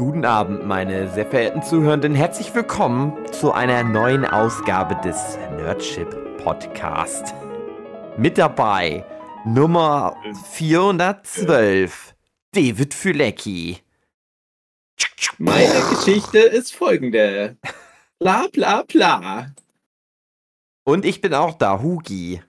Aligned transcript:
Guten 0.00 0.24
Abend, 0.24 0.66
meine 0.66 1.12
sehr 1.12 1.26
verehrten 1.26 1.62
Zuhörenden. 1.62 2.14
Herzlich 2.14 2.54
willkommen 2.54 3.30
zu 3.32 3.52
einer 3.52 3.84
neuen 3.84 4.24
Ausgabe 4.24 4.98
des 5.06 5.36
Nerdship 5.58 6.08
Podcast. 6.38 7.34
Mit 8.16 8.38
dabei 8.38 9.04
Nummer 9.44 10.16
412, 10.52 12.14
David 12.52 12.94
Fülecki. 12.94 13.80
Meine 15.36 15.82
Geschichte 15.90 16.38
ist 16.38 16.74
folgende. 16.74 17.58
Bla 18.18 18.46
bla 18.50 18.84
bla. 18.84 19.54
Und 20.84 21.04
ich 21.04 21.20
bin 21.20 21.34
auch 21.34 21.58
da, 21.58 21.82
Hugi. 21.82 22.42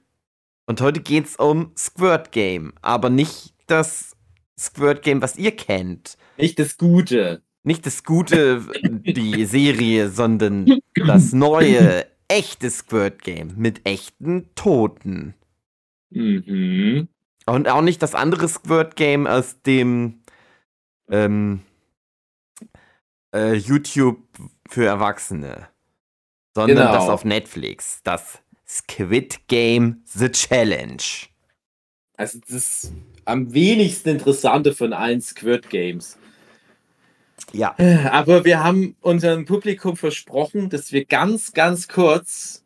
Und 0.68 0.79
heute 0.79 1.02
geht's 1.02 1.36
um 1.36 1.73
Squirt 1.77 2.31
Game, 2.31 2.71
aber 2.81 3.09
nicht 3.09 3.54
das 3.68 4.15
Squirt 4.60 5.01
Game, 5.04 5.21
was 5.21 5.37
ihr 5.37 5.55
kennt. 5.55 6.18
Nicht 6.37 6.60
das 6.60 6.78
Gute. 6.78 7.41
Nicht 7.64 7.86
das 7.86 8.04
Gute, 8.04 8.65
die 8.83 9.46
Serie, 9.46 10.10
sondern 10.10 10.79
das 10.96 11.32
neue, 11.33 12.05
echte 12.27 12.69
Squirt 12.69 13.21
Game 13.21 13.54
mit 13.57 13.86
echten 13.86 14.50
Toten. 14.55 15.36
Mhm. 16.10 17.07
Und 17.46 17.68
auch 17.68 17.82
nicht 17.82 18.01
das 18.01 18.15
andere 18.15 18.47
Squirt 18.47 18.96
Game 18.96 19.27
aus 19.27 19.61
dem 19.61 20.21
ähm, 21.10 21.61
äh, 23.33 23.54
YouTube 23.55 24.19
für 24.69 24.86
Erwachsene, 24.86 25.68
sondern 26.55 26.77
Genau. 26.77 26.93
das 26.93 27.10
auf 27.10 27.25
Netflix. 27.25 28.02
Das 28.04 28.39
Squid 28.68 29.47
Game 29.47 30.02
The 30.05 30.29
Challenge. 30.29 31.04
Also 32.16 32.39
das 32.47 32.91
am 33.25 33.53
wenigsten 33.53 34.09
interessante 34.09 34.73
von 34.73 34.94
allen 34.94 35.22
Squirt 35.22 35.70
Games. 35.70 36.17
Ja. 37.53 37.75
Aber 38.11 38.45
wir 38.45 38.63
haben 38.63 38.95
unserem 39.02 39.45
Publikum 39.45 39.97
versprochen, 39.97 40.69
dass 40.69 40.91
wir 40.91 41.05
ganz, 41.05 41.53
ganz 41.53 41.88
kurz, 41.88 42.63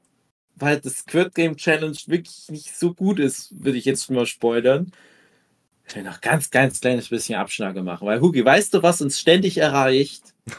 weil 0.55 0.79
das 0.79 0.99
Squirt 0.99 1.33
Game 1.35 1.57
Challenge 1.57 1.97
wirklich 2.07 2.49
nicht 2.49 2.75
so 2.75 2.93
gut 2.93 3.19
ist, 3.19 3.53
würde 3.63 3.77
ich 3.77 3.85
jetzt 3.85 4.09
mal 4.09 4.25
spoilern, 4.25 4.91
dass 5.85 5.95
wir 5.95 6.03
noch 6.03 6.21
ganz, 6.21 6.51
ganz 6.51 6.81
kleines 6.81 7.09
bisschen 7.09 7.35
Abschnacke 7.35 7.83
machen. 7.83 8.07
Weil, 8.07 8.21
Hugi, 8.21 8.43
weißt 8.43 8.73
du, 8.73 8.83
was 8.83 9.01
uns 9.01 9.19
ständig 9.19 9.57
erreicht? 9.57 10.33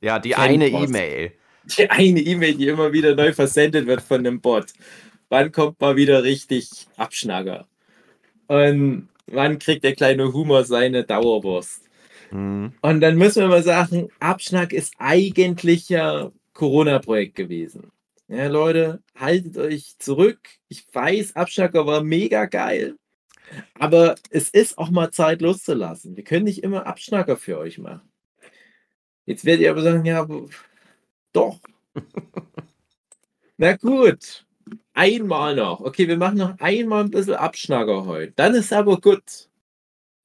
Ja, 0.00 0.18
die 0.18 0.32
Kennt 0.32 0.62
eine. 0.62 0.68
E-Mail. 0.68 1.32
Die 1.78 1.88
eine 1.88 2.20
E-Mail, 2.20 2.56
die 2.56 2.68
immer 2.68 2.92
wieder 2.92 3.14
neu 3.14 3.32
versendet 3.32 3.86
wird 3.86 4.02
von 4.02 4.22
dem 4.22 4.42
Bot. 4.42 4.66
Wann 5.30 5.50
kommt 5.50 5.80
mal 5.80 5.96
wieder 5.96 6.22
richtig 6.22 6.86
Abschnacker? 6.98 7.66
Und 8.46 9.08
wann 9.26 9.58
kriegt 9.58 9.84
der 9.84 9.94
kleine 9.94 10.32
Humor 10.32 10.64
seine 10.64 11.04
Dauerwurst? 11.04 11.88
Hm. 12.30 12.72
Und 12.80 13.00
dann 13.00 13.16
müssen 13.16 13.42
wir 13.42 13.48
mal 13.48 13.62
sagen, 13.62 14.08
Abschnack 14.20 14.72
ist 14.72 14.94
eigentlich 14.98 15.88
ja 15.88 16.30
Corona-Projekt 16.52 17.34
gewesen. 17.34 17.90
Ja, 18.28 18.46
Leute, 18.46 19.02
haltet 19.14 19.58
euch 19.58 19.98
zurück. 19.98 20.40
Ich 20.68 20.86
weiß, 20.92 21.36
Abschnacker 21.36 21.86
war 21.86 22.02
mega 22.02 22.46
geil. 22.46 22.96
Aber 23.78 24.14
es 24.30 24.48
ist 24.48 24.78
auch 24.78 24.90
mal 24.90 25.10
Zeit 25.10 25.42
loszulassen. 25.42 26.16
Wir 26.16 26.24
können 26.24 26.44
nicht 26.44 26.62
immer 26.62 26.86
Abschnacker 26.86 27.36
für 27.36 27.58
euch 27.58 27.78
machen. 27.78 28.08
Jetzt 29.26 29.44
werdet 29.44 29.62
ihr 29.62 29.70
aber 29.70 29.82
sagen, 29.82 30.04
ja, 30.04 30.26
doch. 31.32 31.60
Na 33.56 33.76
gut. 33.76 34.43
Einmal 34.94 35.56
noch. 35.56 35.80
Okay, 35.80 36.06
wir 36.08 36.16
machen 36.16 36.38
noch 36.38 36.58
einmal 36.60 37.04
ein 37.04 37.10
bisschen 37.10 37.34
Abschnacker 37.34 38.06
heute. 38.06 38.32
Dann 38.36 38.54
ist 38.54 38.72
aber 38.72 39.00
gut. 39.00 39.22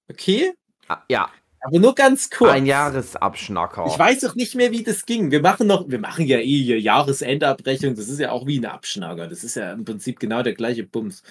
Okay? 0.10 0.54
Ah, 0.88 1.00
Ja, 1.10 1.30
Aber 1.62 1.80
nur 1.80 1.94
ganz 1.96 2.30
kurz. 2.30 2.52
ein 2.52 2.66
Jahresabschnacker. 2.66 3.86
Ich 3.88 3.98
weiß 4.00 4.26
auch 4.26 4.36
nicht 4.36 4.56
mehr, 4.56 4.72
wie 4.72 4.84
das 4.84 5.06
ging. 5.06 5.32
Wir 5.32 5.42
machen 5.42 5.68
noch, 5.68 5.90
wir 5.90 6.00
machen 6.00 6.26
ja 6.26 6.40
eh 6.40 6.64
hier 6.64 6.80
Jahresendabrechnung. 6.80 7.96
Das 7.96 8.08
ist 8.10 8.20
ja 8.20 8.32
auch 8.32 8.46
wie 8.48 8.60
ein 8.60 8.66
Abschnacker. 8.66 9.28
Das 9.28 9.44
ist 9.44 9.56
ja 9.56 9.74
im 9.74 9.86
Prinzip 9.86 10.20
genau 10.20 10.42
der 10.44 10.54
gleiche 10.54 10.84
Bums. 10.84 11.24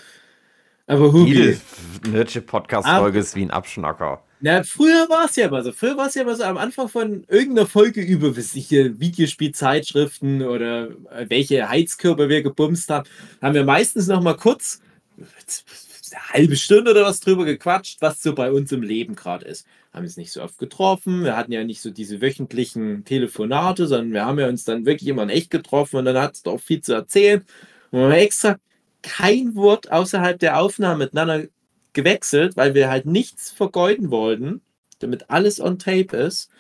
Aber 0.86 1.12
Jede 1.14 1.58
Hugi, 2.02 2.10
Nerdship-Podcast-Folge 2.10 3.18
ist 3.18 3.36
wie 3.36 3.42
ein 3.42 3.50
Abschnacker. 3.50 4.22
Na, 4.40 4.62
früher 4.62 5.08
war 5.08 5.24
es 5.26 5.36
ja 5.36 5.46
immer 5.46 5.62
so. 5.62 5.72
Früher 5.72 5.96
war 5.96 6.06
es 6.06 6.14
ja 6.14 6.22
immer 6.22 6.36
so 6.36 6.44
am 6.44 6.56
Anfang 6.58 6.88
von 6.88 7.24
irgendeiner 7.28 7.66
Folge 7.66 8.00
über, 8.00 8.36
was 8.36 8.54
ich 8.54 8.68
hier, 8.68 9.00
Videospielzeitschriften 9.00 10.42
oder 10.42 10.90
äh, 11.10 11.26
welche 11.28 11.68
Heizkörper 11.68 12.28
wir 12.28 12.42
gebumst 12.42 12.88
haben, 12.90 13.08
haben 13.42 13.54
wir 13.54 13.64
meistens 13.64 14.06
noch 14.06 14.22
mal 14.22 14.36
kurz 14.36 14.80
eine 15.16 16.28
halbe 16.30 16.56
Stunde 16.56 16.92
oder 16.92 17.04
was 17.04 17.20
drüber 17.20 17.44
gequatscht, 17.44 18.00
was 18.00 18.22
so 18.22 18.34
bei 18.34 18.52
uns 18.52 18.70
im 18.72 18.82
Leben 18.82 19.14
gerade 19.14 19.44
ist. 19.44 19.66
Haben 19.92 20.04
uns 20.04 20.16
nicht 20.16 20.32
so 20.32 20.42
oft 20.42 20.58
getroffen, 20.58 21.24
wir 21.24 21.36
hatten 21.36 21.52
ja 21.52 21.64
nicht 21.64 21.80
so 21.80 21.90
diese 21.90 22.20
wöchentlichen 22.20 23.04
Telefonate, 23.04 23.86
sondern 23.86 24.12
wir 24.12 24.24
haben 24.24 24.38
ja 24.38 24.48
uns 24.48 24.64
dann 24.64 24.86
wirklich 24.86 25.08
immer 25.08 25.24
in 25.24 25.30
echt 25.30 25.50
getroffen 25.50 25.96
und 25.96 26.04
dann 26.04 26.18
hat 26.18 26.34
es 26.34 26.42
doch 26.42 26.60
viel 26.60 26.80
zu 26.80 26.92
erzählen. 26.94 27.44
Und 27.90 27.98
wir 27.98 28.06
haben 28.06 28.12
extra 28.12 28.56
kein 29.02 29.54
Wort 29.54 29.90
außerhalb 29.90 30.38
der 30.38 30.60
Aufnahme 30.60 31.04
miteinander 31.04 31.48
gewechselt, 31.92 32.56
weil 32.56 32.74
wir 32.74 32.90
halt 32.90 33.06
nichts 33.06 33.50
vergeuden 33.50 34.10
wollten, 34.10 34.62
damit 34.98 35.30
alles 35.30 35.60
on 35.60 35.78
tape 35.78 36.16
ist. 36.16 36.50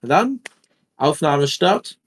Und 0.00 0.08
dann 0.08 0.40
Aufnahme 0.96 1.48
start. 1.48 1.98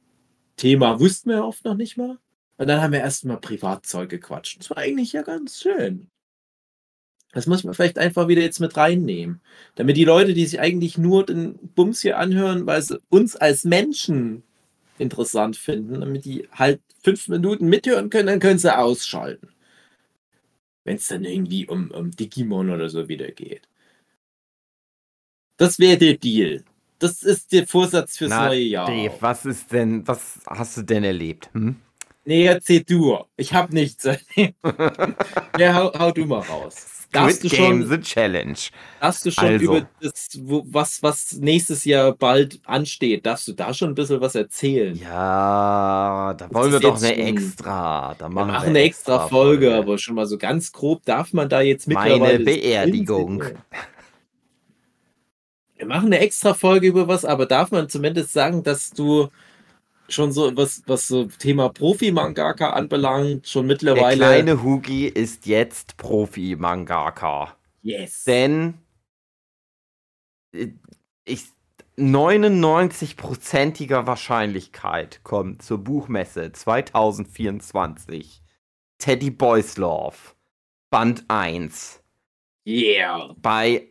Thema 0.58 1.00
wussten 1.00 1.30
wir 1.30 1.46
oft 1.46 1.64
noch 1.66 1.76
nicht 1.76 1.98
mal. 1.98 2.18
Und 2.58 2.68
dann 2.68 2.82
haben 2.82 2.92
wir 2.92 3.00
erstmal 3.00 3.38
Privatzeug 3.38 4.10
gequatscht. 4.10 4.60
Das 4.60 4.70
war 4.70 4.78
eigentlich 4.78 5.14
ja 5.14 5.22
ganz 5.22 5.60
schön. 5.62 6.10
Das 7.32 7.46
muss 7.48 7.64
man 7.64 7.74
vielleicht 7.74 8.00
einfach 8.00 8.28
wieder 8.28 8.42
jetzt 8.42 8.60
mit 8.60 8.76
reinnehmen. 8.76 9.40
Damit 9.76 9.98
die 9.98 10.04
Leute, 10.04 10.34
die 10.34 10.46
sich 10.46 10.60
eigentlich 10.60 10.98
nur 10.98 11.26
den 11.26 11.58
Bums 11.76 12.02
hier 12.02 12.18
anhören, 12.18 12.66
weil 12.66 12.82
sie 12.82 13.00
uns 13.10 13.36
als 13.36 13.64
Menschen 13.64 14.44
interessant 14.98 15.56
finden, 15.56 16.02
damit 16.02 16.26
die 16.26 16.50
halt 16.52 16.82
fünf 17.04 17.28
Minuten 17.28 17.68
mithören 17.68 18.10
können, 18.10 18.28
dann 18.28 18.40
können 18.40 18.60
sie 18.60 18.76
ausschalten. 18.76 19.50
Wenn 20.84 20.96
es 20.96 21.08
dann 21.08 21.26
irgendwie 21.26 21.68
um, 21.68 21.92
um 21.92 22.12
Digimon 22.12 22.70
oder 22.70 22.90
so 22.90 23.08
wieder 23.08 23.32
geht. 23.32 23.68
Das 25.58 25.78
wäre 25.78 25.98
der 25.98 26.14
Deal. 26.14 26.64
Das 27.00 27.24
ist 27.24 27.52
der 27.52 27.68
Vorsatz 27.68 28.18
fürs 28.18 28.30
Na, 28.30 28.48
neue 28.48 28.62
Jahr. 28.62 28.88
Dave, 28.88 29.16
was 29.20 29.46
ist 29.46 29.72
denn, 29.72 30.08
was 30.08 30.40
hast 30.48 30.78
du 30.78 30.82
denn 30.84 31.04
erlebt? 31.04 31.50
Hm? 31.54 31.76
Nee, 32.26 32.46
erzähl 32.46 32.84
du. 32.84 33.18
Ich 33.38 33.54
hab 33.54 33.72
nichts. 33.72 34.04
ja, 35.58 35.74
hau, 35.74 35.94
hau 35.98 36.12
du 36.12 36.26
mal 36.26 36.42
raus. 36.42 36.99
Darfst 37.12 37.44
du 37.44 37.48
Squid 37.50 37.60
Game 37.60 37.82
schon, 37.82 37.90
The 37.90 38.00
Challenge. 38.02 38.58
darfst 39.02 39.26
du 39.26 39.32
schon 39.32 39.44
Also. 39.46 39.66
über 39.66 39.88
das, 40.00 40.30
was, 40.72 41.02
was 41.02 41.34
nächstes 41.40 41.84
Jahr 41.86 42.12
bald 42.14 42.60
ansteht, 42.66 43.26
darfst 43.26 43.48
du 43.48 43.54
da 43.54 43.74
schon 43.74 43.90
ein 43.90 43.96
bisschen 43.96 44.22
was 44.22 44.36
erzählen? 44.36 44.96
Ja, 44.96 46.36
da 46.38 46.48
wollen 46.54 46.72
wir 46.72 46.80
doch 46.80 46.98
eine 47.02 47.08
schon- 47.16 47.18
extra. 47.26 48.16
Da 48.18 48.26
Wir 48.28 48.30
machen 48.30 48.52
machen 48.52 48.70
eine 48.70 48.80
extra 48.82 49.28
Folge, 49.28 49.74
aber 49.74 49.98
schon 49.98 50.14
mal 50.16 50.28
so 50.28 50.38
ganz 50.38 50.72
grob 50.72 51.04
darf 51.06 51.34
man 51.34 51.50
da 51.50 51.62
jetzt 51.62 51.88
Meine 51.88 52.12
mittlerweile. 52.14 52.44
Beerdigung. 52.46 53.44
Wir 55.78 55.86
machen 55.88 56.08
eine 56.08 56.20
extra 56.20 56.54
Folge 56.54 56.88
über 56.88 57.08
was, 57.08 57.24
aber 57.26 57.46
darf 57.46 57.72
man 57.72 57.88
zumindest 57.90 58.34
sagen, 58.34 58.64
dass 58.64 58.92
du 58.92 59.30
schon 60.10 60.32
so 60.32 60.56
was, 60.58 60.82
was 60.88 61.08
so 61.08 61.26
Thema 61.26 61.70
Profi-Mangaka 61.70 62.72
anbelangt, 62.72 63.48
schon 63.48 63.68
Der 63.68 63.76
mittlerweile. 63.76 64.18
kleine 64.18 64.64
Hugi 64.64 65.08
ist 65.08 65.46
jetzt 65.46 65.98
Profi-Mangaka. 65.98 67.56
yes. 67.82 68.24
Denn 68.26 68.76
äh, 70.54 70.68
ich 71.26 71.46
99%iger 71.98 74.08
Wahrscheinlichkeit 74.08 75.22
kommt 75.24 75.62
zur 75.62 75.80
Buchmesse 75.80 76.52
2024 76.52 78.42
Teddy 79.00 79.32
Boys 79.32 79.78
Love 79.78 80.16
Band 80.90 81.26
1 81.28 82.02
Yeah. 82.68 83.34
bei 83.42 83.88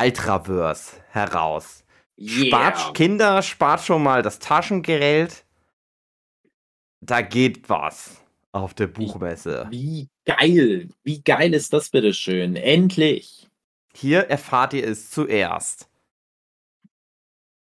Ultraverse 0.00 0.96
heraus. 1.10 1.84
Yeah. 2.18 2.46
Spart, 2.46 2.94
Kinder, 2.94 3.42
spart 3.42 3.82
schon 3.82 4.02
mal 4.02 4.22
das 4.22 4.38
Taschengeld. 4.38 5.44
Da 7.00 7.22
geht 7.22 7.68
was 7.68 8.22
auf 8.52 8.74
der 8.74 8.86
Buchmesse. 8.86 9.66
Wie 9.70 10.08
geil. 10.24 10.88
Wie 11.02 11.22
geil 11.22 11.54
ist 11.54 11.72
das 11.72 11.90
bitte 11.90 12.12
schön? 12.12 12.56
Endlich. 12.56 13.48
Hier 13.94 14.20
erfahrt 14.28 14.74
ihr 14.74 14.86
es 14.86 15.10
zuerst. 15.10 15.88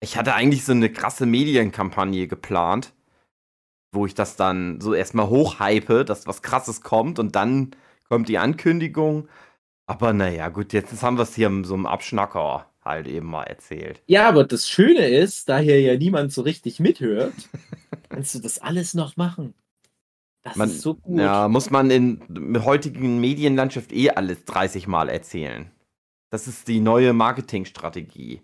Ich 0.01 0.17
hatte 0.17 0.33
eigentlich 0.33 0.65
so 0.65 0.71
eine 0.71 0.91
krasse 0.91 1.25
Medienkampagne 1.25 2.27
geplant, 2.27 2.93
wo 3.91 4.05
ich 4.05 4.15
das 4.15 4.35
dann 4.35 4.81
so 4.81 4.93
erstmal 4.93 5.29
hochhype, 5.29 6.03
dass 6.05 6.27
was 6.27 6.41
krasses 6.41 6.81
kommt 6.81 7.19
und 7.19 7.35
dann 7.35 7.71
kommt 8.09 8.27
die 8.27 8.39
Ankündigung. 8.39 9.29
Aber 9.85 10.13
naja, 10.13 10.49
gut, 10.49 10.73
jetzt 10.73 11.01
haben 11.03 11.17
wir 11.17 11.23
es 11.23 11.35
hier 11.35 11.47
in 11.47 11.63
so 11.63 11.75
einem 11.75 11.85
Abschnacker 11.85 12.65
halt 12.83 13.07
eben 13.07 13.27
mal 13.27 13.43
erzählt. 13.43 14.01
Ja, 14.07 14.27
aber 14.27 14.43
das 14.43 14.67
Schöne 14.67 15.07
ist, 15.07 15.49
da 15.49 15.59
hier 15.59 15.79
ja 15.79 15.95
niemand 15.95 16.31
so 16.31 16.41
richtig 16.41 16.79
mithört, 16.79 17.33
kannst 18.11 18.35
du 18.35 18.39
das 18.39 18.59
alles 18.59 18.93
noch 18.93 19.17
machen. 19.17 19.53
Das 20.43 20.55
Man, 20.55 20.69
ist 20.69 20.81
so 20.81 20.95
gut. 20.95 21.19
ja, 21.19 21.47
muss 21.47 21.69
man 21.69 21.91
in 21.91 22.21
der 22.29 22.65
heutigen 22.65 23.19
Medienlandschaft 23.19 23.91
eh 23.91 24.09
alles 24.11 24.43
30 24.45 24.87
Mal 24.87 25.09
erzählen. 25.09 25.71
Das 26.31 26.47
ist 26.47 26.67
die 26.67 26.79
neue 26.79 27.13
Marketingstrategie. 27.13 28.41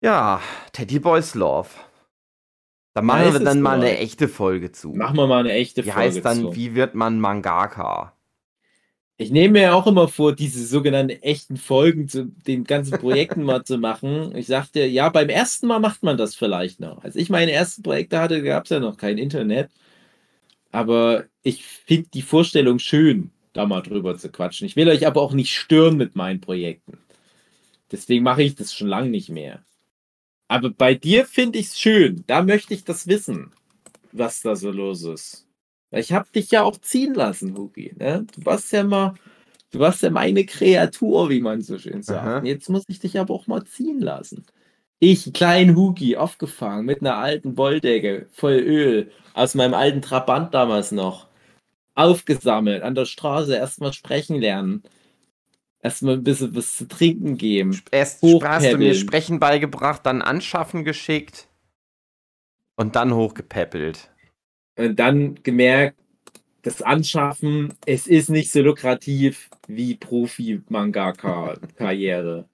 Ja, 0.00 0.40
Teddy 0.72 0.98
Boys 0.98 1.34
Love. 1.34 1.68
Da 2.94 3.02
machen 3.02 3.32
wir 3.32 3.40
dann 3.40 3.60
mal 3.62 3.76
eine 3.78 3.96
echte 3.98 4.28
Folge 4.28 4.72
zu. 4.72 4.92
Machen 4.92 5.16
wir 5.16 5.26
mal 5.26 5.40
eine 5.40 5.52
echte 5.52 5.82
Die 5.82 5.90
Folge 5.90 6.00
heißt 6.16 6.24
dann, 6.24 6.38
zu. 6.40 6.56
wie 6.56 6.74
wird 6.74 6.94
man 6.94 7.20
Mangaka? 7.20 8.12
Ich 9.20 9.32
nehme 9.32 9.58
mir 9.58 9.74
auch 9.74 9.88
immer 9.88 10.06
vor, 10.06 10.32
diese 10.32 10.64
sogenannten 10.64 11.20
echten 11.22 11.56
Folgen 11.56 12.08
zu 12.08 12.26
den 12.46 12.62
ganzen 12.62 12.98
Projekten 12.98 13.42
mal 13.42 13.64
zu 13.64 13.76
machen. 13.76 14.34
Ich 14.36 14.46
sagte, 14.46 14.84
ja, 14.86 15.08
beim 15.08 15.28
ersten 15.28 15.66
Mal 15.66 15.80
macht 15.80 16.04
man 16.04 16.16
das 16.16 16.36
vielleicht 16.36 16.78
noch. 16.78 17.02
Als 17.02 17.16
ich 17.16 17.28
meine 17.28 17.50
ersten 17.50 17.82
Projekte 17.82 18.20
hatte, 18.20 18.44
gab 18.44 18.64
es 18.64 18.70
ja 18.70 18.78
noch 18.78 18.96
kein 18.96 19.18
Internet. 19.18 19.70
Aber 20.70 21.24
ich 21.42 21.64
finde 21.64 22.10
die 22.14 22.22
Vorstellung 22.22 22.78
schön, 22.78 23.32
da 23.54 23.66
mal 23.66 23.82
drüber 23.82 24.16
zu 24.16 24.30
quatschen. 24.30 24.68
Ich 24.68 24.76
will 24.76 24.88
euch 24.88 25.04
aber 25.04 25.20
auch 25.20 25.32
nicht 25.32 25.52
stören 25.52 25.96
mit 25.96 26.14
meinen 26.14 26.40
Projekten. 26.40 26.98
Deswegen 27.90 28.22
mache 28.22 28.44
ich 28.44 28.54
das 28.54 28.72
schon 28.72 28.86
lange 28.86 29.10
nicht 29.10 29.30
mehr. 29.30 29.64
Aber 30.46 30.70
bei 30.70 30.94
dir 30.94 31.26
finde 31.26 31.58
ich 31.58 31.66
es 31.66 31.80
schön. 31.80 32.22
Da 32.28 32.42
möchte 32.42 32.72
ich 32.72 32.84
das 32.84 33.08
wissen, 33.08 33.50
was 34.12 34.42
da 34.42 34.54
so 34.54 34.70
los 34.70 35.02
ist. 35.02 35.47
Ich 35.90 36.12
habe 36.12 36.28
dich 36.34 36.50
ja 36.50 36.62
auch 36.62 36.76
ziehen 36.78 37.14
lassen, 37.14 37.56
Hugi. 37.56 37.94
Ne? 37.98 38.26
Du 38.34 38.44
warst 38.44 38.72
ja 38.72 38.84
mal, 38.84 39.14
du 39.70 39.78
warst 39.78 40.02
ja 40.02 40.10
meine 40.10 40.44
Kreatur, 40.44 41.30
wie 41.30 41.40
man 41.40 41.62
so 41.62 41.78
schön 41.78 42.02
sagt. 42.02 42.26
Aha. 42.26 42.42
Jetzt 42.44 42.68
muss 42.68 42.84
ich 42.88 43.00
dich 43.00 43.18
aber 43.18 43.32
auch 43.34 43.46
mal 43.46 43.64
ziehen 43.64 44.00
lassen. 44.00 44.44
Ich, 45.00 45.32
klein 45.32 45.76
Hugi, 45.76 46.16
aufgefangen 46.16 46.84
mit 46.84 47.00
einer 47.00 47.16
alten 47.16 47.56
Wolldecke 47.56 48.26
voll 48.32 48.54
Öl 48.54 49.12
aus 49.32 49.54
meinem 49.54 49.74
alten 49.74 50.02
Trabant 50.02 50.52
damals 50.52 50.92
noch. 50.92 51.28
Aufgesammelt, 51.94 52.82
an 52.82 52.94
der 52.94 53.06
Straße 53.06 53.56
erstmal 53.56 53.92
sprechen 53.92 54.40
lernen. 54.40 54.82
Erstmal 55.80 56.14
ein 56.14 56.24
bisschen 56.24 56.54
was 56.56 56.76
zu 56.76 56.88
trinken 56.88 57.36
geben. 57.36 57.80
Erst 57.92 58.22
hast 58.22 58.72
du 58.72 58.78
mir. 58.78 58.94
Sprechen 58.94 59.38
beigebracht, 59.38 60.04
dann 60.04 60.22
Anschaffen 60.22 60.84
geschickt 60.84 61.48
und 62.74 62.96
dann 62.96 63.14
hochgepäppelt. 63.14 64.10
Und 64.78 64.98
dann 64.98 65.34
gemerkt, 65.42 65.98
das 66.62 66.80
Anschaffen, 66.82 67.74
es 67.84 68.06
ist 68.06 68.30
nicht 68.30 68.52
so 68.52 68.62
lukrativ 68.62 69.50
wie 69.66 69.96
Profi-Mangaka-Karriere. 69.96 72.44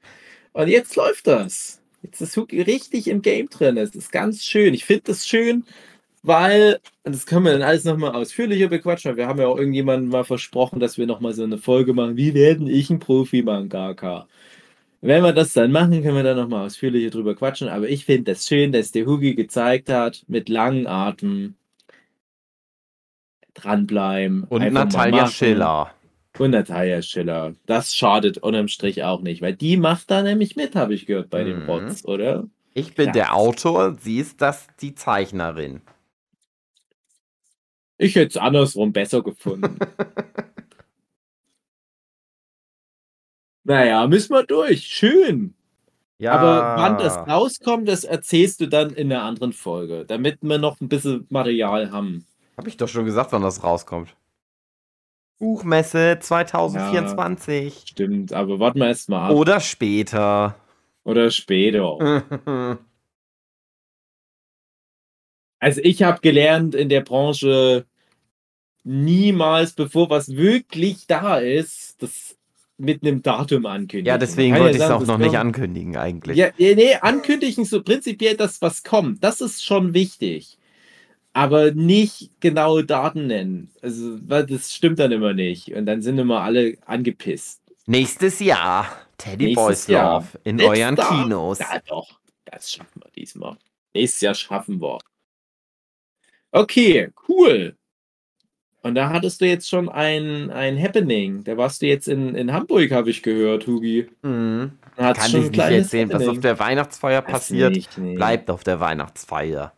Und 0.52 0.68
jetzt 0.68 0.96
läuft 0.96 1.26
das. 1.26 1.82
Jetzt 2.02 2.22
ist 2.22 2.36
Huki 2.36 2.60
richtig 2.62 3.08
im 3.08 3.22
Game 3.22 3.48
drin. 3.48 3.76
Es 3.76 3.94
ist 3.94 4.12
ganz 4.12 4.44
schön. 4.44 4.74
Ich 4.74 4.84
finde 4.84 5.04
das 5.06 5.26
schön, 5.26 5.64
weil, 6.22 6.78
und 7.04 7.14
das 7.14 7.26
können 7.26 7.44
wir 7.44 7.52
dann 7.52 7.62
alles 7.62 7.84
nochmal 7.84 8.12
ausführlicher 8.12 8.68
bequatschen, 8.68 9.16
wir 9.16 9.26
haben 9.26 9.40
ja 9.40 9.46
auch 9.46 9.58
irgendjemandem 9.58 10.10
mal 10.10 10.24
versprochen, 10.24 10.80
dass 10.80 10.96
wir 10.96 11.06
nochmal 11.06 11.34
so 11.34 11.42
eine 11.44 11.58
Folge 11.58 11.92
machen, 11.92 12.16
wie 12.16 12.32
werden 12.34 12.66
ich 12.66 12.88
ein 12.90 12.98
Profi-Mangaka? 13.00 14.26
Wenn 15.02 15.22
wir 15.22 15.32
das 15.34 15.52
dann 15.52 15.72
machen, 15.72 16.02
können 16.02 16.16
wir 16.16 16.22
da 16.22 16.34
nochmal 16.34 16.64
ausführlicher 16.66 17.10
drüber 17.10 17.34
quatschen. 17.34 17.68
Aber 17.68 17.88
ich 17.88 18.06
finde 18.06 18.32
das 18.32 18.46
schön, 18.46 18.72
dass 18.72 18.92
der 18.92 19.06
Hugi 19.06 19.34
gezeigt 19.34 19.90
hat, 19.90 20.24
mit 20.28 20.48
langen 20.48 20.86
Atem 20.86 21.56
dranbleiben. 23.54 24.44
Und 24.44 24.72
Natalia. 24.72 25.26
Schiller. 25.28 25.90
Und 26.38 26.50
Natalia 26.50 27.00
Schiller. 27.02 27.54
Das 27.66 27.94
schadet 27.94 28.38
unterm 28.38 28.68
Strich 28.68 29.04
auch 29.04 29.20
nicht, 29.22 29.40
weil 29.42 29.54
die 29.54 29.76
macht 29.76 30.10
da 30.10 30.22
nämlich 30.22 30.56
mit, 30.56 30.74
habe 30.74 30.94
ich 30.94 31.06
gehört, 31.06 31.30
bei 31.30 31.44
den 31.44 31.60
Mhm. 31.62 31.66
Bots, 31.66 32.04
oder? 32.04 32.44
Ich 32.74 32.94
bin 32.94 33.06
Ja. 33.06 33.12
der 33.12 33.34
Autor, 33.36 33.94
sie 34.00 34.18
ist 34.18 34.40
das 34.42 34.66
die 34.80 34.94
Zeichnerin. 34.94 35.80
Ich 37.98 38.16
hätte 38.16 38.30
es 38.30 38.36
andersrum 38.36 38.92
besser 38.92 39.22
gefunden. 39.22 39.78
naja, 43.64 44.06
müssen 44.08 44.32
wir 44.34 44.42
durch. 44.44 44.84
Schön. 44.86 45.54
Ja. 46.18 46.32
Aber 46.32 46.82
wann 46.82 46.98
das 46.98 47.16
rauskommt, 47.16 47.88
das 47.88 48.04
erzählst 48.04 48.60
du 48.60 48.66
dann 48.66 48.90
in 48.90 49.12
einer 49.12 49.22
anderen 49.22 49.52
Folge, 49.52 50.04
damit 50.06 50.38
wir 50.42 50.58
noch 50.58 50.80
ein 50.80 50.88
bisschen 50.88 51.26
Material 51.30 51.90
haben. 51.92 52.26
Hab 52.56 52.66
ich 52.66 52.76
doch 52.76 52.88
schon 52.88 53.04
gesagt, 53.04 53.32
wann 53.32 53.42
das 53.42 53.62
rauskommt. 53.62 54.14
Buchmesse 55.38 56.18
2024. 56.20 57.84
Stimmt, 57.86 58.32
aber 58.32 58.60
warten 58.60 58.78
wir 58.78 58.86
erst 58.88 59.08
mal 59.08 59.28
ab. 59.28 59.34
Oder 59.34 59.60
später. 59.60 60.54
Oder 61.04 61.30
später. 61.30 62.78
Also 65.64 65.80
ich 65.82 66.02
habe 66.02 66.20
gelernt 66.20 66.74
in 66.74 66.90
der 66.90 67.00
Branche 67.00 67.86
niemals, 68.82 69.72
bevor 69.72 70.10
was 70.10 70.36
wirklich 70.36 71.06
da 71.06 71.38
ist, 71.38 72.02
das 72.02 72.36
mit 72.76 73.02
einem 73.02 73.22
Datum 73.22 73.64
ankündigen. 73.64 74.06
ja, 74.06 74.18
deswegen 74.18 74.58
wollte 74.58 74.76
ich 74.76 74.82
es 74.82 74.90
auch 74.90 75.06
noch 75.06 75.16
nicht 75.16 75.38
ankündigen 75.38 75.96
eigentlich. 75.96 76.36
Ja, 76.36 76.48
ja, 76.58 76.74
nee, 76.74 76.94
ankündigen 76.96 77.64
so 77.64 77.82
prinzipiell 77.82 78.36
das, 78.36 78.60
was 78.60 78.82
kommt. 78.82 79.24
Das 79.24 79.40
ist 79.40 79.64
schon 79.64 79.94
wichtig. 79.94 80.58
Aber 81.34 81.72
nicht 81.72 82.30
genau 82.40 82.80
Daten 82.80 83.26
nennen. 83.26 83.70
Also, 83.82 84.18
weil 84.26 84.46
das 84.46 84.72
stimmt 84.72 85.00
dann 85.00 85.12
immer 85.12 85.34
nicht. 85.34 85.74
Und 85.74 85.84
dann 85.84 86.00
sind 86.00 86.18
immer 86.18 86.40
alle 86.40 86.78
angepisst. 86.86 87.60
Nächstes 87.86 88.38
Jahr. 88.40 88.86
Teddy 89.18 89.46
Nächstes 89.46 89.64
Boys 89.64 89.86
Jahr. 89.88 90.20
Love 90.20 90.28
in 90.44 90.58
Jetzt 90.58 90.68
euren. 90.68 90.96
Kinos. 90.96 91.58
Ja, 91.58 91.80
doch. 91.86 92.08
Das 92.44 92.70
schaffen 92.72 93.02
wir 93.02 93.10
diesmal. 93.10 93.56
Nächstes 93.92 94.20
Jahr 94.20 94.34
schaffen 94.34 94.80
wir. 94.80 94.98
Okay, 96.52 97.10
cool. 97.28 97.76
Und 98.82 98.94
da 98.94 99.08
hattest 99.08 99.40
du 99.40 99.46
jetzt 99.46 99.68
schon 99.68 99.88
ein, 99.88 100.50
ein 100.50 100.80
Happening. 100.80 101.42
Da 101.42 101.56
warst 101.56 101.82
du 101.82 101.86
jetzt 101.86 102.06
in, 102.06 102.34
in 102.34 102.52
Hamburg, 102.52 102.92
habe 102.92 103.10
ich 103.10 103.22
gehört, 103.22 103.66
Hugi. 103.66 104.08
Mhm. 104.22 104.72
Kann 104.96 105.16
schon 105.16 105.44
ich 105.46 105.50
nicht 105.50 105.58
erzählen, 105.58 106.08
was 106.10 106.16
auf 106.16 106.28
Happening. 106.28 106.42
der 106.42 106.58
Weihnachtsfeier 106.58 107.22
passiert. 107.22 107.74
nicht, 107.74 107.98
nee. 107.98 108.14
Bleibt 108.14 108.50
auf 108.50 108.62
der 108.62 108.78
Weihnachtsfeier. 108.78 109.72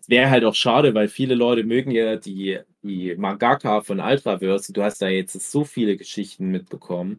Es 0.00 0.08
wäre 0.08 0.28
halt 0.30 0.44
auch 0.44 0.54
schade, 0.54 0.94
weil 0.94 1.08
viele 1.08 1.34
Leute 1.34 1.64
mögen 1.64 1.90
ja 1.90 2.16
die, 2.16 2.58
die 2.82 3.14
Mangaka 3.16 3.80
von 3.82 4.00
Ultraverse. 4.00 4.72
Du 4.72 4.82
hast 4.82 5.00
da 5.00 5.08
jetzt 5.08 5.32
so 5.50 5.64
viele 5.64 5.96
Geschichten 5.96 6.48
mitbekommen. 6.50 7.18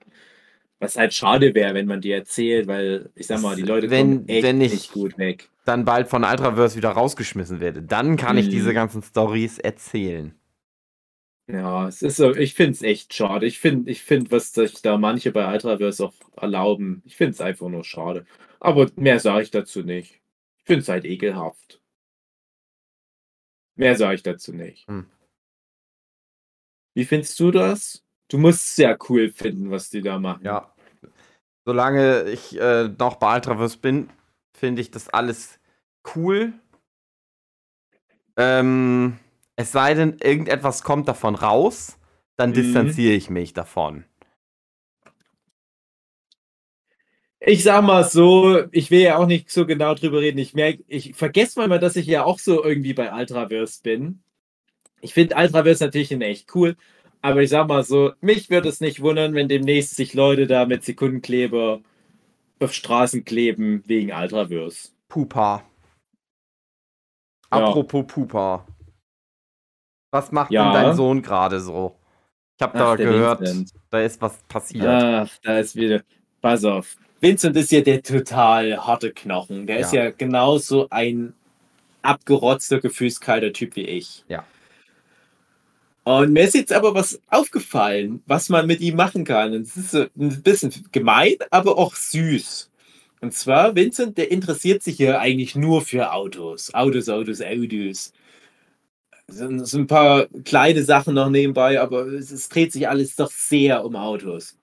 Was 0.80 0.98
halt 0.98 1.14
schade 1.14 1.56
wäre, 1.56 1.74
wenn 1.74 1.88
man 1.88 2.02
die 2.02 2.12
erzählt, 2.12 2.68
weil 2.68 3.10
ich 3.16 3.28
sag 3.28 3.42
mal, 3.42 3.56
die 3.56 3.62
Leute 3.62 3.90
Wenn- 3.90 4.18
kommen 4.18 4.30
echt 4.30 4.44
wenn 4.44 4.62
ich- 4.62 4.72
nicht 4.74 4.92
gut 4.92 5.18
weg. 5.18 5.50
Dann 5.64 5.86
bald 5.86 6.08
von 6.10 6.24
Ultraverse 6.24 6.78
wieder 6.78 6.90
rausgeschmissen 6.90 7.60
werde. 7.60 7.82
Dann 7.82 8.18
kann 8.18 8.38
ich 8.38 8.48
Mhm. 8.48 8.52
diese 8.52 8.74
ganzen 8.74 9.02
Stories 9.02 9.58
erzählen. 9.58 10.36
Ja, 11.48 11.88
es 11.88 12.02
ist 12.02 12.18
so, 12.18 12.36
ich 12.36 12.56
finde 12.56 12.72
es 12.72 12.82
echt 12.82 13.14
schade. 13.14 13.46
Ich 13.46 13.60
finde, 13.60 13.90
ich 13.92 14.02
finde, 14.02 14.32
was 14.32 14.52
sich 14.54 14.82
da 14.82 14.98
manche 14.98 15.32
bei 15.32 15.52
Ultraverse 15.52 16.06
auch 16.08 16.14
erlauben, 16.42 17.02
ich 17.06 17.16
finde 17.16 17.32
es 17.34 17.42
einfach 17.42 17.70
nur 17.70 17.84
schade. 17.84 18.26
Aber 18.60 18.90
mehr 18.96 19.20
sage 19.20 19.44
ich 19.44 19.52
dazu 19.52 19.82
nicht. 19.84 20.20
Ich 20.58 20.66
finde 20.66 20.82
es 20.82 20.90
halt 20.90 21.06
ekelhaft. 21.06 21.80
Mehr 23.76 23.96
sage 23.96 24.16
ich 24.16 24.24
dazu 24.24 24.54
nicht. 24.54 24.88
Hm. 24.88 25.06
Wie 26.96 27.06
findest 27.06 27.40
du 27.40 27.52
das? 27.52 28.04
Du 28.30 28.38
musst 28.38 28.70
es 28.70 28.78
ja 28.78 28.98
cool 29.10 29.30
finden, 29.30 29.70
was 29.70 29.90
die 29.90 30.02
da 30.02 30.18
machen. 30.18 30.46
Ja. 30.46 30.74
Solange 31.66 32.24
ich 32.30 32.60
äh, 32.60 32.88
noch 32.98 33.16
bei 33.18 33.36
Ultraverse 33.36 33.78
bin, 33.78 34.10
finde 34.54 34.82
ich 34.82 34.92
das 34.92 35.10
alles 35.10 35.60
cool. 36.16 36.54
Ähm, 38.38 39.18
es 39.56 39.72
sei 39.72 39.94
denn, 39.94 40.18
irgendetwas 40.22 40.84
kommt 40.84 41.08
davon 41.08 41.36
raus, 41.36 41.98
dann 42.38 42.52
Mhm. 42.52 42.56
distanziere 42.56 43.14
ich 43.14 43.30
mich 43.30 43.54
davon. 43.54 44.06
Ich 47.48 47.64
sag 47.64 47.84
mal 47.84 48.04
so, 48.04 48.64
ich 48.72 48.90
will 48.90 49.02
ja 49.02 49.18
auch 49.18 49.28
nicht 49.28 49.52
so 49.52 49.68
genau 49.68 49.94
drüber 49.94 50.20
reden. 50.20 50.40
Ich 50.40 50.56
merke, 50.56 50.84
ich 50.88 51.14
vergesse 51.14 51.60
manchmal, 51.60 51.78
dass 51.80 51.96
ich 51.96 52.08
ja 52.08 52.24
auch 52.24 52.40
so 52.40 52.64
irgendwie 52.64 52.94
bei 52.96 53.14
Ultraverse 53.14 53.82
bin. 53.84 54.24
Ich 55.00 55.14
finde 55.14 55.36
Ultraverse 55.36 55.84
natürlich 55.84 56.12
echt 56.12 56.56
cool, 56.56 56.76
aber 57.22 57.44
ich 57.44 57.52
sag 57.52 57.68
mal 57.68 57.84
so, 57.84 58.14
mich 58.20 58.50
würde 58.50 58.70
es 58.70 58.82
nicht 58.82 59.00
wundern, 59.02 59.36
wenn 59.36 59.48
demnächst 59.48 59.96
sich 59.96 60.16
Leute 60.16 60.48
da 60.48 60.66
mit 60.66 60.84
Sekundenkleber 60.84 61.82
auf 62.60 62.74
Straßen 62.74 63.24
kleben 63.26 63.84
wegen 63.86 64.12
Ultraverse. 64.12 64.90
Pupa. 65.08 65.64
Ja. 67.54 67.60
Apropos 67.68 68.08
Pupa. 68.08 68.66
Was 70.12 70.32
macht 70.32 70.50
Ja. 70.52 70.74
denn 70.74 70.82
dein 70.84 70.96
Sohn 70.96 71.22
gerade 71.22 71.60
so? 71.60 71.96
Ich 72.58 72.64
habe 72.64 72.76
da 72.78 72.96
gehört, 72.96 73.42
Vincent. 73.42 73.72
da 73.92 74.00
ist 74.00 74.20
was 74.20 74.42
passiert. 74.48 74.88
Ach, 74.88 75.30
da 75.44 75.60
ist 75.60 75.76
wieder. 75.76 76.02
Pass 76.42 76.64
auf. 76.66 76.96
Vincent 77.26 77.58
ist 77.58 77.72
ja 77.72 77.82
der 77.82 78.04
total 78.04 78.78
harte 78.86 79.12
Knochen. 79.12 79.66
Der 79.66 79.80
ist 79.80 79.94
Ja. 79.94 80.06
ja 80.06 80.12
genauso 80.12 80.88
ein 80.92 81.34
abgerotzter, 82.04 82.80
gefühlskalter 82.80 83.52
Typ 83.52 83.76
wie 83.76 83.86
ich. 83.86 84.24
Ja. 84.28 84.46
Und 86.04 86.34
mir 86.34 86.44
ist 86.44 86.54
jetzt 86.54 86.72
aber 86.72 86.94
was 86.94 87.20
aufgefallen, 87.30 88.22
was 88.28 88.50
man 88.50 88.68
mit 88.68 88.80
ihm 88.80 88.96
machen 88.96 89.24
kann. 89.24 89.54
Und 89.54 89.62
es 89.64 89.76
ist 89.76 89.90
so 89.90 90.02
ein 90.20 90.44
bisschen 90.44 90.72
gemein, 90.92 91.34
aber 91.50 91.80
auch 91.80 91.96
süß. 91.96 92.70
Und 93.22 93.34
zwar, 93.34 93.76
Vincent, 93.76 94.20
der 94.20 94.30
interessiert 94.30 94.84
sich 94.84 95.00
ja 95.00 95.18
eigentlich 95.18 95.56
nur 95.56 95.82
für 95.82 96.14
Autos. 96.14 96.72
Autos, 96.76 97.10
Autos, 97.10 97.42
Autos. 97.42 98.14
Es 99.26 99.38
sind 99.38 99.74
ein 99.74 99.88
paar 99.88 100.28
kleine 100.44 100.84
Sachen 100.84 101.16
noch 101.16 101.32
nebenbei, 101.32 101.82
aber 101.82 102.06
es, 102.06 102.30
es 102.30 102.50
dreht 102.50 102.72
sich 102.72 102.88
alles 102.88 103.16
doch 103.16 103.32
sehr 103.32 103.84
um 103.84 103.96
Autos. 103.96 104.56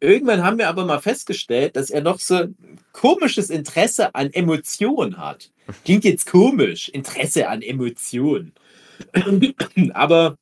Irgendwann 0.00 0.42
haben 0.42 0.58
wir 0.58 0.68
aber 0.68 0.86
mal 0.86 1.00
festgestellt, 1.00 1.76
dass 1.76 1.90
er 1.90 2.00
noch 2.00 2.18
so 2.18 2.36
ein 2.36 2.56
komisches 2.92 3.50
Interesse 3.50 4.14
an 4.14 4.32
Emotionen 4.32 5.18
hat. 5.18 5.50
Klingt 5.84 6.04
jetzt 6.04 6.26
komisch, 6.26 6.88
Interesse 6.88 7.48
an 7.48 7.60
Emotionen. 7.60 8.54
aber 9.92 10.36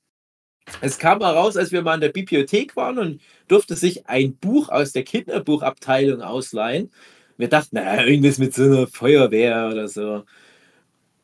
es 0.80 0.98
kam 0.98 1.20
heraus, 1.20 1.56
als 1.56 1.72
wir 1.72 1.82
mal 1.82 1.94
in 1.94 2.00
der 2.00 2.10
Bibliothek 2.10 2.76
waren 2.76 2.98
und 2.98 3.20
durfte 3.48 3.74
sich 3.74 4.06
ein 4.06 4.36
Buch 4.36 4.68
aus 4.68 4.92
der 4.92 5.02
Kinderbuchabteilung 5.02 6.22
ausleihen. 6.22 6.90
Wir 7.36 7.48
dachten, 7.48 7.76
naja, 7.76 8.04
irgendwas 8.04 8.38
mit 8.38 8.54
so 8.54 8.62
einer 8.62 8.86
Feuerwehr 8.86 9.70
oder 9.72 9.88
so. 9.88 10.24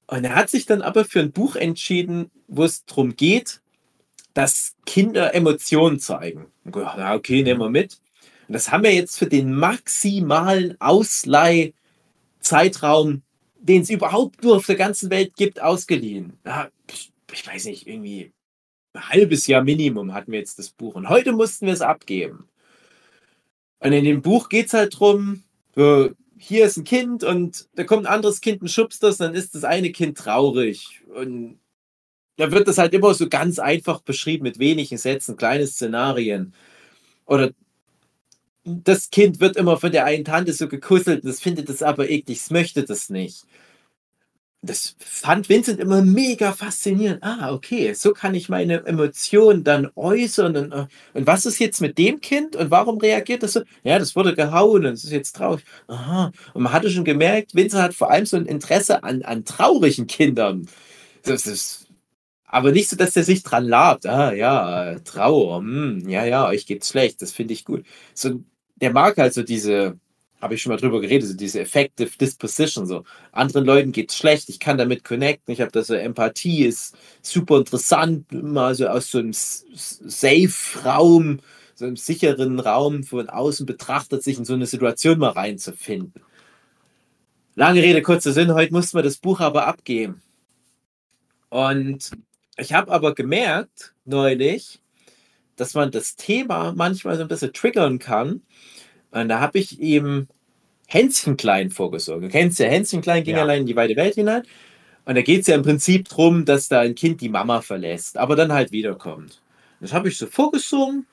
Und 0.08 0.24
er 0.24 0.34
hat 0.34 0.50
sich 0.50 0.66
dann 0.66 0.82
aber 0.82 1.04
für 1.04 1.20
ein 1.20 1.32
Buch 1.32 1.54
entschieden, 1.54 2.30
wo 2.48 2.64
es 2.64 2.84
darum 2.84 3.14
geht, 3.14 3.60
dass 4.34 4.74
Kinder 4.86 5.34
Emotionen 5.34 6.00
zeigen. 6.00 6.46
Na, 6.64 7.14
okay, 7.14 7.42
nehmen 7.42 7.60
wir 7.60 7.70
mit. 7.70 8.00
Und 8.48 8.54
das 8.54 8.72
haben 8.72 8.82
wir 8.82 8.94
jetzt 8.94 9.18
für 9.18 9.26
den 9.26 9.54
maximalen 9.54 10.80
Ausleihzeitraum, 10.80 13.22
den 13.60 13.82
es 13.82 13.90
überhaupt 13.90 14.42
nur 14.42 14.56
auf 14.56 14.66
der 14.66 14.76
ganzen 14.76 15.10
Welt 15.10 15.36
gibt, 15.36 15.60
ausgeliehen. 15.60 16.32
Ja, 16.46 16.70
ich 17.30 17.46
weiß 17.46 17.66
nicht, 17.66 17.86
irgendwie 17.86 18.32
ein 18.94 19.08
halbes 19.10 19.46
Jahr 19.46 19.62
Minimum 19.62 20.14
hatten 20.14 20.32
wir 20.32 20.38
jetzt 20.38 20.58
das 20.58 20.70
Buch. 20.70 20.94
Und 20.94 21.10
heute 21.10 21.32
mussten 21.32 21.66
wir 21.66 21.74
es 21.74 21.82
abgeben. 21.82 22.48
Und 23.80 23.92
in 23.92 24.04
dem 24.04 24.22
Buch 24.22 24.48
geht 24.48 24.68
es 24.68 24.72
halt 24.72 24.94
darum, 24.94 25.42
so, 25.74 26.08
hier 26.38 26.64
ist 26.64 26.78
ein 26.78 26.84
Kind 26.84 27.24
und 27.24 27.68
da 27.74 27.84
kommt 27.84 28.06
ein 28.06 28.12
anderes 28.12 28.40
Kind 28.40 28.62
und 28.62 28.68
schubst 28.68 29.02
das, 29.02 29.18
dann 29.18 29.34
ist 29.34 29.54
das 29.54 29.64
eine 29.64 29.92
Kind 29.92 30.16
traurig. 30.16 31.02
Und 31.14 31.58
da 32.36 32.50
wird 32.50 32.66
das 32.66 32.78
halt 32.78 32.94
immer 32.94 33.12
so 33.12 33.28
ganz 33.28 33.58
einfach 33.58 34.00
beschrieben 34.00 34.44
mit 34.44 34.58
wenigen 34.58 34.96
Sätzen, 34.96 35.36
kleine 35.36 35.66
Szenarien. 35.66 36.54
Oder 37.26 37.50
das 38.68 39.10
Kind 39.10 39.40
wird 39.40 39.56
immer 39.56 39.78
von 39.78 39.92
der 39.92 40.04
einen 40.04 40.24
Tante 40.24 40.52
so 40.52 40.68
gekusselt, 40.68 41.24
das 41.24 41.40
findet 41.40 41.68
es 41.68 41.82
aber 41.82 42.08
eklig, 42.10 42.38
es 42.38 42.50
möchte 42.50 42.84
das 42.84 43.10
nicht. 43.10 43.44
Das 44.60 44.96
fand 44.98 45.48
Vincent 45.48 45.78
immer 45.78 46.02
mega 46.02 46.52
faszinierend. 46.52 47.22
Ah, 47.22 47.52
okay, 47.52 47.92
so 47.94 48.12
kann 48.12 48.34
ich 48.34 48.48
meine 48.48 48.84
Emotionen 48.86 49.62
dann 49.62 49.88
äußern. 49.94 50.56
Und, 50.56 50.72
äh, 50.72 50.86
und 51.14 51.26
was 51.28 51.46
ist 51.46 51.60
jetzt 51.60 51.80
mit 51.80 51.96
dem 51.96 52.20
Kind 52.20 52.56
und 52.56 52.70
warum 52.72 52.98
reagiert 52.98 53.44
das 53.44 53.52
so? 53.52 53.62
Ja, 53.84 54.00
das 54.00 54.16
wurde 54.16 54.34
gehauen 54.34 54.84
und 54.84 54.94
es 54.94 55.04
ist 55.04 55.12
jetzt 55.12 55.36
traurig. 55.36 55.64
Aha. 55.86 56.32
Und 56.54 56.62
man 56.62 56.72
hatte 56.72 56.90
schon 56.90 57.04
gemerkt, 57.04 57.54
Vincent 57.54 57.82
hat 57.82 57.94
vor 57.94 58.10
allem 58.10 58.26
so 58.26 58.36
ein 58.36 58.46
Interesse 58.46 59.04
an, 59.04 59.22
an 59.22 59.44
traurigen 59.44 60.08
Kindern. 60.08 60.68
Das 61.22 61.46
ist, 61.46 61.86
aber 62.44 62.72
nicht 62.72 62.88
so, 62.90 62.96
dass 62.96 63.16
er 63.16 63.24
sich 63.24 63.42
dran 63.44 63.64
labt. 63.66 64.06
Ah, 64.06 64.32
ja, 64.32 64.98
Trauer. 65.00 65.58
Hm, 65.60 66.08
ja, 66.08 66.24
ja, 66.24 66.46
euch 66.48 66.66
geht's 66.66 66.88
schlecht. 66.90 67.22
Das 67.22 67.32
finde 67.32 67.54
ich 67.54 67.64
gut. 67.64 67.84
So 68.14 68.42
der 68.80 68.92
mag 68.92 69.16
halt 69.16 69.34
so 69.34 69.42
diese, 69.42 69.98
habe 70.40 70.54
ich 70.54 70.62
schon 70.62 70.70
mal 70.70 70.78
drüber 70.78 71.00
geredet, 71.00 71.28
so 71.28 71.36
diese 71.36 71.60
Effective 71.60 72.10
Disposition, 72.18 72.86
so 72.86 73.04
anderen 73.32 73.66
Leuten 73.66 73.92
geht's 73.92 74.16
schlecht, 74.16 74.48
ich 74.48 74.60
kann 74.60 74.78
damit 74.78 75.04
connecten, 75.04 75.52
ich 75.52 75.60
habe 75.60 75.72
da 75.72 75.82
so 75.82 75.94
Empathie, 75.94 76.64
ist 76.64 76.96
super 77.22 77.58
interessant, 77.58 78.30
mal 78.32 78.74
so 78.74 78.86
aus 78.86 79.10
so 79.10 79.18
einem 79.18 79.32
Safe-Raum, 79.32 81.40
so 81.74 81.84
einem 81.84 81.96
sicheren 81.96 82.60
Raum 82.60 83.04
von 83.04 83.28
außen 83.28 83.66
betrachtet, 83.66 84.22
sich 84.22 84.38
in 84.38 84.44
so 84.44 84.54
eine 84.54 84.66
Situation 84.66 85.18
mal 85.18 85.30
reinzufinden. 85.30 86.22
Lange 87.54 87.82
Rede, 87.82 88.02
kurzer 88.02 88.32
Sinn, 88.32 88.54
heute 88.54 88.72
mussten 88.72 88.98
wir 88.98 89.02
das 89.02 89.16
Buch 89.16 89.40
aber 89.40 89.66
abgeben. 89.66 90.22
Und 91.48 92.12
ich 92.56 92.72
habe 92.72 92.92
aber 92.92 93.14
gemerkt, 93.14 93.94
neulich, 94.04 94.80
dass 95.60 95.74
man 95.74 95.90
das 95.90 96.16
Thema 96.16 96.72
manchmal 96.74 97.16
so 97.16 97.22
ein 97.22 97.28
bisschen 97.28 97.52
triggern 97.52 97.98
kann. 97.98 98.42
Und 99.10 99.28
da 99.28 99.40
habe 99.40 99.58
ich 99.58 99.80
ihm 99.80 100.28
Hänschen 100.86 101.36
Klein 101.36 101.70
vorgesorgt. 101.70 102.24
Du 102.24 102.28
kennst 102.28 102.58
ja, 102.58 102.66
Hänschen 102.66 103.02
Klein 103.02 103.24
ging 103.24 103.36
ja. 103.36 103.42
allein 103.42 103.60
in 103.60 103.66
die 103.66 103.76
weite 103.76 103.96
Welt 103.96 104.14
hinein. 104.14 104.42
Und 105.04 105.14
da 105.14 105.22
geht 105.22 105.42
es 105.42 105.46
ja 105.46 105.54
im 105.54 105.62
Prinzip 105.62 106.08
darum, 106.08 106.44
dass 106.44 106.68
da 106.68 106.80
ein 106.80 106.94
Kind 106.94 107.20
die 107.20 107.28
Mama 107.28 107.62
verlässt, 107.62 108.18
aber 108.18 108.36
dann 108.36 108.52
halt 108.52 108.72
wiederkommt. 108.72 109.40
Das 109.80 109.92
habe 109.92 110.08
ich 110.08 110.18
so 110.18 110.26
vorgesungen, 110.26 111.06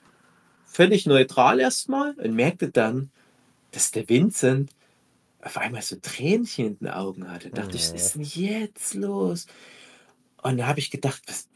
völlig 0.65 1.05
neutral 1.05 1.59
erstmal 1.59 2.11
und 2.13 2.35
merkte 2.35 2.69
dann, 2.69 3.09
dass 3.71 3.91
der 3.91 4.07
Vincent 4.09 4.71
auf 5.41 5.57
einmal 5.57 5.81
so 5.81 5.95
Tränchen 6.01 6.67
in 6.67 6.77
den 6.79 6.89
Augen 6.89 7.31
hatte. 7.31 7.49
Da 7.49 7.61
dachte 7.61 7.73
oh. 7.73 7.75
ich, 7.77 7.83
was 7.83 7.93
ist 7.93 8.15
denn 8.15 8.23
jetzt 8.23 8.93
los? 8.95 9.47
Und 10.41 10.57
da 10.57 10.67
habe 10.67 10.79
ich 10.79 10.91
gedacht, 10.91 11.21
was, 11.27 11.47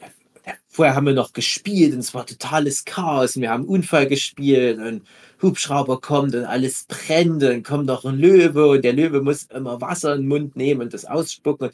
vorher 0.68 0.96
haben 0.96 1.06
wir 1.08 1.14
noch 1.14 1.34
gespielt 1.34 1.94
und 1.94 2.00
es 2.00 2.14
war 2.14 2.26
totales 2.26 2.86
Chaos 2.86 3.36
und 3.36 3.42
wir 3.42 3.52
haben 3.52 3.66
Unfall 3.66 4.08
gespielt 4.08 4.80
und 4.80 5.04
Hubschrauber 5.42 6.00
kommt 6.02 6.36
und 6.36 6.46
alles 6.46 6.86
brennt 6.88 7.44
und 7.44 7.64
kommt 7.64 7.86
noch 7.86 8.06
ein 8.06 8.18
Löwe 8.18 8.68
und 8.68 8.84
der 8.84 8.94
Löwe 8.94 9.22
muss 9.22 9.44
immer 9.44 9.82
Wasser 9.82 10.16
in 10.16 10.22
den 10.22 10.28
Mund 10.28 10.56
nehmen 10.56 10.82
und 10.82 10.94
das 10.94 11.06
ausspucken. 11.06 11.72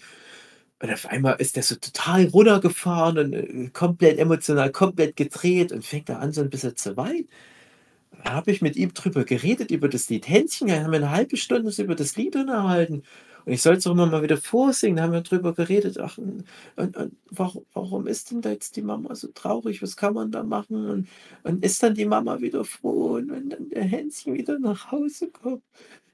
Und 0.82 0.92
auf 0.92 1.06
einmal 1.08 1.36
ist 1.40 1.56
der 1.56 1.64
so 1.64 1.76
total 1.76 2.26
runtergefahren 2.28 3.18
und 3.18 3.34
äh, 3.34 3.70
komplett 3.72 4.20
emotional, 4.20 4.72
komplett 4.72 5.16
gedreht 5.16 5.72
und 5.72 5.86
fängt 5.86 6.10
da 6.10 6.18
an, 6.20 6.34
so 6.34 6.42
ein 6.42 6.50
bisschen 6.50 6.76
zu 6.76 6.98
weinen. 6.98 7.28
Da 8.24 8.34
habe 8.34 8.52
ich 8.52 8.62
mit 8.62 8.76
ihm 8.76 8.94
drüber 8.94 9.24
geredet, 9.24 9.72
über 9.72 9.88
das 9.88 10.10
Lied 10.10 10.28
Hänschen. 10.28 10.68
Da 10.68 10.82
haben 10.82 10.92
wir 10.92 10.98
eine 10.98 11.12
halbe 11.12 11.38
Stunde 11.38 11.72
über 11.82 11.96
das 11.96 12.16
Lied 12.18 12.36
unterhalten. 12.36 13.04
Und 13.46 13.54
ich 13.54 13.62
soll 13.62 13.76
es 13.76 13.86
auch 13.86 13.92
immer 13.92 14.08
mal 14.08 14.24
wieder 14.24 14.38
vorsingen. 14.38 14.98
Da 14.98 15.04
haben 15.04 15.14
wir 15.14 15.22
drüber 15.22 15.54
geredet. 15.54 16.00
Ach, 16.00 16.18
und, 16.18 16.46
und, 16.76 17.12
warum, 17.30 17.66
warum 17.74 18.08
ist 18.08 18.32
denn 18.32 18.42
da 18.42 18.52
jetzt 18.52 18.76
die 18.76 18.82
Mama 18.82 19.14
so 19.16 19.28
traurig? 19.28 19.82
Was 19.82 19.96
kann 19.96 20.16
man 20.16 20.32
da 20.32 20.44
machen? 20.44 20.90
Und, 20.90 21.08
und 21.44 21.64
ist 21.64 21.84
dann 21.84 21.94
die 21.94 22.06
Mama 22.06 22.42
wieder 22.42 22.66
froh? 22.66 23.16
Und 23.16 23.30
wenn 23.30 23.50
dann 23.50 23.70
der 23.70 23.84
Hänschen 23.84 24.34
wieder 24.34 24.58
nach 24.58 24.92
Hause 24.92 25.30
kommt, 25.30 25.64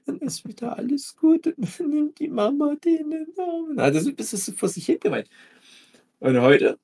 dann 0.04 0.18
ist 0.18 0.46
wieder 0.46 0.76
alles 0.76 1.16
gut. 1.16 1.46
Und 1.46 1.78
dann 1.78 1.90
nimmt 1.90 2.18
die 2.18 2.28
Mama 2.28 2.74
den 2.84 2.96
in 2.98 3.10
den 3.10 3.26
Arm. 3.38 3.72
Na, 3.74 3.90
das 3.90 4.06
ist 4.06 4.44
so 4.44 4.52
vor 4.52 4.68
sich 4.68 4.86
hingemeint. 4.86 5.28
Und 6.20 6.40
heute 6.40 6.78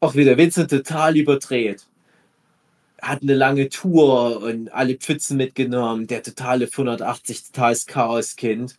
auch 0.00 0.14
wieder 0.14 0.36
Vincent 0.36 0.70
total 0.70 1.16
überdreht 1.16 1.88
hat 3.02 3.22
eine 3.22 3.34
lange 3.34 3.68
Tour 3.68 4.42
und 4.42 4.72
alle 4.72 4.94
Pfützen 4.94 5.36
mitgenommen, 5.36 6.06
der 6.06 6.22
totale 6.22 6.66
180 6.66 7.44
totales 7.44 7.86
Chaos-Kind 7.86 8.76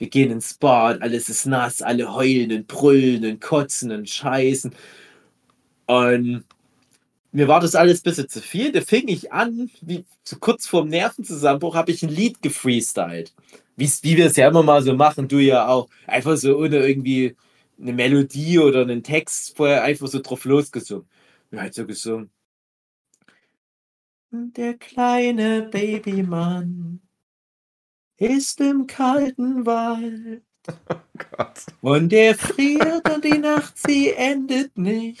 wir 0.00 0.08
gehen 0.08 0.30
ins 0.30 0.54
Bad, 0.54 1.02
alles 1.02 1.28
ist 1.28 1.44
nass, 1.44 1.82
alle 1.82 2.14
heulen 2.14 2.52
und 2.52 2.66
brüllen 2.66 3.24
und 3.26 3.40
kotzen 3.42 3.92
und 3.92 4.08
scheißen. 4.08 4.72
Und 5.86 6.44
mir 7.32 7.48
war 7.48 7.60
das 7.60 7.74
alles 7.74 8.00
ein 8.00 8.04
bisschen 8.04 8.28
zu 8.30 8.40
viel. 8.40 8.72
Da 8.72 8.80
fing 8.80 9.08
ich 9.08 9.30
an, 9.30 9.70
wie 9.82 10.06
so 10.24 10.36
kurz 10.38 10.66
vorm 10.66 10.88
Nervenzusammenbruch, 10.88 11.74
habe 11.74 11.90
ich 11.90 12.02
ein 12.02 12.08
Lied 12.08 12.40
gefreestylt. 12.40 13.34
Wie, 13.76 13.90
wie 14.02 14.16
wir 14.16 14.26
es 14.26 14.36
ja 14.36 14.48
immer 14.48 14.62
mal 14.62 14.82
so 14.82 14.94
machen, 14.94 15.28
du 15.28 15.38
ja 15.38 15.68
auch. 15.68 15.90
Einfach 16.06 16.36
so 16.38 16.56
ohne 16.56 16.78
irgendwie 16.78 17.36
eine 17.78 17.92
Melodie 17.92 18.58
oder 18.58 18.80
einen 18.80 19.02
Text 19.02 19.54
vorher 19.54 19.84
einfach 19.84 20.08
so 20.08 20.20
drauf 20.20 20.46
losgesungen. 20.46 21.06
Mir 21.50 21.60
halt 21.60 21.74
so 21.74 21.86
gesungen. 21.86 22.30
Der 24.30 24.78
kleine 24.78 25.68
Babymann 25.70 27.02
ist 28.20 28.60
im 28.60 28.86
kalten 28.86 29.66
Wald. 29.66 30.42
Oh 30.88 31.26
Gott. 31.36 31.66
Und 31.80 32.12
er 32.12 32.34
friert 32.34 33.08
und 33.10 33.24
die 33.24 33.38
Nacht, 33.38 33.76
sie 33.76 34.10
endet 34.12 34.76
nicht. 34.78 35.20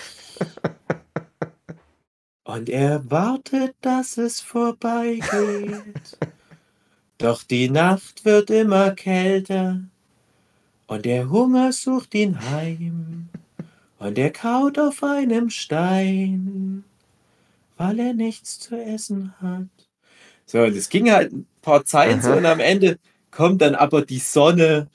Und 2.44 2.68
er 2.68 3.10
wartet, 3.10 3.74
dass 3.80 4.16
es 4.16 4.40
vorbeigeht. 4.40 6.18
Doch 7.18 7.42
die 7.42 7.68
Nacht 7.68 8.24
wird 8.24 8.50
immer 8.50 8.92
kälter 8.92 9.80
und 10.86 11.04
der 11.04 11.30
Hunger 11.30 11.72
sucht 11.72 12.14
ihn 12.14 12.40
heim. 12.50 13.28
Und 13.98 14.18
er 14.18 14.30
kaut 14.30 14.78
auf 14.78 15.02
einem 15.02 15.50
Stein, 15.50 16.84
weil 17.76 17.98
er 17.98 18.14
nichts 18.14 18.58
zu 18.58 18.76
essen 18.76 19.34
hat. 19.40 19.89
So, 20.50 20.62
und 20.62 20.76
es 20.76 20.88
ging 20.88 21.12
halt 21.12 21.32
ein 21.32 21.46
paar 21.62 21.84
Zeit 21.84 22.24
so 22.24 22.32
und 22.32 22.44
am 22.44 22.58
Ende 22.58 22.98
kommt 23.30 23.62
dann 23.62 23.76
aber 23.76 24.04
die 24.04 24.18
Sonne 24.18 24.88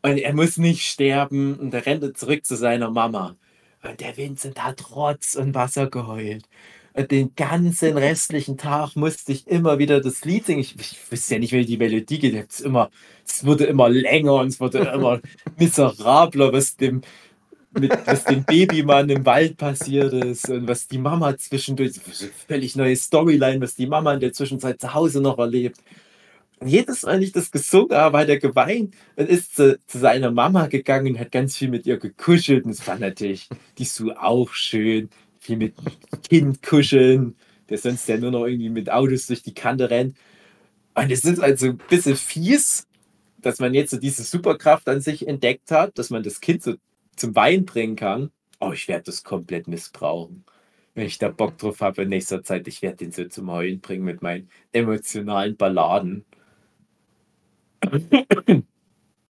und 0.00 0.16
er 0.16 0.32
muss 0.32 0.56
nicht 0.56 0.86
sterben 0.86 1.54
und 1.56 1.74
er 1.74 1.84
rennt 1.84 2.16
zurück 2.16 2.46
zu 2.46 2.56
seiner 2.56 2.90
Mama. 2.90 3.36
Und 3.82 4.00
der 4.00 4.16
Vincent 4.16 4.64
hat 4.64 4.90
Rotz 4.96 5.34
und 5.34 5.54
Wasser 5.54 5.88
geheult. 5.88 6.48
Und 6.94 7.10
den 7.10 7.34
ganzen 7.36 7.98
restlichen 7.98 8.56
Tag 8.56 8.96
musste 8.96 9.32
ich 9.32 9.46
immer 9.46 9.78
wieder 9.78 10.00
das 10.00 10.24
Lied 10.24 10.46
singen. 10.46 10.60
Ich, 10.60 10.74
ich 10.80 11.12
wusste 11.12 11.34
ja 11.34 11.40
nicht, 11.40 11.52
wie 11.52 11.66
die 11.66 11.76
Melodie 11.76 12.18
geht. 12.18 12.46
Es, 12.48 12.60
immer, 12.60 12.88
es 13.26 13.44
wurde 13.44 13.64
immer 13.66 13.90
länger 13.90 14.36
und 14.36 14.46
es 14.46 14.60
wurde 14.60 14.78
immer 14.78 15.20
miserabler, 15.58 16.54
was 16.54 16.76
dem, 16.76 17.02
mit 17.78 17.92
was 18.06 18.24
dem 18.24 18.44
Babymann 18.44 19.08
im 19.08 19.24
Wald 19.24 19.56
passiert 19.56 20.12
ist 20.12 20.48
und 20.48 20.68
was 20.68 20.86
die 20.88 20.98
Mama 20.98 21.36
zwischendurch, 21.36 22.00
völlig 22.48 22.76
neue 22.76 22.96
Storyline, 22.96 23.60
was 23.60 23.74
die 23.74 23.86
Mama 23.86 24.14
in 24.14 24.20
der 24.20 24.32
Zwischenzeit 24.32 24.80
zu 24.80 24.94
Hause 24.94 25.20
noch 25.20 25.38
erlebt. 25.38 25.80
Und 26.58 26.68
jedes 26.68 27.02
Mal, 27.02 27.14
wenn 27.14 27.22
ich 27.22 27.32
das 27.32 27.50
gesungen 27.50 27.96
habe, 27.96 28.18
hat 28.18 28.28
er 28.28 28.38
geweint 28.38 28.94
und 29.16 29.28
ist 29.28 29.56
zu, 29.56 29.78
zu, 29.86 29.98
seiner 29.98 30.30
Mama 30.30 30.68
gegangen 30.68 31.14
und 31.14 31.20
hat 31.20 31.30
ganz 31.30 31.56
viel 31.56 31.68
mit 31.68 31.84
ihr 31.86 31.98
gekuschelt. 31.98 32.64
Und 32.64 32.70
es 32.70 32.86
war 32.86 32.98
natürlich, 32.98 33.48
die 33.76 33.84
Sue 33.84 34.18
auch 34.18 34.50
schön, 34.52 35.10
viel 35.38 35.58
mit 35.58 35.74
Kind 36.28 36.62
kuscheln, 36.62 37.36
der 37.68 37.78
sonst 37.78 38.08
ja 38.08 38.16
nur 38.16 38.30
noch 38.30 38.46
irgendwie 38.46 38.70
mit 38.70 38.90
Autos 38.90 39.26
durch 39.26 39.42
die 39.42 39.54
Kante 39.54 39.90
rennt. 39.90 40.16
Und 40.94 41.12
es 41.12 41.24
ist 41.24 41.40
also 41.40 41.66
ein 41.66 41.80
bisschen 41.88 42.16
fies, 42.16 42.86
dass 43.42 43.58
man 43.60 43.74
jetzt 43.74 43.90
so 43.90 43.98
diese 43.98 44.22
Superkraft 44.22 44.88
an 44.88 45.02
sich 45.02 45.28
entdeckt 45.28 45.70
hat, 45.70 45.98
dass 45.98 46.08
man 46.08 46.22
das 46.22 46.40
Kind 46.40 46.62
so 46.62 46.74
zum 47.16 47.34
Wein 47.34 47.64
bringen 47.64 47.96
kann. 47.96 48.30
Oh, 48.60 48.72
ich 48.72 48.88
werde 48.88 49.04
das 49.04 49.24
komplett 49.24 49.68
missbrauchen. 49.68 50.44
Wenn 50.94 51.06
ich 51.06 51.18
da 51.18 51.28
Bock 51.28 51.58
drauf 51.58 51.80
habe 51.80 52.02
in 52.02 52.08
nächster 52.08 52.42
Zeit, 52.42 52.66
ich 52.68 52.80
werde 52.80 52.96
den 52.96 53.12
so 53.12 53.24
zum 53.24 53.50
Heulen 53.50 53.80
bringen 53.80 54.04
mit 54.04 54.22
meinen 54.22 54.48
emotionalen 54.72 55.56
Balladen. 55.56 56.24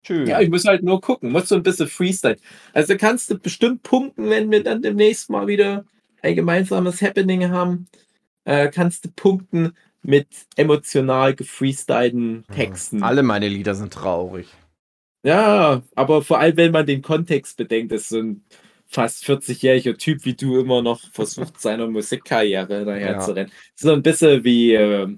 Schön. 0.06 0.26
Ja, 0.28 0.40
ich 0.40 0.48
muss 0.48 0.64
halt 0.64 0.84
nur 0.84 1.00
gucken, 1.00 1.32
muss 1.32 1.48
so 1.48 1.56
ein 1.56 1.64
bisschen 1.64 1.88
Freestyle. 1.88 2.36
Also 2.72 2.96
kannst 2.96 3.28
du 3.28 3.38
bestimmt 3.38 3.82
punkten, 3.82 4.30
wenn 4.30 4.50
wir 4.52 4.62
dann 4.62 4.80
demnächst 4.80 5.28
mal 5.30 5.48
wieder 5.48 5.84
ein 6.22 6.36
gemeinsames 6.36 7.02
Happening 7.02 7.50
haben. 7.50 7.88
Äh, 8.44 8.70
kannst 8.70 9.04
du 9.04 9.08
punkten 9.10 9.72
mit 10.02 10.28
emotional 10.54 11.34
gefreestylten 11.34 12.44
Texten. 12.54 13.02
Alle 13.02 13.24
meine 13.24 13.48
Lieder 13.48 13.74
sind 13.74 13.92
traurig. 13.92 14.46
Ja, 15.26 15.82
aber 15.96 16.22
vor 16.22 16.38
allem, 16.38 16.56
wenn 16.56 16.70
man 16.70 16.86
den 16.86 17.02
Kontext 17.02 17.56
bedenkt, 17.56 17.90
ist 17.90 18.10
so 18.10 18.20
ein 18.20 18.44
fast 18.86 19.24
40-jähriger 19.24 19.98
Typ 19.98 20.24
wie 20.24 20.34
du 20.34 20.60
immer 20.60 20.82
noch 20.82 21.00
versucht, 21.10 21.60
seiner 21.60 21.88
Musikkarriere 21.88 22.84
daher 22.84 23.12
ja. 23.12 23.18
zu 23.18 23.32
rennen. 23.32 23.50
So 23.74 23.92
ein 23.92 24.02
bisschen 24.02 24.44
wie, 24.44 24.74
äh, 24.74 25.08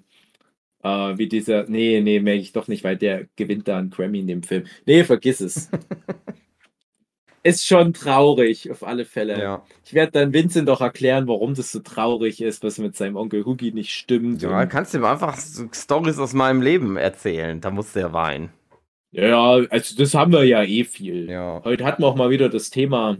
äh, 0.83 1.19
wie 1.19 1.29
dieser, 1.29 1.65
nee, 1.69 2.01
nee, 2.01 2.21
merke 2.21 2.41
ich 2.41 2.53
doch 2.53 2.69
nicht, 2.69 2.85
weil 2.85 2.97
der 2.97 3.27
gewinnt 3.37 3.69
da 3.69 3.77
einen 3.77 3.91
Grammy 3.91 4.21
in 4.21 4.29
dem 4.29 4.43
Film. 4.43 4.65
Nee, 4.87 5.05
vergiss 5.05 5.43
es. 5.43 5.69
ist 7.43 7.67
schon 7.67 7.93
traurig, 7.93 8.71
auf 8.71 8.85
alle 8.85 9.05
Fälle. 9.05 9.39
Ja. 9.39 9.63
Ich 9.85 9.93
werde 9.93 10.13
dann 10.13 10.33
Vincent 10.33 10.71
doch 10.71 10.81
erklären, 10.81 11.29
warum 11.29 11.53
das 11.55 11.71
so 11.71 11.81
traurig 11.81 12.41
ist, 12.41 12.63
was 12.63 12.79
mit 12.79 12.97
seinem 12.97 13.17
Onkel 13.17 13.45
Hugi 13.45 13.73
nicht 13.73 13.93
stimmt. 13.93 14.41
Ja, 14.41 14.65
kannst 14.65 14.95
du 14.95 14.99
ihm 14.99 15.05
einfach 15.05 15.39
Stories 15.75 16.19
aus 16.19 16.33
meinem 16.33 16.63
Leben 16.63 16.97
erzählen. 16.97 17.61
Da 17.61 17.71
muss 17.71 17.93
der 17.93 18.15
weinen. 18.15 18.49
Ja, 19.11 19.61
also 19.71 19.97
das 19.97 20.15
haben 20.15 20.33
wir 20.33 20.45
ja 20.45 20.63
eh 20.63 20.85
viel. 20.85 21.31
Ja. 21.31 21.63
Heute 21.65 21.85
hatten 21.85 22.03
wir 22.03 22.07
auch 22.09 22.17
mal 22.17 22.31
wieder 22.31 22.49
das 22.49 22.71
Thema 22.71 23.17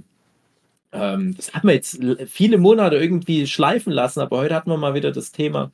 ähm, 0.93 1.35
das 1.37 1.53
hat 1.53 1.65
man 1.65 1.75
jetzt 1.75 2.01
viele 2.27 2.59
Monate 2.59 2.97
irgendwie 2.97 3.47
schleifen 3.47 3.93
lassen, 3.93 4.21
aber 4.21 4.39
heute 4.39 4.55
hatten 4.55 4.71
wir 4.71 4.77
mal 4.77 4.95
wieder 4.95 5.13
das 5.13 5.33
Thema, 5.33 5.71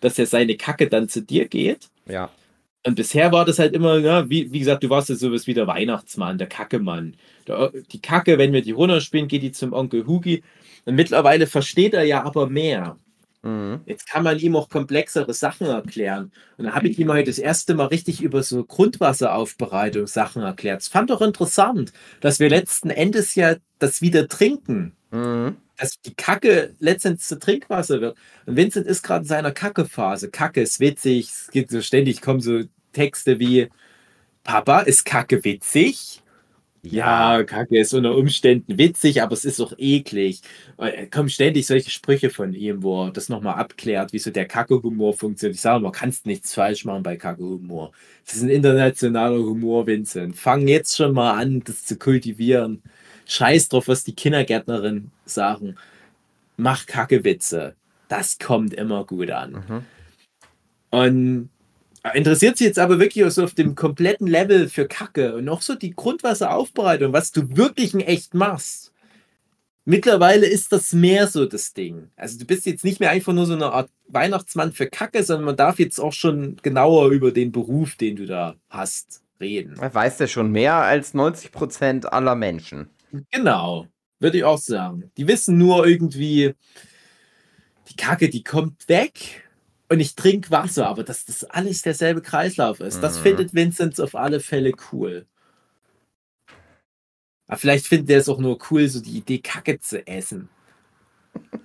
dass 0.00 0.16
ja 0.16 0.26
seine 0.26 0.56
Kacke 0.56 0.88
dann 0.88 1.08
zu 1.08 1.22
dir 1.22 1.48
geht. 1.48 1.90
Ja. 2.08 2.30
Und 2.86 2.96
bisher 2.96 3.32
war 3.32 3.44
das 3.44 3.58
halt 3.58 3.74
immer, 3.74 3.98
ja, 3.98 4.28
wie, 4.28 4.52
wie 4.52 4.58
gesagt, 4.58 4.82
du 4.82 4.90
warst 4.90 5.08
ja 5.08 5.14
sowas 5.14 5.46
wie 5.46 5.54
der 5.54 5.66
Weihnachtsmann, 5.66 6.36
der 6.36 6.46
Kackemann. 6.46 7.16
Die 7.92 8.02
Kacke, 8.02 8.36
wenn 8.36 8.52
wir 8.52 8.60
die 8.60 8.72
runterspielen, 8.72 9.28
geht 9.28 9.42
die 9.42 9.52
zum 9.52 9.72
Onkel 9.72 10.06
Hugi. 10.06 10.42
Und 10.84 10.94
mittlerweile 10.94 11.46
versteht 11.46 11.94
er 11.94 12.04
ja 12.04 12.24
aber 12.24 12.48
mehr. 12.48 12.98
Mhm. 13.44 13.82
Jetzt 13.84 14.08
kann 14.08 14.24
man 14.24 14.38
ihm 14.38 14.56
auch 14.56 14.68
komplexere 14.70 15.34
Sachen 15.34 15.66
erklären. 15.66 16.32
Und 16.56 16.64
da 16.64 16.74
habe 16.74 16.88
ich 16.88 16.98
ihm 16.98 17.12
heute 17.12 17.30
das 17.30 17.38
erste 17.38 17.74
Mal 17.74 17.86
richtig 17.86 18.22
über 18.22 18.42
so 18.42 18.64
Grundwasseraufbereitung 18.64 20.06
Sachen 20.06 20.42
erklärt. 20.42 20.80
Es 20.80 20.88
fand 20.88 21.10
doch 21.10 21.20
interessant, 21.20 21.92
dass 22.20 22.40
wir 22.40 22.48
letzten 22.48 22.90
Endes 22.90 23.34
ja 23.34 23.56
das 23.78 24.00
wieder 24.00 24.28
trinken. 24.28 24.96
Mhm. 25.10 25.56
Dass 25.76 26.00
die 26.00 26.14
Kacke 26.14 26.74
letztendlich 26.78 27.26
zu 27.26 27.38
Trinkwasser 27.38 28.00
wird. 28.00 28.16
Und 28.46 28.56
Vincent 28.56 28.86
ist 28.86 29.02
gerade 29.02 29.22
in 29.22 29.28
seiner 29.28 29.52
Kacke-Phase. 29.52 30.30
Kacke 30.30 30.62
ist 30.62 30.80
witzig. 30.80 31.28
Es 31.28 31.50
gibt 31.50 31.70
so 31.70 31.82
ständig 31.82 32.22
kommen 32.22 32.40
so 32.40 32.62
Texte 32.92 33.38
wie 33.40 33.68
Papa, 34.42 34.80
ist 34.80 35.04
Kacke 35.04 35.44
witzig? 35.44 36.22
Ja, 36.86 37.42
Kacke 37.44 37.78
ist 37.78 37.94
unter 37.94 38.14
Umständen 38.14 38.76
witzig, 38.76 39.22
aber 39.22 39.32
es 39.32 39.46
ist 39.46 39.58
auch 39.60 39.72
eklig. 39.78 40.42
Es 40.76 41.10
kommen 41.10 41.30
ständig 41.30 41.66
solche 41.66 41.88
Sprüche 41.90 42.28
von 42.28 42.52
ihm, 42.52 42.82
wo 42.82 43.06
er 43.06 43.10
das 43.10 43.30
nochmal 43.30 43.54
abklärt, 43.54 44.12
wie 44.12 44.18
so 44.18 44.30
der 44.30 44.44
Kacke-Humor 44.46 45.14
funktioniert. 45.14 45.56
Ich 45.56 45.62
sage 45.62 45.82
mal, 45.82 45.92
kannst 45.92 46.26
nichts 46.26 46.52
falsch 46.52 46.84
machen 46.84 47.02
bei 47.02 47.16
Kacke-Humor. 47.16 47.92
Das 48.26 48.36
ist 48.36 48.42
ein 48.42 48.50
internationaler 48.50 49.38
Humor, 49.38 49.86
Vincent. 49.86 50.36
Fang 50.36 50.68
jetzt 50.68 50.94
schon 50.96 51.14
mal 51.14 51.32
an, 51.32 51.62
das 51.64 51.86
zu 51.86 51.96
kultivieren. 51.96 52.82
Scheiß 53.26 53.70
drauf, 53.70 53.88
was 53.88 54.04
die 54.04 54.14
Kindergärtnerin 54.14 55.10
sagen. 55.24 55.76
Mach 56.58 56.84
Kacke-Witze. 56.84 57.76
Das 58.08 58.38
kommt 58.38 58.74
immer 58.74 59.06
gut 59.06 59.30
an. 59.30 59.52
Mhm. 59.52 59.84
Und 60.90 61.48
Interessiert 62.12 62.58
sich 62.58 62.66
jetzt 62.66 62.78
aber 62.78 62.98
wirklich 62.98 63.24
so 63.32 63.44
auf 63.44 63.54
dem 63.54 63.74
kompletten 63.74 64.26
Level 64.26 64.68
für 64.68 64.86
Kacke 64.86 65.36
und 65.36 65.48
auch 65.48 65.62
so 65.62 65.74
die 65.74 65.94
Grundwasseraufbereitung, 65.94 67.14
was 67.14 67.32
du 67.32 67.56
wirklich 67.56 67.94
in 67.94 68.00
echt 68.00 68.34
machst. 68.34 68.92
Mittlerweile 69.86 70.46
ist 70.46 70.72
das 70.72 70.92
mehr 70.92 71.26
so 71.28 71.46
das 71.46 71.72
Ding. 71.72 72.10
Also 72.16 72.38
du 72.38 72.44
bist 72.44 72.66
jetzt 72.66 72.84
nicht 72.84 73.00
mehr 73.00 73.10
einfach 73.10 73.32
nur 73.32 73.46
so 73.46 73.54
eine 73.54 73.72
Art 73.72 73.90
Weihnachtsmann 74.08 74.72
für 74.72 74.86
Kacke, 74.86 75.22
sondern 75.22 75.46
man 75.46 75.56
darf 75.56 75.78
jetzt 75.78 75.98
auch 75.98 76.12
schon 76.12 76.56
genauer 76.62 77.08
über 77.10 77.32
den 77.32 77.52
Beruf, 77.52 77.96
den 77.96 78.16
du 78.16 78.26
da 78.26 78.56
hast, 78.68 79.22
reden. 79.40 79.76
Er 79.80 79.94
weiß 79.94 80.18
ja 80.18 80.26
schon 80.26 80.50
mehr 80.50 80.74
als 80.74 81.14
90 81.14 81.52
Prozent 81.52 82.12
aller 82.12 82.34
Menschen. 82.34 82.88
Genau, 83.30 83.86
würde 84.20 84.38
ich 84.38 84.44
auch 84.44 84.58
sagen. 84.58 85.10
Die 85.16 85.26
wissen 85.26 85.58
nur 85.58 85.86
irgendwie, 85.86 86.54
die 87.88 87.96
Kacke, 87.96 88.28
die 88.28 88.42
kommt 88.42 88.88
weg 88.88 89.42
und 89.88 90.00
ich 90.00 90.14
trinke 90.14 90.50
Wasser, 90.50 90.88
aber 90.88 91.04
dass 91.04 91.24
das 91.24 91.44
alles 91.44 91.82
derselbe 91.82 92.22
Kreislauf 92.22 92.80
ist, 92.80 92.96
mhm. 92.96 93.02
das 93.02 93.18
findet 93.18 93.54
Vincent 93.54 94.00
auf 94.00 94.14
alle 94.14 94.40
Fälle 94.40 94.72
cool. 94.92 95.26
Aber 97.46 97.58
vielleicht 97.58 97.86
findet 97.86 98.10
er 98.10 98.18
es 98.18 98.28
auch 98.28 98.38
nur 98.38 98.58
cool, 98.70 98.88
so 98.88 99.00
die 99.00 99.18
Idee, 99.18 99.38
Kacke 99.38 99.78
zu 99.78 100.06
essen. 100.06 100.48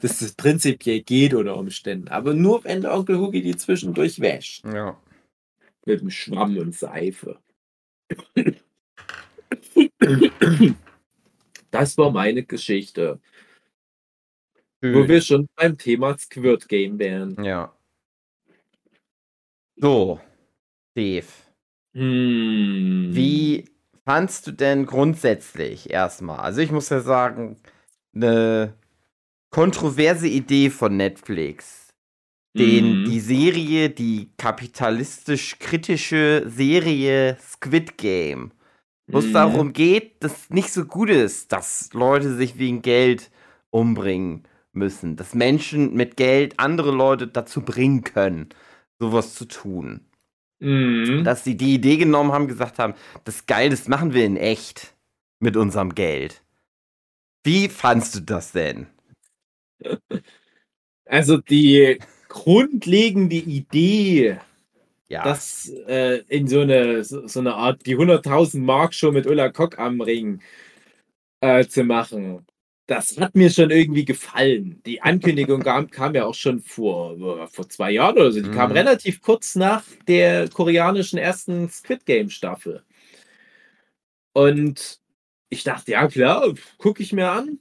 Dass 0.01 0.19
das 0.19 0.33
prinzipiell 0.33 1.01
geht 1.01 1.33
unter 1.33 1.55
Umständen. 1.55 2.09
Aber 2.09 2.33
nur, 2.33 2.63
wenn 2.63 2.81
der 2.81 2.93
Onkel 2.93 3.17
Hugi 3.17 3.41
die 3.41 3.55
zwischendurch 3.55 4.19
wäscht. 4.19 4.65
Ja. 4.65 4.99
Mit 5.85 6.01
dem 6.01 6.09
Schwamm 6.09 6.57
und 6.57 6.75
Seife. 6.75 7.39
Das 11.71 11.97
war 11.97 12.11
meine 12.11 12.43
Geschichte. 12.43 13.19
Schön. 14.83 14.95
Wo 14.95 15.07
wir 15.07 15.21
schon 15.21 15.47
beim 15.55 15.77
Thema 15.77 16.17
Squirt 16.17 16.67
Game 16.67 16.99
wären. 16.99 17.41
Ja. 17.43 17.73
So, 19.81 20.19
Dave. 20.95 21.25
Hm. 21.93 23.09
Wie 23.11 23.63
fandst 24.05 24.47
du 24.47 24.51
denn 24.51 24.85
grundsätzlich 24.85 25.89
erstmal? 25.89 26.39
Also 26.39 26.59
ich 26.59 26.71
muss 26.71 26.89
ja 26.89 26.99
sagen, 26.99 27.55
eine 28.13 28.73
kontroverse 29.51 30.27
Idee 30.27 30.69
von 30.69 30.97
Netflix, 30.97 31.93
den 32.57 33.01
mhm. 33.01 33.05
die 33.05 33.21
Serie, 33.21 33.89
die 33.89 34.31
kapitalistisch-kritische 34.37 36.43
Serie 36.47 37.37
Squid 37.39 37.97
Game, 37.97 38.51
wo 39.07 39.19
es 39.19 39.27
mhm. 39.27 39.33
darum 39.33 39.71
geht, 39.73 40.23
dass 40.23 40.49
nicht 40.49 40.73
so 40.73 40.85
gut 40.85 41.09
ist, 41.09 41.53
dass 41.53 41.93
Leute 41.93 42.35
sich 42.35 42.59
wegen 42.59 42.81
Geld 42.81 43.31
umbringen 43.69 44.43
müssen, 44.73 45.15
dass 45.15 45.33
Menschen 45.33 45.93
mit 45.93 46.17
Geld 46.17 46.59
andere 46.59 46.91
Leute 46.91 47.27
dazu 47.27 47.61
bringen 47.61 48.03
können 48.03 48.49
sowas 48.99 49.35
zu 49.35 49.45
tun. 49.45 50.01
Mhm. 50.59 51.23
Dass 51.23 51.43
sie 51.43 51.55
die 51.55 51.75
Idee 51.75 51.97
genommen 51.97 52.31
haben, 52.31 52.47
gesagt 52.47 52.79
haben, 52.79 52.93
das 53.23 53.45
geil, 53.45 53.69
das 53.69 53.87
machen 53.87 54.13
wir 54.13 54.25
in 54.25 54.37
echt 54.37 54.93
mit 55.39 55.55
unserem 55.55 55.95
Geld. 55.95 56.43
Wie 57.43 57.69
fandst 57.69 58.15
du 58.15 58.19
das 58.21 58.51
denn? 58.51 58.87
Also 61.11 61.37
die 61.37 61.97
grundlegende 62.27 63.37
Idee, 63.37 64.37
ja. 65.07 65.23
das 65.23 65.67
äh, 65.87 66.19
in 66.27 66.47
so 66.47 66.61
eine, 66.61 67.03
so, 67.03 67.25
so, 67.25 67.39
eine 67.39 67.55
Art, 67.55 67.83
die 67.87 67.97
100.000 67.97 68.59
Mark 68.59 68.93
schon 68.93 69.15
mit 69.15 69.25
Ulla 69.25 69.49
Kock 69.49 69.79
am 69.79 70.01
Ring 70.01 70.39
äh, 71.41 71.65
zu 71.65 71.83
machen, 71.83 72.45
das 72.89 73.17
hat 73.19 73.35
mir 73.35 73.51
schon 73.51 73.69
irgendwie 73.69 74.03
gefallen. 74.03 74.81
Die 74.83 75.01
Ankündigung 75.01 75.61
kam, 75.61 75.91
kam 75.91 76.15
ja 76.15 76.25
auch 76.25 76.33
schon 76.33 76.59
vor, 76.59 77.47
vor 77.47 77.69
zwei 77.69 77.91
Jahren 77.91 78.15
oder 78.15 78.31
so. 78.31 78.41
Die 78.41 78.49
mhm. 78.49 78.55
kam 78.55 78.71
relativ 78.71 79.21
kurz 79.21 79.55
nach 79.55 79.83
der 80.07 80.49
koreanischen 80.49 81.19
ersten 81.19 81.69
Squid 81.69 82.07
Game 82.07 82.31
Staffel. 82.31 82.83
Und 84.33 84.99
ich 85.49 85.63
dachte, 85.63 85.91
ja 85.91 86.07
klar, 86.07 86.51
gucke 86.79 87.03
ich 87.03 87.13
mir 87.13 87.29
an. 87.29 87.59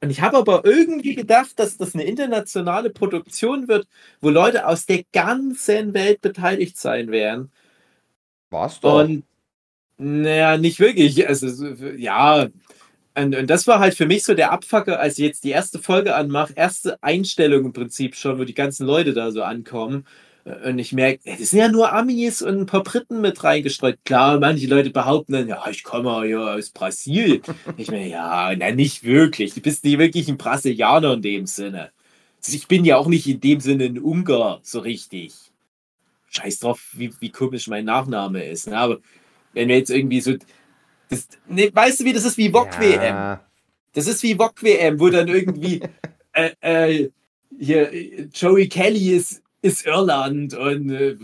Und 0.00 0.10
ich 0.10 0.20
habe 0.20 0.38
aber 0.38 0.64
irgendwie 0.64 1.16
gedacht, 1.16 1.58
dass 1.58 1.76
das 1.76 1.94
eine 1.94 2.04
internationale 2.04 2.90
Produktion 2.90 3.66
wird, 3.66 3.88
wo 4.20 4.30
Leute 4.30 4.68
aus 4.68 4.86
der 4.86 5.02
ganzen 5.12 5.94
Welt 5.94 6.20
beteiligt 6.20 6.78
sein 6.78 7.10
werden. 7.10 7.50
Was 8.50 8.78
doch? 8.78 9.00
Und 9.00 9.24
naja, 9.98 10.56
nicht 10.58 10.78
wirklich. 10.78 11.28
Also, 11.28 11.74
ja, 11.96 12.48
und, 13.22 13.34
und, 13.34 13.50
das 13.50 13.66
war 13.66 13.78
halt 13.80 13.94
für 13.94 14.06
mich 14.06 14.24
so 14.24 14.34
der 14.34 14.52
Abfucker, 14.52 15.00
als 15.00 15.18
ich 15.18 15.24
jetzt 15.24 15.44
die 15.44 15.50
erste 15.50 15.78
Folge 15.78 16.14
anmache, 16.14 16.52
erste 16.54 17.02
Einstellung 17.02 17.66
im 17.66 17.72
Prinzip 17.72 18.14
schon, 18.14 18.38
wo 18.38 18.44
die 18.44 18.54
ganzen 18.54 18.86
Leute 18.86 19.12
da 19.12 19.30
so 19.30 19.42
ankommen. 19.42 20.04
Und 20.64 20.78
ich 20.78 20.92
merke, 20.92 21.20
es 21.24 21.50
sind 21.50 21.58
ja 21.58 21.68
nur 21.68 21.92
Amis 21.92 22.40
und 22.40 22.58
ein 22.58 22.66
paar 22.66 22.82
Briten 22.82 23.20
mit 23.20 23.44
reingestreut. 23.44 23.98
Klar, 24.04 24.40
manche 24.40 24.66
Leute 24.66 24.90
behaupten 24.90 25.32
dann, 25.34 25.48
ja, 25.48 25.62
ich 25.70 25.84
komme 25.84 26.26
ja 26.26 26.54
aus 26.54 26.70
Brasilien. 26.70 27.42
Ich 27.76 27.90
meine, 27.90 28.08
ja, 28.08 28.54
na, 28.56 28.70
nicht 28.70 29.04
wirklich. 29.04 29.54
Du 29.54 29.60
bist 29.60 29.84
nicht 29.84 29.98
wirklich 29.98 30.28
ein 30.28 30.38
Brasilianer 30.38 31.14
in 31.14 31.22
dem 31.22 31.46
Sinne. 31.46 31.90
ich 32.46 32.68
bin 32.68 32.84
ja 32.84 32.96
auch 32.96 33.06
nicht 33.06 33.26
in 33.26 33.40
dem 33.40 33.60
Sinne 33.60 33.84
ein 33.84 33.98
Ungar 33.98 34.60
so 34.62 34.80
richtig. 34.80 35.34
Scheiß 36.30 36.60
drauf, 36.60 36.90
wie, 36.92 37.12
wie 37.20 37.30
komisch 37.30 37.68
mein 37.68 37.84
Nachname 37.84 38.44
ist. 38.44 38.68
Ne? 38.68 38.78
Aber 38.78 38.98
wenn 39.52 39.68
wir 39.68 39.76
jetzt 39.76 39.90
irgendwie 39.90 40.20
so. 40.20 40.34
Das, 41.10 41.28
ne, 41.48 41.70
weißt 41.72 42.00
du, 42.00 42.04
wie 42.04 42.12
das 42.12 42.24
ist 42.24 42.38
wie 42.38 42.52
Wok 42.52 42.80
WM? 42.80 43.02
Ja. 43.02 43.44
Das 43.92 44.06
ist 44.06 44.22
wie 44.22 44.38
Wok 44.38 44.62
WM, 44.62 44.98
wo 44.98 45.10
dann 45.10 45.28
irgendwie 45.28 45.82
äh, 46.32 46.50
äh, 46.60 47.10
hier 47.58 47.90
Joey 48.32 48.68
Kelly 48.68 49.10
ist, 49.10 49.42
ist 49.60 49.84
Irland 49.84 50.54
und 50.54 50.90
äh, 50.90 51.16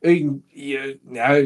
irgendwie, 0.00 0.78
ja, 1.12 1.42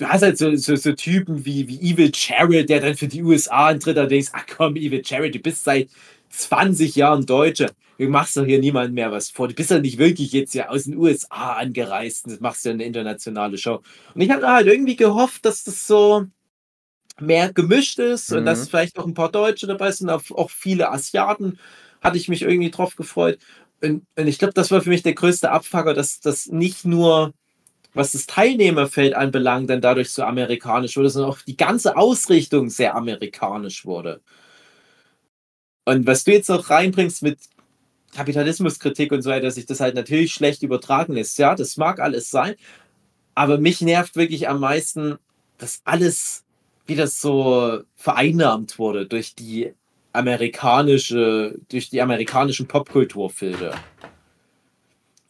du 0.00 0.06
hast 0.06 0.22
halt 0.22 0.38
so, 0.38 0.54
so, 0.56 0.76
so, 0.76 0.92
Typen 0.92 1.44
wie, 1.44 1.68
wie 1.68 1.92
Evil 1.92 2.10
Jared, 2.12 2.68
der 2.68 2.80
dann 2.80 2.96
für 2.96 3.08
die 3.08 3.22
USA 3.22 3.68
antritt, 3.68 3.96
da 3.96 4.06
denkst, 4.06 4.30
ach 4.32 4.46
komm, 4.46 4.76
Evil 4.76 5.02
Jared, 5.04 5.34
du 5.34 5.38
bist 5.38 5.64
seit 5.64 5.88
20 6.30 6.96
Jahren 6.96 7.26
Deutsche. 7.26 7.70
Du 7.98 8.08
machst 8.08 8.36
doch 8.36 8.46
hier 8.46 8.60
niemand 8.60 8.94
mehr 8.94 9.12
was 9.12 9.30
vor. 9.30 9.48
Du 9.48 9.54
bist 9.54 9.70
ja 9.70 9.78
nicht 9.78 9.98
wirklich 9.98 10.32
jetzt 10.32 10.54
ja 10.54 10.68
aus 10.70 10.84
den 10.84 10.96
USA 10.96 11.54
angereist 11.54 12.24
und 12.24 12.32
das 12.32 12.40
machst 12.40 12.64
du 12.64 12.70
eine 12.70 12.84
internationale 12.84 13.58
Show. 13.58 13.82
Und 14.14 14.20
ich 14.22 14.30
hatte 14.30 14.48
halt 14.48 14.66
irgendwie 14.66 14.96
gehofft, 14.96 15.44
dass 15.44 15.64
das 15.64 15.86
so 15.86 16.26
mehr 17.20 17.52
gemischt 17.52 17.98
ist 17.98 18.30
mhm. 18.30 18.38
und 18.38 18.46
dass 18.46 18.60
mhm. 18.60 18.66
vielleicht 18.70 18.98
auch 18.98 19.06
ein 19.06 19.14
paar 19.14 19.30
Deutsche 19.30 19.66
dabei 19.66 19.90
sind, 19.92 20.10
auch 20.10 20.50
viele 20.50 20.90
Asiaten. 20.90 21.58
Hatte 22.00 22.16
ich 22.16 22.28
mich 22.28 22.42
irgendwie 22.42 22.70
drauf 22.70 22.96
gefreut. 22.96 23.38
Und, 23.82 24.06
und 24.16 24.26
ich 24.26 24.38
glaube, 24.38 24.54
das 24.54 24.70
war 24.70 24.80
für 24.80 24.88
mich 24.88 25.02
der 25.02 25.14
größte 25.14 25.50
Abfucker, 25.50 25.92
dass 25.92 26.20
das 26.20 26.46
nicht 26.46 26.84
nur 26.84 27.34
was 27.92 28.12
das 28.12 28.26
Teilnehmerfeld 28.26 29.14
anbelangt, 29.14 29.70
dann 29.70 29.80
dadurch 29.80 30.10
so 30.10 30.22
amerikanisch 30.22 30.96
wurde, 30.96 31.10
sondern 31.10 31.32
auch 31.32 31.40
die 31.40 31.56
ganze 31.56 31.96
Ausrichtung 31.96 32.70
sehr 32.70 32.94
amerikanisch 32.94 33.84
wurde. 33.84 34.20
Und 35.84 36.06
was 36.06 36.24
du 36.24 36.32
jetzt 36.32 36.48
noch 36.48 36.70
reinbringst 36.70 37.22
mit 37.22 37.38
Kapitalismuskritik 38.14 39.12
und 39.12 39.22
so 39.22 39.30
weiter, 39.30 39.46
dass 39.46 39.54
sich 39.56 39.66
das 39.66 39.80
halt 39.80 39.94
natürlich 39.94 40.32
schlecht 40.32 40.62
übertragen 40.62 41.16
ist, 41.16 41.38
ja, 41.38 41.54
das 41.54 41.76
mag 41.76 42.00
alles 42.00 42.30
sein, 42.30 42.54
aber 43.34 43.58
mich 43.58 43.80
nervt 43.80 44.16
wirklich 44.16 44.48
am 44.48 44.60
meisten, 44.60 45.18
dass 45.58 45.80
alles 45.84 46.44
wieder 46.90 47.06
so 47.06 47.80
vereinnahmt 47.96 48.78
wurde 48.78 49.06
durch 49.06 49.34
die 49.34 49.72
amerikanische, 50.12 51.58
durch 51.70 51.88
die 51.88 52.02
amerikanischen 52.02 52.66
Popkulturfilme. 52.66 53.72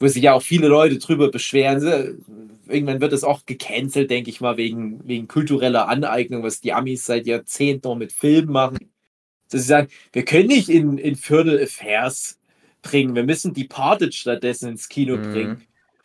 Wo 0.00 0.08
sich 0.08 0.22
ja 0.22 0.32
auch 0.32 0.42
viele 0.42 0.66
Leute 0.66 0.98
drüber 0.98 1.30
beschweren. 1.30 2.18
Irgendwann 2.66 3.00
wird 3.00 3.12
es 3.12 3.22
auch 3.22 3.46
gecancelt, 3.46 4.10
denke 4.10 4.30
ich 4.30 4.40
mal, 4.40 4.56
wegen, 4.56 5.06
wegen 5.06 5.28
kultureller 5.28 5.88
Aneignung, 5.88 6.42
was 6.42 6.60
die 6.60 6.72
Amis 6.72 7.04
seit 7.04 7.26
Jahrzehnten 7.26 7.86
noch 7.86 7.96
mit 7.96 8.12
Filmen 8.12 8.50
machen 8.50 8.90
dass 9.50 9.62
sie 9.62 9.68
sagen, 9.68 9.88
wir 10.12 10.24
können 10.24 10.48
nicht 10.48 10.68
in, 10.68 10.96
in 10.96 11.16
Viertel 11.16 11.62
Affairs 11.62 12.38
bringen, 12.82 13.14
wir 13.14 13.24
müssen 13.24 13.52
die 13.52 13.68
Departed 13.68 14.14
stattdessen 14.14 14.70
ins 14.70 14.88
Kino 14.88 15.16
mhm. 15.16 15.32
bringen. 15.32 15.62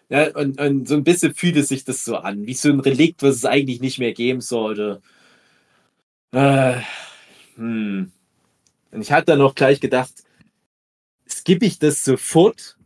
Ja, 0.10 0.36
und, 0.36 0.60
und 0.60 0.88
so 0.88 0.96
ein 0.96 1.04
bisschen 1.04 1.34
fühlt 1.34 1.56
es 1.56 1.70
sich 1.70 1.84
das 1.84 2.06
so 2.06 2.18
an, 2.18 2.46
wie 2.46 2.54
so 2.54 2.70
ein 2.70 2.80
Relikt, 2.80 3.24
was 3.24 3.38
es 3.38 3.46
eigentlich 3.46 3.82
nicht 3.82 3.98
mehr 3.98 4.14
geben 4.14 4.42
sollte. 4.42 5.02
Äh, 6.36 6.82
hm. 7.56 8.12
Und 8.92 9.02
ich 9.02 9.14
hatte 9.14 9.28
dann 9.28 9.40
noch 9.40 9.56
gleich 9.56 9.80
gedacht, 9.80 10.12
skippe 11.30 11.66
ich 11.66 11.80
das 11.80 12.04
sofort, 12.04 12.78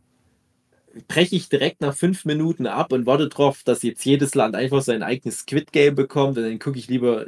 breche 1.08 1.34
ich 1.34 1.48
direkt 1.48 1.80
nach 1.80 1.96
fünf 1.96 2.24
Minuten 2.24 2.68
ab 2.68 2.92
und 2.92 3.06
warte 3.06 3.28
darauf, 3.28 3.64
dass 3.64 3.82
jetzt 3.82 4.04
jedes 4.04 4.36
Land 4.36 4.54
einfach 4.54 4.82
sein 4.82 5.02
eigenes 5.02 5.40
Squid 5.40 5.72
Game 5.72 5.96
bekommt 5.96 6.38
und 6.38 6.44
dann 6.44 6.60
gucke 6.60 6.78
ich 6.78 6.86
lieber 6.86 7.26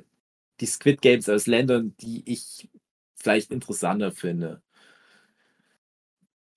die 0.61 0.66
Squid 0.66 1.02
Games 1.02 1.28
aus 1.28 1.48
Ländern, 1.48 1.96
die 2.00 2.22
ich 2.24 2.68
vielleicht 3.16 3.50
interessanter 3.50 4.12
finde. 4.12 4.62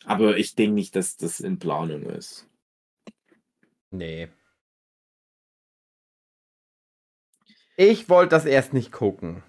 Aber 0.04 0.38
ich 0.38 0.54
denke 0.54 0.76
nicht, 0.76 0.96
dass 0.96 1.18
das 1.18 1.40
in 1.40 1.58
Planung 1.58 2.04
ist. 2.04 2.48
Nee. 3.90 4.28
Ich 7.78 8.10
wollte 8.10 8.30
das 8.30 8.46
erst 8.46 8.74
nicht 8.74 8.92
gucken. 8.92 9.42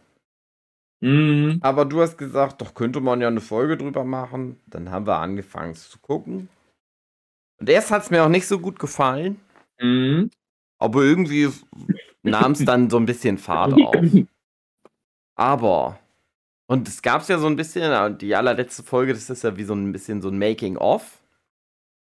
Mhm. 1.01 1.59
Aber 1.63 1.85
du 1.85 2.01
hast 2.01 2.17
gesagt, 2.17 2.61
doch 2.61 2.75
könnte 2.75 3.01
man 3.01 3.21
ja 3.21 3.29
eine 3.29 3.41
Folge 3.41 3.77
drüber 3.77 4.05
machen. 4.05 4.61
Dann 4.67 4.91
haben 4.91 5.07
wir 5.07 5.17
angefangen 5.17 5.75
zu 5.75 5.99
gucken. 5.99 6.49
Und 7.59 7.69
erst 7.69 7.91
hat 7.91 8.03
es 8.03 8.11
mir 8.11 8.25
auch 8.25 8.29
nicht 8.29 8.47
so 8.47 8.59
gut 8.59 8.79
gefallen. 8.79 9.41
Mhm. 9.81 10.31
Aber 10.79 11.03
irgendwie 11.03 11.49
nahm 12.23 12.53
es 12.53 12.65
dann 12.65 12.91
so 12.91 12.99
ein 12.99 13.07
bisschen 13.07 13.39
Fahrt 13.39 13.75
auf. 13.75 14.05
Aber 15.35 15.99
und 16.67 16.89
es 16.89 17.01
gab 17.01 17.23
es 17.23 17.29
ja 17.29 17.39
so 17.39 17.47
ein 17.47 17.57
bisschen, 17.57 17.93
äh, 17.93 18.17
die 18.17 18.35
allerletzte 18.35 18.83
Folge, 18.83 19.15
das 19.15 19.31
ist 19.31 19.45
ja 19.45 19.57
wie 19.57 19.65
so 19.65 19.75
ein 19.75 19.93
bisschen 19.93 20.21
so 20.21 20.29
ein 20.29 20.39
Making-of. 20.39 21.23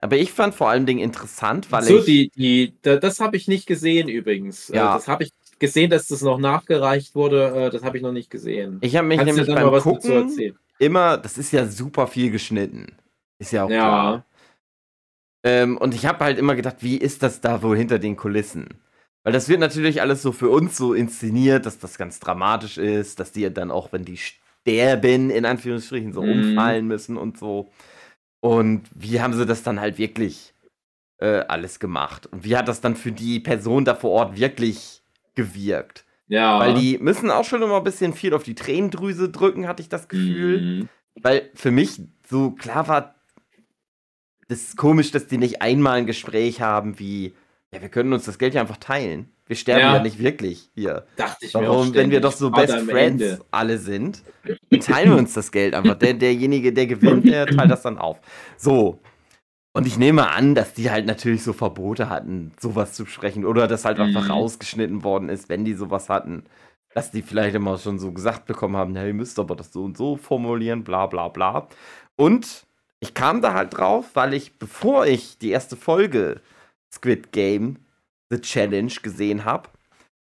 Aber 0.00 0.16
ich 0.16 0.33
fand 0.33 0.54
vor 0.54 0.68
allen 0.68 0.87
Dingen 0.87 1.00
interessant, 1.00 1.70
weil 1.70 1.83
so, 1.83 1.98
ich. 1.98 2.04
Die, 2.04 2.30
die, 2.35 2.74
das 2.83 3.20
habe 3.20 3.37
ich 3.37 3.48
nicht 3.48 3.66
gesehen 3.66 4.09
übrigens. 4.09 4.70
Äh, 4.70 4.76
ja. 4.76 4.94
Das 4.94 5.09
habe 5.09 5.24
ich 5.24 5.33
gesehen, 5.59 5.90
dass 5.90 6.09
das 6.09 6.23
noch 6.23 6.38
nachgereicht 6.38 7.14
wurde. 7.14 7.67
Äh, 7.67 7.71
das 7.71 7.83
habe 7.83 7.97
ich 7.97 8.03
noch 8.03 8.12
nicht 8.12 8.31
gesehen. 8.31 8.79
Ich 8.81 8.97
habe 8.97 9.07
mich 9.07 9.19
Kannst 9.19 9.37
nämlich 9.37 9.55
beim 9.55 9.81
Gucken 9.81 10.57
immer, 10.79 11.17
das 11.17 11.38
ist 11.38 11.53
ja 11.53 11.67
super 11.67 12.07
viel 12.07 12.31
geschnitten. 12.31 12.97
Ist 13.38 13.53
ja 13.53 13.64
auch 13.64 13.71
ja. 13.71 13.79
klar. 13.79 14.27
Ähm, 15.45 15.77
und 15.77 15.95
ich 15.95 16.07
habe 16.07 16.25
halt 16.25 16.38
immer 16.38 16.55
gedacht, 16.55 16.77
wie 16.81 16.97
ist 16.97 17.23
das 17.23 17.40
da 17.40 17.62
wohl 17.62 17.77
hinter 17.77 17.99
den 17.99 18.17
Kulissen? 18.17 18.69
Weil 19.23 19.33
das 19.33 19.49
wird 19.49 19.61
natürlich 19.61 20.01
alles 20.01 20.23
so 20.23 20.33
für 20.33 20.51
uns 20.51 20.77
so 20.77 20.95
inszeniert, 20.95 21.67
dass 21.67 21.79
das 21.79 21.99
ganz 21.99 22.21
dramatisch 22.21 22.79
ist, 22.79 23.21
dass 23.21 23.33
die 23.33 23.53
dann 23.53 23.71
auch, 23.71 23.93
wenn 23.93 24.05
die 24.05 24.19
sterben, 24.19 25.31
in 25.31 25.45
Anführungsstrichen, 25.45 26.12
so 26.12 26.23
mhm. 26.23 26.31
umfallen 26.31 26.87
müssen 26.87 27.17
und 27.17 27.38
so. 27.38 27.71
Und 28.40 28.83
wie 28.95 29.21
haben 29.21 29.33
sie 29.33 29.47
das 29.47 29.62
dann 29.62 29.81
halt 29.81 29.99
wirklich 29.99 30.55
äh, 31.19 31.40
alles 31.49 31.79
gemacht? 31.79 32.27
Und 32.27 32.45
wie 32.45 32.57
hat 32.57 32.69
das 32.69 32.81
dann 32.81 32.97
für 32.97 33.12
die 33.12 33.40
Person 33.40 33.85
da 33.85 33.95
vor 33.95 34.11
Ort 34.11 34.38
wirklich 34.38 35.03
gewirkt? 35.35 36.05
Ja. 36.29 36.59
Weil 36.59 36.75
die 36.75 36.99
müssen 36.99 37.31
auch 37.31 37.44
schon 37.44 37.62
immer 37.62 37.77
ein 37.77 37.85
bisschen 37.85 38.12
viel 38.12 38.35
auf 38.35 38.42
die 38.42 38.55
Tränendrüse 38.55 39.29
drücken, 39.29 39.68
hatte 39.68 39.83
ich 39.83 39.88
das 39.88 40.09
Gefühl. 40.09 40.61
Mhm. 40.61 40.88
Weil 41.20 41.51
für 41.55 41.70
mich 41.70 42.01
so 42.29 42.51
klar 42.51 42.88
war, 42.88 43.14
das 44.49 44.61
ist 44.61 44.77
komisch, 44.77 45.11
dass 45.11 45.27
die 45.27 45.38
nicht 45.38 45.62
einmal 45.62 45.99
ein 45.99 46.07
Gespräch 46.07 46.61
haben 46.61 46.99
wie, 46.99 47.35
ja, 47.73 47.81
wir 47.81 47.88
können 47.88 48.12
uns 48.12 48.25
das 48.25 48.38
Geld 48.38 48.55
ja 48.55 48.61
einfach 48.61 48.77
teilen. 48.77 49.31
Wir 49.47 49.57
sterben 49.57 49.81
ja, 49.81 49.97
ja 49.97 50.03
nicht 50.03 50.18
wirklich 50.18 50.70
hier. 50.75 51.07
Dachte 51.16 51.44
ich 51.44 51.53
Warum, 51.55 51.90
mir 51.90 51.94
wenn 51.97 52.11
wir 52.11 52.20
doch 52.20 52.33
so 52.33 52.51
Best 52.51 52.73
Friends 52.88 53.23
Ende. 53.23 53.44
alle 53.51 53.77
sind, 53.77 54.23
teilen 54.81 55.11
wir 55.11 55.18
uns 55.18 55.35
das 55.35 55.53
Geld 55.53 55.75
einfach. 55.75 55.97
Der, 55.97 56.14
derjenige, 56.14 56.73
der 56.73 56.87
gewinnt, 56.87 57.27
der 57.27 57.47
teilt 57.47 57.70
das 57.70 57.83
dann 57.83 57.99
auf. 57.99 58.20
So. 58.57 59.01
Und 59.77 59.89
ich 59.89 59.99
nehme 59.99 60.31
an, 60.31 60.55
dass 60.55 60.73
die 60.73 60.91
halt 60.91 61.05
natürlich 61.05 61.43
so 61.43 61.53
Verbote 61.53 62.09
hatten, 62.09 62.53
sowas 62.61 62.93
zu 62.93 63.07
sprechen. 63.07 63.45
Oder 63.45 63.67
dass 63.67 63.85
halt 63.85 63.99
mhm. 63.99 64.05
einfach 64.05 64.31
rausgeschnitten 64.31 65.03
worden 65.03 65.29
ist, 65.29 65.49
wenn 65.49 65.65
die 65.65 65.75
sowas 65.75 66.09
hatten. 66.09 66.45
Dass 66.95 67.11
die 67.11 67.23
vielleicht 67.23 67.57
immer 67.57 67.77
schon 67.77 67.99
so 67.99 68.13
gesagt 68.13 68.47
bekommen 68.47 68.77
haben, 68.77 68.95
hey, 68.95 69.09
ihr 69.09 69.15
müsst 69.15 69.39
aber 69.41 69.57
das 69.57 69.73
so 69.73 69.83
und 69.83 69.97
so 69.97 70.17
formulieren, 70.17 70.85
bla 70.85 71.07
bla 71.07 71.29
bla. 71.29 71.67
Und 72.15 72.67
ich 73.01 73.15
kam 73.15 73.43
da 73.43 73.53
halt 73.53 73.77
drauf, 73.77 74.11
weil 74.15 74.33
ich, 74.33 74.59
bevor 74.61 75.07
ich 75.07 75.39
die 75.39 75.51
erste 75.51 75.77
Folge 75.77 76.41
Squid 76.93 77.33
Game 77.33 77.79
The 78.31 78.41
Challenge 78.41 78.93
gesehen 79.03 79.45
habe, 79.45 79.71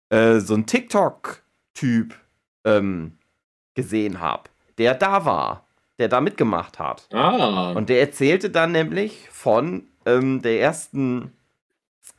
äh, 0.09 0.39
so 0.39 0.53
ein 0.53 0.65
TikTok-Typ 0.65 2.13
ähm, 2.65 3.17
gesehen 3.73 4.19
habe, 4.19 4.49
der 4.77 4.95
da 4.95 5.23
war, 5.23 5.68
der 5.99 6.07
da 6.07 6.21
mitgemacht 6.21 6.79
hat. 6.79 7.07
Ah. 7.13 7.73
Und 7.73 7.89
der 7.89 7.99
erzählte 7.99 8.49
dann 8.49 8.71
nämlich 8.71 9.27
von 9.29 9.83
ähm, 10.05 10.41
der 10.41 10.61
ersten, 10.61 11.33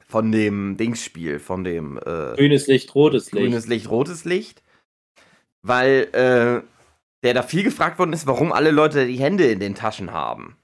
von 0.07 0.31
dem 0.31 0.77
Dingsspiel, 0.77 1.38
von 1.38 1.64
dem 1.64 1.97
äh, 1.99 2.37
grünes 2.37 2.66
Licht, 2.66 2.95
rotes 2.95 3.33
Licht. 3.33 3.45
Grünes 3.45 3.66
Licht, 3.66 3.90
rotes 3.90 4.25
Licht. 4.25 4.62
Weil 5.62 6.09
äh, 6.12 6.62
der 7.23 7.35
da 7.35 7.43
viel 7.43 7.62
gefragt 7.62 7.99
worden 7.99 8.12
ist, 8.12 8.27
warum 8.27 8.53
alle 8.53 8.71
Leute 8.71 9.07
die 9.07 9.19
Hände 9.19 9.45
in 9.45 9.61
den 9.61 9.75
Taschen 9.75 10.12
haben. 10.12 10.57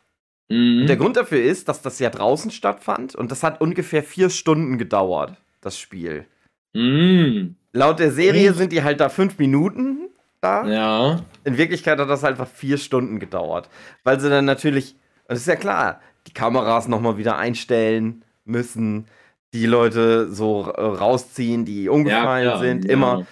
Mhm. 0.49 0.83
Und 0.83 0.87
der 0.87 0.97
Grund 0.97 1.17
dafür 1.17 1.43
ist, 1.43 1.69
dass 1.69 1.83
das 1.83 1.99
ja 1.99 2.11
draußen 2.11 2.51
stattfand 2.51 3.15
und 3.15 3.31
das 3.31 3.43
hat 3.43 3.61
ungefähr 3.61 4.03
vier 4.03 4.31
Stunden 4.31 4.79
gedauert, 4.79 5.35
das 5.61 5.79
Spiel. 5.79 6.27
Mhm. 6.73 7.57
Laut 7.73 7.99
der 7.99 8.11
Serie 8.11 8.53
sind 8.53 8.73
die 8.73 8.83
halt 8.83 9.01
da 9.01 9.09
fünf 9.09 9.39
Minuten 9.39 10.09
da. 10.41 10.67
Ja. 10.67 11.21
In 11.47 11.57
Wirklichkeit 11.57 11.99
hat 11.99 12.11
das 12.11 12.23
halt 12.23 12.33
einfach 12.33 12.53
vier 12.53 12.77
Stunden 12.77 13.19
gedauert. 13.19 13.71
Weil 14.05 14.21
sie 14.21 14.29
dann 14.29 14.45
natürlich, 14.45 14.97
das 15.29 15.39
ist 15.39 15.47
ja 15.47 15.57
klar, 15.57 16.01
die 16.27 16.35
Kameras 16.35 16.89
nochmal 16.89 17.17
wieder 17.17 17.39
einstellen 17.39 18.25
müssen, 18.45 19.07
die 19.55 19.67
Leute 19.67 20.31
so 20.33 20.61
rausziehen, 20.61 21.65
die 21.65 21.89
umgefallen 21.89 22.45
ja, 22.45 22.59
sind, 22.59 22.85
ja. 22.85 22.93
immer 22.93 23.27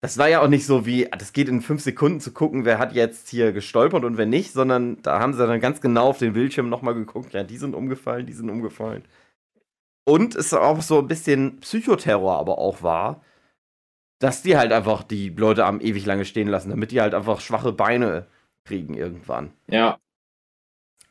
das 0.00 0.16
war 0.16 0.28
ja 0.28 0.40
auch 0.40 0.48
nicht 0.48 0.64
so 0.64 0.86
wie, 0.86 1.08
das 1.18 1.32
geht 1.32 1.48
in 1.48 1.60
fünf 1.60 1.82
Sekunden 1.82 2.20
zu 2.20 2.32
gucken, 2.32 2.64
wer 2.64 2.78
hat 2.78 2.92
jetzt 2.92 3.28
hier 3.30 3.52
gestolpert 3.52 4.04
und 4.04 4.16
wer 4.16 4.26
nicht, 4.26 4.52
sondern 4.52 5.02
da 5.02 5.18
haben 5.18 5.32
sie 5.32 5.44
dann 5.44 5.60
ganz 5.60 5.80
genau 5.80 6.08
auf 6.08 6.18
den 6.18 6.34
Bildschirm 6.34 6.68
nochmal 6.68 6.94
geguckt, 6.94 7.32
ja, 7.32 7.42
die 7.42 7.56
sind 7.56 7.74
umgefallen, 7.74 8.26
die 8.26 8.32
sind 8.32 8.48
umgefallen. 8.48 9.04
Und 10.04 10.36
es 10.36 10.54
auch 10.54 10.80
so 10.82 11.00
ein 11.00 11.08
bisschen 11.08 11.58
Psychoterror 11.60 12.38
aber 12.38 12.58
auch 12.58 12.82
war, 12.82 13.22
dass 14.18 14.42
die 14.42 14.56
halt 14.56 14.72
einfach 14.72 15.02
die 15.02 15.30
Leute 15.30 15.64
am 15.64 15.80
ewig 15.80 16.04
lange 16.06 16.24
stehen 16.24 16.48
lassen, 16.48 16.70
damit 16.70 16.90
die 16.90 17.00
halt 17.00 17.14
einfach 17.14 17.40
schwache 17.40 17.72
Beine 17.72 18.26
kriegen 18.64 18.94
irgendwann. 18.94 19.52
Ja. 19.68 19.98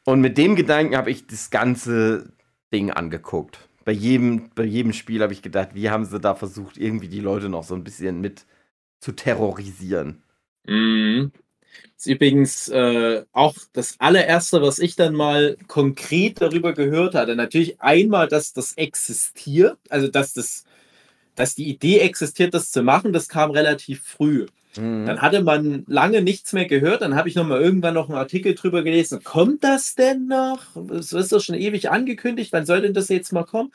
Und 0.04 0.22
mit 0.22 0.38
dem 0.38 0.56
Gedanken 0.56 0.96
habe 0.96 1.12
ich 1.12 1.28
das 1.28 1.50
ganze 1.50 2.32
Ding 2.74 2.92
angeguckt. 2.92 3.68
Bei 3.86 3.92
jedem, 3.92 4.50
bei 4.54 4.64
jedem 4.64 4.94
Spiel 4.94 5.22
habe 5.22 5.34
ich 5.34 5.42
gedacht, 5.42 5.70
wie 5.74 5.90
haben 5.90 6.06
sie 6.06 6.20
da 6.20 6.36
versucht, 6.36 6.78
irgendwie 6.78 7.08
die 7.08 7.22
Leute 7.22 7.50
noch 7.50 7.64
so 7.64 7.76
ein 7.76 7.84
bisschen 7.84 8.20
mit 8.20 8.46
zu 9.00 9.14
terrorisieren. 9.14 10.24
Mhm. 10.66 11.32
Das 11.96 12.06
ist 12.06 12.14
übrigens 12.14 12.70
äh, 12.70 13.24
auch 13.32 13.56
das 13.74 13.96
allererste, 14.00 14.62
was 14.62 14.80
ich 14.80 14.96
dann 14.96 15.16
mal 15.16 15.58
konkret 15.68 16.42
darüber 16.42 16.74
gehört 16.74 17.16
hatte. 17.16 17.36
Natürlich 17.36 17.82
einmal, 17.82 18.28
dass 18.28 18.54
das 18.54 18.74
existiert, 18.74 19.78
also 19.90 20.08
dass 20.08 20.34
das, 20.34 20.66
dass 21.38 21.56
die 21.56 21.70
Idee 21.70 22.00
existiert, 22.00 22.54
das 22.54 22.72
zu 22.72 22.82
machen, 22.82 23.14
das 23.14 23.30
kam 23.30 23.52
relativ 23.52 24.02
früh. 24.04 24.48
Mhm. 24.76 25.06
Dann 25.06 25.22
hatte 25.22 25.42
man 25.44 25.86
lange 25.88 26.22
nichts 26.22 26.52
mehr 26.52 26.66
gehört. 26.66 27.02
Dann 27.02 27.16
habe 27.16 27.30
ich 27.30 27.36
noch 27.36 27.48
mal 27.48 27.62
irgendwann 27.62 27.94
noch 27.94 28.10
einen 28.10 28.18
Artikel 28.18 28.56
drüber 28.56 28.84
gelesen. 28.84 29.24
Kommt 29.24 29.64
das 29.64 29.96
denn 29.96 30.28
noch? 30.28 30.64
Das 30.76 31.14
ist 31.14 31.32
doch 31.32 31.40
schon 31.40 31.56
ewig 31.56 31.90
angekündigt. 31.90 32.52
Wann 32.52 32.66
soll 32.66 32.82
denn 32.82 32.94
das 32.94 33.08
jetzt 33.10 33.32
mal 33.32 33.46
kommen? 33.46 33.72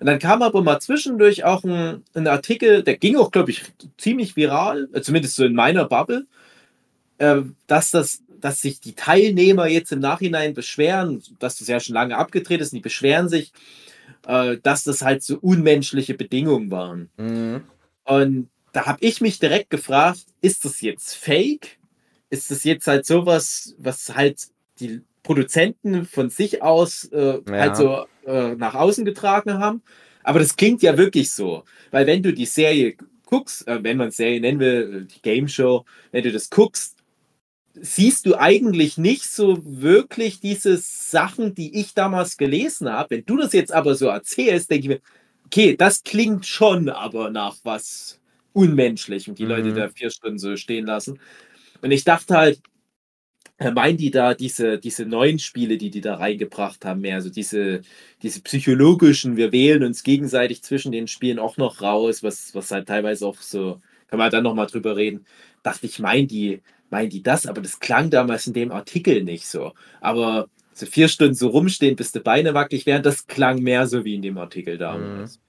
Und 0.00 0.06
dann 0.06 0.18
kam 0.18 0.42
aber 0.42 0.62
mal 0.62 0.80
zwischendurch 0.80 1.44
auch 1.44 1.62
ein, 1.62 2.02
ein 2.14 2.26
Artikel, 2.26 2.82
der 2.82 2.96
ging 2.96 3.16
auch, 3.16 3.30
glaube 3.30 3.52
ich, 3.52 3.62
ziemlich 3.98 4.34
viral, 4.34 4.88
äh, 4.92 5.00
zumindest 5.00 5.36
so 5.36 5.44
in 5.44 5.54
meiner 5.54 5.84
Bubble, 5.84 6.26
äh, 7.18 7.42
dass 7.66 7.90
das 7.92 8.22
dass 8.40 8.60
sich 8.60 8.80
die 8.80 8.94
Teilnehmer 8.94 9.68
jetzt 9.68 9.92
im 9.92 10.00
Nachhinein 10.00 10.52
beschweren, 10.52 11.22
dass 11.38 11.58
das 11.58 11.68
ja 11.68 11.78
schon 11.78 11.94
lange 11.94 12.16
abgedreht 12.16 12.60
ist, 12.60 12.72
und 12.72 12.78
die 12.78 12.82
beschweren 12.82 13.28
sich, 13.28 13.52
äh, 14.26 14.58
dass 14.62 14.84
das 14.84 15.02
halt 15.02 15.22
so 15.22 15.38
unmenschliche 15.38 16.14
Bedingungen 16.14 16.70
waren. 16.70 17.10
Mhm. 17.16 17.62
Und 18.04 18.48
da 18.72 18.86
habe 18.86 18.98
ich 19.00 19.20
mich 19.20 19.38
direkt 19.38 19.70
gefragt, 19.70 20.24
ist 20.40 20.64
das 20.64 20.80
jetzt 20.80 21.14
fake? 21.14 21.78
Ist 22.30 22.50
das 22.50 22.64
jetzt 22.64 22.86
halt 22.86 23.04
sowas, 23.06 23.74
was 23.78 24.14
halt 24.14 24.48
die 24.80 25.02
Produzenten 25.22 26.04
von 26.04 26.30
sich 26.30 26.62
aus 26.62 27.04
äh, 27.12 27.40
ja. 27.46 27.52
halt 27.52 27.76
so 27.76 28.06
äh, 28.26 28.54
nach 28.54 28.74
außen 28.74 29.04
getragen 29.04 29.58
haben? 29.58 29.82
Aber 30.22 30.38
das 30.38 30.56
klingt 30.56 30.82
ja 30.82 30.96
wirklich 30.96 31.30
so, 31.30 31.64
weil 31.90 32.06
wenn 32.06 32.22
du 32.22 32.32
die 32.32 32.46
Serie 32.46 32.96
guckst, 33.26 33.66
äh, 33.68 33.82
wenn 33.82 33.96
man 33.96 34.10
Serie 34.10 34.40
nennen 34.40 34.60
will, 34.60 35.06
die 35.14 35.20
Game 35.20 35.48
Show, 35.48 35.84
wenn 36.10 36.22
du 36.22 36.32
das 36.32 36.48
guckst, 36.48 36.96
siehst 37.74 38.26
du 38.26 38.36
eigentlich 38.36 38.98
nicht 38.98 39.24
so 39.24 39.58
wirklich 39.64 40.40
diese 40.40 40.76
Sachen, 40.76 41.54
die 41.54 41.78
ich 41.80 41.94
damals 41.94 42.36
gelesen 42.36 42.90
habe. 42.90 43.16
Wenn 43.16 43.24
du 43.24 43.36
das 43.36 43.52
jetzt 43.52 43.72
aber 43.72 43.94
so 43.94 44.06
erzählst, 44.06 44.70
denke 44.70 44.82
ich 44.82 44.88
mir, 44.88 45.00
okay, 45.46 45.76
das 45.76 46.02
klingt 46.02 46.46
schon 46.46 46.88
aber 46.88 47.30
nach 47.30 47.56
was 47.62 48.20
unmenschlich 48.52 49.28
und 49.28 49.38
die 49.38 49.44
mhm. 49.44 49.50
Leute 49.50 49.74
da 49.74 49.88
vier 49.88 50.10
Stunden 50.10 50.38
so 50.38 50.56
stehen 50.56 50.86
lassen. 50.86 51.18
Und 51.80 51.90
ich 51.90 52.04
dachte 52.04 52.36
halt, 52.36 52.60
meinen 53.58 53.96
die 53.96 54.10
da 54.10 54.34
diese, 54.34 54.78
diese 54.78 55.06
neuen 55.06 55.38
Spiele, 55.38 55.78
die 55.78 55.90
die 55.90 56.00
da 56.00 56.16
reingebracht 56.16 56.84
haben, 56.84 57.00
mehr, 57.00 57.16
also 57.16 57.30
diese, 57.30 57.82
diese 58.22 58.42
psychologischen, 58.42 59.36
wir 59.36 59.52
wählen 59.52 59.84
uns 59.84 60.02
gegenseitig 60.02 60.62
zwischen 60.62 60.92
den 60.92 61.06
Spielen 61.06 61.38
auch 61.38 61.56
noch 61.56 61.80
raus, 61.80 62.22
was, 62.22 62.54
was 62.54 62.70
halt 62.70 62.88
teilweise 62.88 63.26
auch 63.26 63.40
so, 63.40 63.80
kann 64.08 64.18
man 64.18 64.30
dann 64.30 64.44
nochmal 64.44 64.66
drüber 64.66 64.96
reden, 64.96 65.26
dachte 65.62 65.86
ich, 65.86 65.98
meinen 65.98 66.28
die, 66.28 66.60
meinen 66.92 67.10
die 67.10 67.22
das, 67.22 67.46
aber 67.46 67.60
das 67.62 67.80
klang 67.80 68.10
damals 68.10 68.46
in 68.46 68.52
dem 68.52 68.70
Artikel 68.70 69.24
nicht 69.24 69.46
so. 69.46 69.72
Aber 70.00 70.48
so 70.74 70.86
vier 70.86 71.08
Stunden 71.08 71.34
so 71.34 71.48
rumstehen, 71.48 71.96
bis 71.96 72.12
die 72.12 72.20
Beine 72.20 72.54
wackelig 72.54 72.86
werden, 72.86 73.02
das 73.02 73.26
klang 73.26 73.62
mehr 73.62 73.86
so 73.86 74.04
wie 74.04 74.14
in 74.14 74.22
dem 74.22 74.38
Artikel 74.38 74.78
damals. 74.78 75.40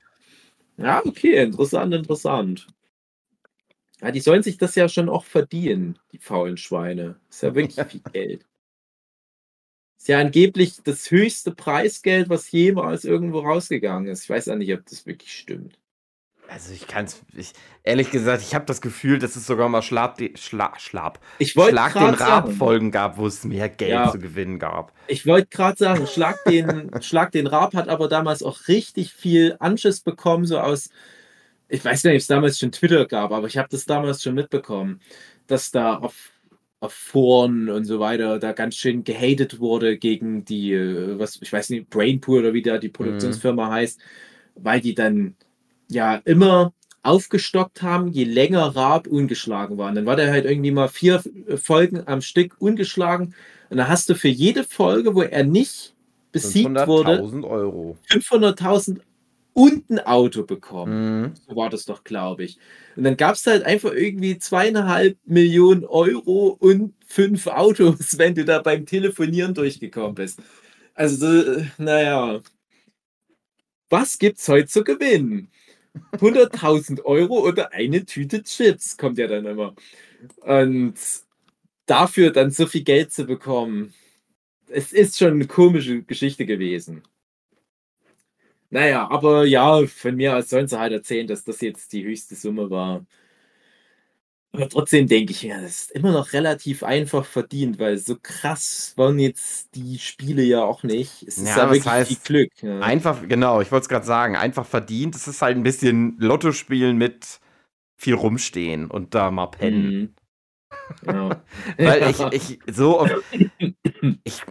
Mhm. 0.77 0.85
Ja, 0.85 1.05
okay, 1.05 1.43
interessant, 1.43 1.93
interessant. 1.93 2.67
Ja, 4.01 4.11
die 4.11 4.21
sollen 4.21 4.41
sich 4.41 4.57
das 4.57 4.75
ja 4.75 4.89
schon 4.89 5.09
auch 5.09 5.23
verdienen, 5.23 5.99
die 6.11 6.17
faulen 6.17 6.57
Schweine. 6.57 7.19
Ist 7.29 7.43
ja 7.43 7.53
wirklich 7.53 7.85
viel 7.87 8.01
Geld. 8.11 8.45
Ist 9.97 10.07
ja 10.07 10.19
angeblich 10.19 10.81
das 10.83 11.11
höchste 11.11 11.51
Preisgeld, 11.51 12.29
was 12.29 12.51
jemals 12.51 13.05
irgendwo 13.05 13.39
rausgegangen 13.39 14.09
ist. 14.09 14.23
Ich 14.23 14.29
weiß 14.29 14.47
ja 14.47 14.55
nicht, 14.55 14.73
ob 14.73 14.85
das 14.85 15.05
wirklich 15.05 15.33
stimmt. 15.33 15.77
Also 16.53 16.71
ich 16.71 16.85
kann 16.85 17.05
es, 17.05 17.23
ehrlich 17.83 18.11
gesagt, 18.11 18.43
ich 18.43 18.53
habe 18.53 18.65
das 18.65 18.79
Gefühl, 18.79 19.17
dass 19.17 19.35
es 19.35 19.47
sogar 19.47 19.69
mal 19.69 19.81
Schlaf, 19.81 20.17
Schla, 20.35 20.73
Schlaf, 20.77 21.19
ich 21.39 21.53
Schlag 21.53 21.93
den 21.93 22.13
Rab-Folgen 22.13 22.91
gab, 22.91 23.17
wo 23.17 23.25
es 23.25 23.43
mehr 23.43 23.69
Geld 23.69 23.91
ja. 23.91 24.11
zu 24.11 24.19
gewinnen 24.19 24.59
gab. 24.59 24.93
Ich 25.07 25.25
wollte 25.25 25.47
gerade 25.47 25.77
sagen, 25.77 26.05
Schlag 26.05 26.43
den, 26.45 26.91
Schlag 27.01 27.31
den 27.31 27.47
Rab 27.47 27.73
hat 27.73 27.89
aber 27.89 28.07
damals 28.07 28.43
auch 28.43 28.67
richtig 28.67 29.13
viel 29.13 29.55
Anschiss 29.59 30.01
bekommen, 30.01 30.45
so 30.45 30.59
aus 30.59 30.89
ich 31.73 31.83
weiß 31.83 32.03
nicht, 32.03 32.13
ob 32.13 32.17
es 32.17 32.27
damals 32.27 32.59
schon 32.59 32.71
Twitter 32.71 33.07
gab, 33.07 33.31
aber 33.31 33.47
ich 33.47 33.57
habe 33.57 33.67
das 33.71 33.85
damals 33.85 34.21
schon 34.21 34.35
mitbekommen, 34.35 34.99
dass 35.47 35.71
da 35.71 35.95
auf, 35.95 36.31
auf 36.79 36.93
Foren 36.93 37.67
und 37.67 37.85
so 37.85 37.99
weiter 37.99 38.37
da 38.37 38.51
ganz 38.51 38.75
schön 38.75 39.03
gehatet 39.03 39.59
wurde 39.59 39.97
gegen 39.97 40.45
die, 40.45 40.73
äh, 40.73 41.17
was, 41.17 41.39
ich 41.41 41.51
weiß 41.51 41.71
nicht, 41.71 41.89
Brainpool 41.89 42.41
oder 42.41 42.53
wie 42.53 42.61
da 42.61 42.77
die 42.77 42.89
Produktionsfirma 42.89 43.67
mhm. 43.67 43.71
heißt, 43.71 43.99
weil 44.55 44.81
die 44.81 44.93
dann 44.93 45.35
ja 45.89 46.15
immer 46.25 46.73
aufgestockt 47.03 47.81
haben, 47.81 48.07
je 48.07 48.23
länger 48.23 48.75
Raab 48.75 49.07
ungeschlagen 49.07 49.77
war. 49.77 49.89
Und 49.89 49.95
dann 49.95 50.05
war 50.05 50.15
der 50.15 50.31
halt 50.31 50.45
irgendwie 50.45 50.71
mal 50.71 50.87
vier 50.87 51.21
Folgen 51.55 52.03
am 52.07 52.21
Stück 52.21 52.55
ungeschlagen. 52.59 53.35
Und 53.69 53.77
dann 53.77 53.89
hast 53.89 54.09
du 54.09 54.15
für 54.15 54.29
jede 54.29 54.63
Folge, 54.63 55.13
wo 55.13 55.21
er 55.21 55.43
nicht 55.43 55.93
besiegt 56.31 56.87
wurde, 56.87 57.19
500.000 58.09 58.99
und 59.53 59.89
ein 59.89 59.99
Auto 59.99 60.43
bekommen. 60.43 61.21
Mhm. 61.21 61.33
So 61.47 61.55
war 61.55 61.69
das 61.69 61.85
doch, 61.85 62.03
glaube 62.03 62.43
ich. 62.43 62.57
Und 62.95 63.03
dann 63.03 63.17
gab 63.17 63.35
es 63.35 63.45
halt 63.45 63.63
einfach 63.63 63.91
irgendwie 63.91 64.37
zweieinhalb 64.39 65.17
Millionen 65.25 65.85
Euro 65.85 66.57
und 66.59 66.93
fünf 67.05 67.47
Autos, 67.47 68.17
wenn 68.17 68.35
du 68.35 68.45
da 68.45 68.59
beim 68.59 68.85
Telefonieren 68.85 69.53
durchgekommen 69.53 70.15
bist. 70.15 70.41
Also, 70.95 71.63
naja. 71.77 72.41
Was 73.89 74.17
gibt's 74.17 74.47
heute 74.47 74.67
zu 74.67 74.83
gewinnen? 74.83 75.49
100.000 76.19 77.03
Euro 77.05 77.39
oder 77.47 77.71
eine 77.73 78.05
Tüte 78.05 78.43
Chips, 78.43 78.97
kommt 78.97 79.17
ja 79.17 79.27
dann 79.27 79.45
immer. 79.45 79.75
Und 80.41 80.95
dafür 81.85 82.31
dann 82.31 82.51
so 82.51 82.67
viel 82.67 82.83
Geld 82.83 83.11
zu 83.13 83.25
bekommen, 83.25 83.93
es 84.69 84.93
ist 84.93 85.17
schon 85.17 85.33
eine 85.33 85.47
komische 85.47 86.03
Geschichte 86.03 86.45
gewesen. 86.45 87.03
Naja, 88.69 89.07
aber 89.09 89.45
ja, 89.45 89.85
von 89.85 90.15
mir 90.15 90.35
aus 90.35 90.49
sollen 90.49 90.67
sie 90.67 90.79
halt 90.79 90.93
erzählen, 90.93 91.27
dass 91.27 91.43
das 91.43 91.61
jetzt 91.61 91.93
die 91.93 92.03
höchste 92.03 92.35
Summe 92.35 92.69
war. 92.71 93.05
Aber 94.55 94.69
trotzdem 94.69 95.07
denke 95.07 95.31
ich 95.31 95.43
mir, 95.43 95.59
das 95.59 95.81
ist 95.81 95.91
immer 95.91 96.11
noch 96.11 96.31
relativ 96.31 96.83
einfach 96.83 97.25
verdient, 97.25 97.79
weil 97.79 97.97
so 97.97 98.17
krass 98.21 98.93
waren 98.97 99.17
jetzt 99.17 99.73
die 99.73 99.97
Spiele 99.97 100.43
ja 100.43 100.63
auch 100.63 100.83
nicht. 100.83 101.23
Es 101.23 101.37
ist 101.39 101.47
ja, 101.47 101.57
ja 101.57 101.69
wirklich 101.71 101.87
heißt, 101.87 102.07
viel 102.09 102.17
Glück. 102.23 102.51
Ja. 102.61 102.79
Einfach, 102.81 103.27
genau, 103.27 103.61
ich 103.61 103.71
wollte 103.71 103.85
es 103.85 103.89
gerade 103.89 104.05
sagen, 104.05 104.35
einfach 104.35 104.67
verdient. 104.67 105.15
Es 105.15 105.27
ist 105.27 105.41
halt 105.41 105.57
ein 105.57 105.63
bisschen 105.63 106.17
Lotto 106.19 106.51
spielen 106.51 106.97
mit 106.97 107.39
viel 107.97 108.13
rumstehen 108.13 108.91
und 108.91 109.15
da 109.15 109.31
mal 109.31 109.47
pennen. 109.47 109.91
Mhm. 109.91 110.13
Ja. 111.07 111.43
Weil 111.77 112.11
ich, 112.11 112.19
ich 112.19 112.59
so 112.71 112.99
oft, 112.99 113.15
ich 114.23 114.43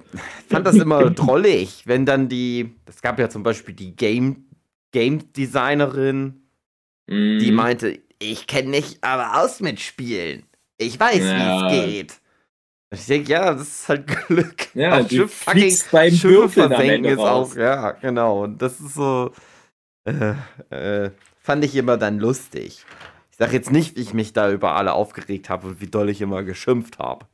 fand 0.48 0.66
das 0.66 0.74
immer 0.74 1.10
drollig, 1.10 1.86
wenn 1.86 2.06
dann 2.06 2.28
die, 2.28 2.74
es 2.86 3.02
gab 3.02 3.20
ja 3.20 3.28
zum 3.28 3.44
Beispiel 3.44 3.74
die 3.74 3.94
Game, 3.94 4.46
Game 4.90 5.32
Designerin, 5.32 6.42
die 7.08 7.50
mhm. 7.50 7.54
meinte, 7.54 8.00
ich 8.22 8.46
kenne 8.46 8.70
mich 8.70 8.98
aber 9.00 9.42
aus 9.42 9.60
mit 9.60 9.80
Spielen. 9.80 10.44
Ich 10.78 10.98
weiß, 10.98 11.18
ja. 11.18 11.36
wie 11.36 11.66
es 11.66 11.84
geht. 11.84 12.20
Ich 12.92 13.06
denke, 13.06 13.32
ja, 13.32 13.54
das 13.54 13.68
ist 13.68 13.88
halt 13.88 14.06
Glück. 14.26 14.74
Ja, 14.74 15.00
auch 15.00 15.08
Schiff, 15.08 15.32
fucking 15.32 15.78
beim 15.90 16.12
Schiffe 16.12 16.48
versenken 16.68 17.12
ist 17.12 17.18
auch, 17.18 17.54
ja, 17.56 17.92
genau. 17.92 18.44
Und 18.44 18.60
das 18.60 18.80
ist 18.80 18.94
so, 18.94 19.32
äh, 20.04 20.34
äh, 20.70 21.10
fand 21.38 21.64
ich 21.64 21.74
immer 21.74 21.96
dann 21.96 22.18
lustig. 22.18 22.84
Ich 23.30 23.38
sag 23.38 23.52
jetzt 23.52 23.72
nicht, 23.72 23.96
wie 23.96 24.02
ich 24.02 24.12
mich 24.12 24.32
da 24.32 24.50
über 24.50 24.76
alle 24.76 24.92
aufgeregt 24.92 25.48
habe 25.48 25.68
und 25.68 25.80
wie 25.80 25.86
doll 25.86 26.10
ich 26.10 26.20
immer 26.20 26.42
geschimpft 26.42 26.98
habe. 26.98 27.26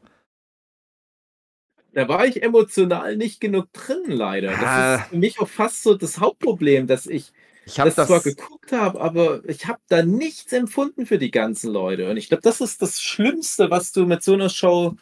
Da 1.92 2.06
war 2.06 2.26
ich 2.26 2.42
emotional 2.42 3.16
nicht 3.16 3.40
genug 3.40 3.72
drin, 3.72 4.04
leider. 4.06 4.52
Das 4.52 4.62
ah. 4.62 4.94
ist 4.94 5.04
für 5.06 5.16
mich 5.16 5.40
auch 5.40 5.48
fast 5.48 5.82
so 5.82 5.94
das 5.94 6.20
Hauptproblem, 6.20 6.86
dass 6.86 7.06
ich, 7.06 7.32
ich 7.68 7.74
das, 7.74 7.94
das 7.94 8.08
zwar 8.08 8.20
geguckt 8.20 8.72
habe, 8.72 9.00
aber 9.00 9.46
ich 9.48 9.66
habe 9.66 9.78
da 9.88 10.02
nichts 10.02 10.52
empfunden 10.52 11.06
für 11.06 11.18
die 11.18 11.30
ganzen 11.30 11.72
Leute. 11.72 12.10
Und 12.10 12.16
ich 12.16 12.28
glaube, 12.28 12.42
das 12.42 12.60
ist 12.60 12.80
das 12.80 13.00
Schlimmste, 13.00 13.70
was 13.70 13.92
du 13.92 14.06
mit 14.06 14.22
so 14.22 14.32
einer 14.32 14.48
Show 14.48 14.96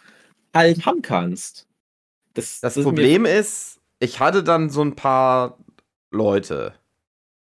halt 0.52 0.84
haben 0.84 1.02
kannst. 1.02 1.66
Das, 2.34 2.60
das, 2.60 2.74
das 2.74 2.84
Problem 2.84 3.24
ist, 3.24 3.78
ich 4.00 4.20
hatte 4.20 4.42
dann 4.42 4.68
so 4.68 4.82
ein 4.82 4.96
paar 4.96 5.58
Leute, 6.10 6.74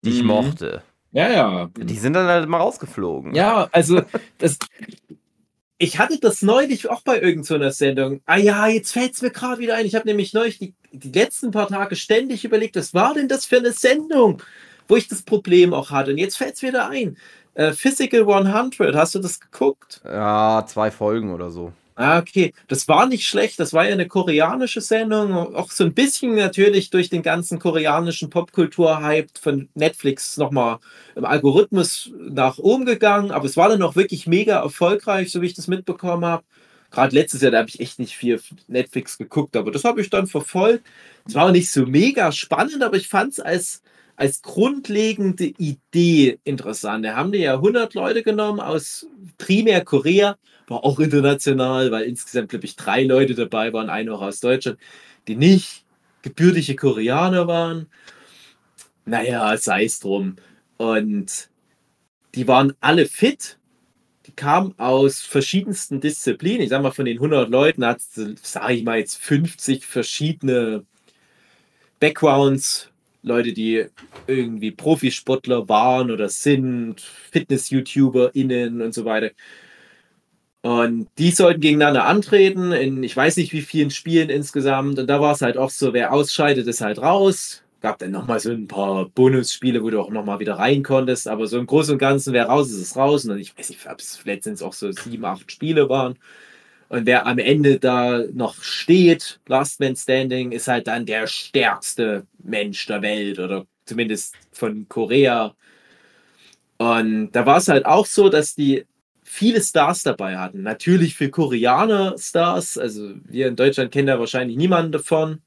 die 0.03 0.11
mhm. 0.11 0.15
ich 0.15 0.23
mochte. 0.23 0.83
Ja, 1.11 1.29
ja. 1.29 1.69
Die 1.75 1.97
sind 1.97 2.13
dann 2.13 2.27
halt 2.27 2.47
mal 2.47 2.57
rausgeflogen. 2.57 3.35
Ja, 3.35 3.67
also 3.71 4.01
das, 4.37 4.57
ich 5.77 5.99
hatte 5.99 6.19
das 6.19 6.41
neulich 6.41 6.89
auch 6.89 7.01
bei 7.01 7.19
irgendeiner 7.19 7.71
so 7.71 7.77
Sendung. 7.77 8.21
Ah 8.25 8.37
ja, 8.37 8.67
jetzt 8.67 8.91
fällt 8.91 9.15
es 9.15 9.21
mir 9.21 9.31
gerade 9.31 9.59
wieder 9.59 9.75
ein. 9.75 9.85
Ich 9.85 9.95
habe 9.95 10.07
nämlich 10.07 10.33
neulich 10.33 10.59
die, 10.59 10.73
die 10.91 11.11
letzten 11.11 11.51
paar 11.51 11.67
Tage 11.67 11.95
ständig 11.95 12.45
überlegt, 12.45 12.75
was 12.75 12.93
war 12.93 13.13
denn 13.13 13.27
das 13.27 13.45
für 13.45 13.57
eine 13.57 13.73
Sendung, 13.73 14.41
wo 14.89 14.97
ich 14.97 15.07
das 15.07 15.21
Problem 15.21 15.73
auch 15.73 15.91
hatte. 15.91 16.11
Und 16.11 16.17
jetzt 16.17 16.37
fällt 16.37 16.55
es 16.55 16.61
wieder 16.61 16.89
ein. 16.89 17.15
Äh, 17.53 17.71
Physical 17.71 18.21
100, 18.21 18.95
hast 18.95 19.15
du 19.15 19.19
das 19.19 19.39
geguckt? 19.39 20.01
Ja, 20.03 20.65
zwei 20.67 20.91
Folgen 20.91 21.33
oder 21.33 21.49
so. 21.51 21.71
Ah, 21.95 22.19
okay. 22.19 22.53
Das 22.69 22.87
war 22.87 23.07
nicht 23.07 23.27
schlecht. 23.27 23.59
Das 23.59 23.73
war 23.73 23.85
ja 23.85 23.91
eine 23.91 24.07
koreanische 24.07 24.79
Sendung. 24.79 25.33
Auch 25.33 25.69
so 25.69 25.83
ein 25.83 25.93
bisschen 25.93 26.33
natürlich 26.35 26.89
durch 26.89 27.09
den 27.09 27.21
ganzen 27.21 27.59
koreanischen 27.59 28.29
Popkultur-Hype 28.29 29.37
von 29.39 29.67
Netflix 29.73 30.37
nochmal 30.37 30.79
im 31.15 31.25
Algorithmus 31.25 32.09
nach 32.17 32.57
oben 32.57 32.85
gegangen. 32.85 33.31
Aber 33.31 33.45
es 33.45 33.57
war 33.57 33.67
dann 33.67 33.81
auch 33.81 33.97
wirklich 33.97 34.27
mega 34.27 34.61
erfolgreich, 34.61 35.29
so 35.29 35.41
wie 35.41 35.47
ich 35.47 35.55
das 35.55 35.67
mitbekommen 35.67 36.23
habe. 36.23 36.43
Gerade 36.91 37.13
letztes 37.13 37.41
Jahr, 37.41 37.51
da 37.51 37.59
habe 37.59 37.69
ich 37.69 37.81
echt 37.81 37.99
nicht 37.99 38.15
viel 38.15 38.41
Netflix 38.67 39.17
geguckt, 39.17 39.55
aber 39.55 39.69
das 39.69 39.83
habe 39.83 40.01
ich 40.01 40.09
dann 40.09 40.25
verfolgt. 40.25 40.85
Es 41.27 41.35
war 41.35 41.47
auch 41.47 41.51
nicht 41.51 41.69
so 41.69 41.85
mega 41.85 42.31
spannend, 42.31 42.81
aber 42.81 42.95
ich 42.95 43.07
fand 43.07 43.33
es 43.33 43.39
als, 43.39 43.83
als 44.19 44.41
grundlegende 44.41 45.45
Idee 45.45 46.39
interessant. 46.43 47.05
Da 47.05 47.15
haben 47.15 47.31
die 47.31 47.39
ja 47.39 47.53
100 47.53 47.93
Leute 47.93 48.21
genommen 48.21 48.59
aus 48.59 49.07
primär 49.37 49.83
Korea 49.85 50.35
war 50.67 50.83
auch 50.83 50.99
international, 50.99 51.89
weil 51.91 52.03
insgesamt, 52.03 52.49
glaube 52.49 52.65
ich, 52.65 52.75
drei 52.75 53.03
Leute 53.03 53.33
dabei 53.33 53.71
waren, 53.71 53.89
einer 53.89 54.13
auch 54.13 54.21
aus 54.21 54.41
Deutschland, 54.41 54.77
die 55.27 55.35
nicht 55.35 55.85
gebürtige 56.21 56.75
Koreaner 56.75 57.47
waren. 57.47 57.87
Naja, 59.05 59.55
sei 59.57 59.85
es 59.85 59.99
drum. 60.01 60.35
Und 60.77 61.49
die 62.35 62.47
waren 62.47 62.73
alle 62.81 63.05
fit. 63.05 63.57
Die 64.25 64.33
kamen 64.33 64.77
aus 64.77 65.21
verschiedensten 65.21 66.01
Disziplinen. 66.01 66.61
Ich 66.61 66.69
sag 66.69 66.83
mal, 66.83 66.91
von 66.91 67.05
den 67.05 67.17
100 67.17 67.49
Leuten 67.49 67.85
hat 67.85 67.99
es, 67.99 68.15
sage 68.43 68.73
ich 68.73 68.83
mal, 68.83 68.99
jetzt 68.99 69.15
50 69.15 69.85
verschiedene 69.85 70.85
Backgrounds. 72.01 72.88
Leute, 73.21 73.53
die 73.53 73.85
irgendwie 74.27 74.71
Profisportler 74.71 75.67
waren 75.69 76.11
oder 76.11 76.29
sind, 76.29 77.01
Fitness-YouTuber*innen 77.31 78.81
und 78.81 78.93
so 78.93 79.05
weiter. 79.05 79.31
Und 80.61 81.07
die 81.17 81.31
sollten 81.31 81.61
gegeneinander 81.61 82.05
antreten 82.05 82.73
in 82.73 83.01
ich 83.03 83.15
weiß 83.15 83.37
nicht 83.37 83.53
wie 83.53 83.61
vielen 83.61 83.91
Spielen 83.91 84.29
insgesamt. 84.29 84.99
Und 84.99 85.07
da 85.07 85.21
war 85.21 85.33
es 85.33 85.41
halt 85.41 85.57
auch 85.57 85.69
so, 85.69 85.93
wer 85.93 86.11
ausscheidet, 86.13 86.67
ist 86.67 86.81
halt 86.81 86.99
raus. 87.01 87.63
Gab 87.81 87.97
dann 87.99 88.11
nochmal 88.11 88.41
so 88.41 88.51
ein 88.51 88.67
paar 88.67 89.07
Bonusspiele, 89.09 89.81
wo 89.81 89.89
du 89.89 90.01
auch 90.01 90.09
nochmal 90.09 90.39
wieder 90.39 90.55
rein 90.55 90.83
konntest. 90.83 91.29
Aber 91.29 91.47
so 91.47 91.57
im 91.57 91.65
Großen 91.65 91.93
und 91.93 91.99
Ganzen, 91.99 92.33
wer 92.33 92.47
raus 92.47 92.69
ist, 92.71 92.81
ist 92.81 92.97
raus. 92.97 93.25
Und 93.25 93.39
ich 93.39 93.57
weiß 93.57 93.69
nicht, 93.69 93.87
ob 93.89 93.99
es 93.99 94.23
letztens 94.25 94.61
auch 94.61 94.73
so 94.73 94.91
sieben, 94.91 95.23
acht 95.23 95.49
Spiele 95.49 95.87
waren. 95.87 96.17
Und 96.89 97.05
wer 97.05 97.27
am 97.27 97.37
Ende 97.37 97.79
da 97.79 98.23
noch 98.33 98.61
steht, 98.61 99.39
Last 99.47 99.79
Man 99.79 99.95
Standing, 99.95 100.51
ist 100.51 100.67
halt 100.67 100.87
dann 100.87 101.05
der 101.05 101.27
stärkste 101.27 102.25
Mensch 102.43 102.85
der 102.87 103.01
Welt 103.03 103.39
oder 103.39 103.65
zumindest 103.85 104.35
von 104.51 104.87
Korea. 104.89 105.55
Und 106.77 107.31
da 107.31 107.45
war 107.45 107.57
es 107.57 107.67
halt 107.67 107.85
auch 107.85 108.05
so, 108.05 108.29
dass 108.29 108.55
die 108.55 108.85
viele 109.23 109.61
Stars 109.61 110.01
dabei 110.01 110.37
hatten. 110.37 110.63
Natürlich 110.63 111.13
für 111.13 111.29
Koreaner 111.29 112.15
Stars, 112.17 112.77
also 112.77 113.13
wir 113.25 113.47
in 113.47 113.55
Deutschland 113.55 113.91
kennen 113.91 114.07
da 114.07 114.19
wahrscheinlich 114.19 114.57
niemanden 114.57 114.91
davon. 114.91 115.41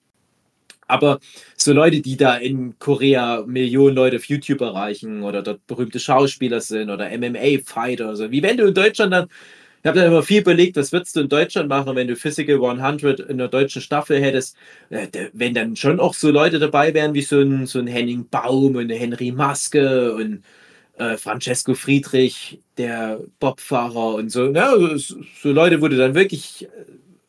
Aber 0.87 1.19
so 1.57 1.73
Leute, 1.73 2.01
die 2.01 2.17
da 2.17 2.37
in 2.37 2.79
Korea 2.79 3.43
Millionen 3.47 3.97
Leute 3.97 4.17
auf 4.17 4.27
YouTube 4.27 4.61
erreichen 4.61 5.23
oder 5.23 5.43
dort 5.43 5.67
berühmte 5.67 5.99
Schauspieler 5.99 6.61
sind 6.61 6.91
oder 6.91 7.11
MMA-Fighter 7.11 8.05
oder 8.05 8.17
so. 8.17 8.31
Wie 8.31 8.43
wenn 8.43 8.59
du 8.59 8.67
in 8.67 8.75
Deutschland 8.75 9.13
dann, 9.13 9.29
ich 9.83 9.89
habe 9.89 9.99
da 9.99 10.07
immer 10.07 10.23
viel 10.23 10.43
überlegt, 10.43 10.77
was 10.77 10.93
würdest 10.93 11.17
du 11.17 11.21
in 11.21 11.29
Deutschland 11.29 11.69
machen, 11.69 11.97
wenn 11.97 12.07
du 12.07 12.15
Physical 12.15 12.65
100 12.65 13.19
in 13.21 13.39
der 13.39 13.49
deutschen 13.49 13.83
Staffel 13.83 14.21
hättest, 14.21 14.57
äh, 14.91 15.09
wenn 15.33 15.55
dann 15.55 15.75
schon 15.75 15.99
auch 15.99 16.15
so 16.15 16.31
Leute 16.31 16.61
dabei 16.61 16.95
wären 16.95 17.15
wie 17.15 17.23
so 17.23 17.41
ein, 17.41 17.67
so 17.67 17.81
ein 17.81 17.89
Henning 17.89 18.29
Baum 18.29 18.77
und 18.77 18.91
Henry 18.91 19.33
Maske 19.33 20.15
und 20.15 20.45
äh, 20.99 21.17
Francesco 21.17 21.75
Friedrich, 21.75 22.61
der 22.79 23.21
Bobfahrer 23.41 24.15
und 24.15 24.31
so. 24.31 24.53
Ja, 24.53 24.73
so, 24.97 25.17
Leute, 25.51 25.81
wo 25.81 25.89
du 25.89 25.97
dann 25.97 26.15
wirklich 26.15 26.65
äh, 26.65 26.69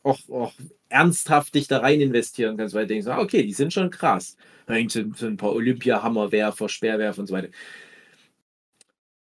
auch, 0.04 0.20
auch 0.30 0.54
ernsthaft 0.90 1.56
dich 1.56 1.68
da 1.68 1.80
rein 1.80 2.02
investieren 2.02 2.56
kannst, 2.58 2.76
weil 2.76 2.86
du 2.86 2.94
denkst, 2.94 3.08
ah, 3.08 3.20
okay, 3.20 3.42
die 3.42 3.54
sind 3.54 3.74
schon 3.74 3.90
krass. 3.90 4.38
Dann 4.68 4.90
so, 4.90 5.02
so 5.16 5.26
ein 5.26 5.38
paar 5.38 5.54
Olympia-Hammerwerfer, 5.54 6.70
Speerwerfer 6.70 7.22
und 7.22 7.28
so 7.28 7.34
weiter. 7.34 7.50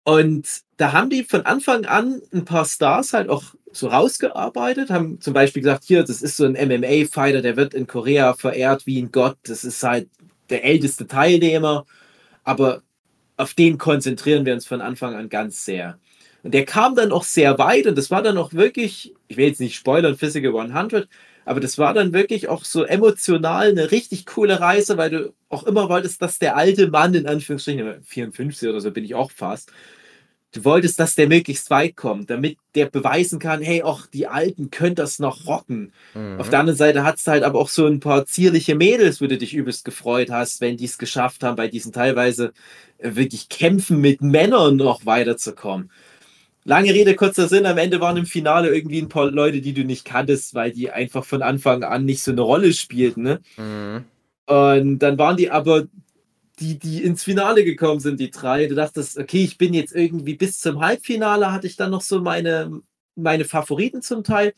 Und 0.05 0.61
da 0.77 0.93
haben 0.93 1.09
die 1.09 1.23
von 1.23 1.41
Anfang 1.47 1.85
an 1.85 2.21
ein 2.31 2.45
paar 2.45 2.65
Stars 2.65 3.11
halt 3.13 3.27
auch 3.27 3.43
so 3.71 3.87
rausgearbeitet, 3.87 4.91
haben 4.91 5.19
zum 5.19 5.33
Beispiel 5.33 5.63
gesagt, 5.63 5.83
hier, 5.83 6.03
das 6.03 6.21
ist 6.21 6.37
so 6.37 6.45
ein 6.45 6.53
MMA-Fighter, 6.53 7.41
der 7.41 7.57
wird 7.57 7.73
in 7.73 7.87
Korea 7.87 8.35
verehrt 8.35 8.85
wie 8.85 9.01
ein 9.01 9.11
Gott, 9.11 9.37
das 9.43 9.63
ist 9.63 9.81
halt 9.83 10.07
der 10.49 10.63
älteste 10.63 11.07
Teilnehmer, 11.07 11.85
aber 12.43 12.83
auf 13.35 13.55
den 13.55 13.79
konzentrieren 13.79 14.45
wir 14.45 14.53
uns 14.53 14.67
von 14.67 14.79
Anfang 14.79 15.15
an 15.15 15.27
ganz 15.27 15.65
sehr. 15.65 15.97
Und 16.43 16.53
der 16.53 16.65
kam 16.65 16.95
dann 16.95 17.11
auch 17.11 17.23
sehr 17.23 17.57
weit 17.57 17.87
und 17.87 17.97
das 17.97 18.11
war 18.11 18.21
dann 18.21 18.37
auch 18.37 18.53
wirklich, 18.53 19.15
ich 19.27 19.37
will 19.37 19.47
jetzt 19.47 19.59
nicht 19.59 19.75
spoilern, 19.75 20.15
Physical 20.15 20.55
100, 20.55 21.09
aber 21.45 21.59
das 21.59 21.77
war 21.77 21.93
dann 21.93 22.11
wirklich 22.11 22.49
auch 22.49 22.65
so 22.65 22.83
emotional 22.83 23.69
eine 23.69 23.91
richtig 23.91 24.25
coole 24.25 24.59
Reise, 24.59 24.97
weil 24.97 25.09
du 25.11 25.33
auch 25.49 25.63
immer 25.63 25.87
wolltest, 25.89 26.21
dass 26.21 26.39
der 26.39 26.57
alte 26.57 26.89
Mann, 26.89 27.13
in 27.13 27.27
Anführungsstrichen, 27.27 28.03
54 28.03 28.69
oder 28.69 28.81
so 28.81 28.91
bin 28.91 29.05
ich 29.05 29.15
auch 29.15 29.31
fast, 29.31 29.71
du 30.55 30.63
wolltest, 30.63 30.99
dass 30.99 31.15
der 31.15 31.27
möglichst 31.27 31.69
weit 31.69 31.95
kommt, 31.95 32.29
damit 32.29 32.57
der 32.73 32.87
beweisen 32.87 33.39
kann, 33.39 33.61
hey, 33.61 33.83
auch 33.83 34.05
die 34.07 34.27
Alten 34.27 34.71
können 34.71 34.95
das 34.95 35.19
noch 35.19 35.45
rocken. 35.47 35.93
Mhm. 36.13 36.39
Auf 36.39 36.49
der 36.49 36.59
anderen 36.59 36.77
Seite 36.77 37.03
hat 37.03 37.17
es 37.17 37.27
halt 37.27 37.43
aber 37.43 37.59
auch 37.59 37.69
so 37.69 37.85
ein 37.85 37.99
paar 37.99 38.25
zierliche 38.25 38.75
Mädels, 38.75 39.21
wo 39.21 39.27
du 39.27 39.37
dich 39.37 39.53
übelst 39.53 39.85
gefreut 39.85 40.31
hast, 40.31 40.61
wenn 40.61 40.77
die 40.77 40.85
es 40.85 40.97
geschafft 40.97 41.43
haben, 41.43 41.55
bei 41.55 41.67
diesen 41.67 41.91
teilweise 41.91 42.53
äh, 42.97 43.15
wirklich 43.15 43.49
Kämpfen 43.49 44.01
mit 44.01 44.21
Männern 44.21 44.77
noch 44.77 45.05
weiterzukommen. 45.05 45.91
Lange 46.67 46.93
Rede, 46.93 47.15
kurzer 47.15 47.47
Sinn, 47.47 47.67
am 47.67 47.77
Ende 47.77 48.01
waren 48.01 48.17
im 48.17 48.25
Finale 48.25 48.75
irgendwie 48.75 48.99
ein 48.99 49.07
paar 49.07 49.29
Leute, 49.29 49.61
die 49.61 49.73
du 49.73 49.83
nicht 49.83 50.03
kanntest, 50.03 50.55
weil 50.55 50.71
die 50.71 50.89
einfach 50.89 51.23
von 51.23 51.43
Anfang 51.43 51.83
an 51.83 52.05
nicht 52.05 52.23
so 52.23 52.31
eine 52.31 52.41
Rolle 52.41 52.73
spielten. 52.73 53.21
Ne? 53.21 53.39
Mhm. 53.55 54.03
Und 54.47 54.99
dann 54.99 55.17
waren 55.19 55.37
die 55.37 55.51
aber 55.51 55.85
die, 56.59 56.79
die 56.79 57.03
ins 57.03 57.23
Finale 57.23 57.63
gekommen 57.63 57.99
sind, 57.99 58.19
die 58.19 58.31
drei. 58.31 58.65
Du 58.65 58.73
dachtest, 58.73 59.19
okay, 59.19 59.43
ich 59.43 59.59
bin 59.59 59.75
jetzt 59.75 59.93
irgendwie 59.93 60.33
bis 60.33 60.57
zum 60.57 60.79
Halbfinale, 60.79 61.51
hatte 61.51 61.67
ich 61.67 61.75
dann 61.75 61.91
noch 61.91 62.01
so 62.01 62.19
meine, 62.19 62.81
meine 63.15 63.45
Favoriten 63.45 64.01
zum 64.01 64.23
Teil. 64.23 64.53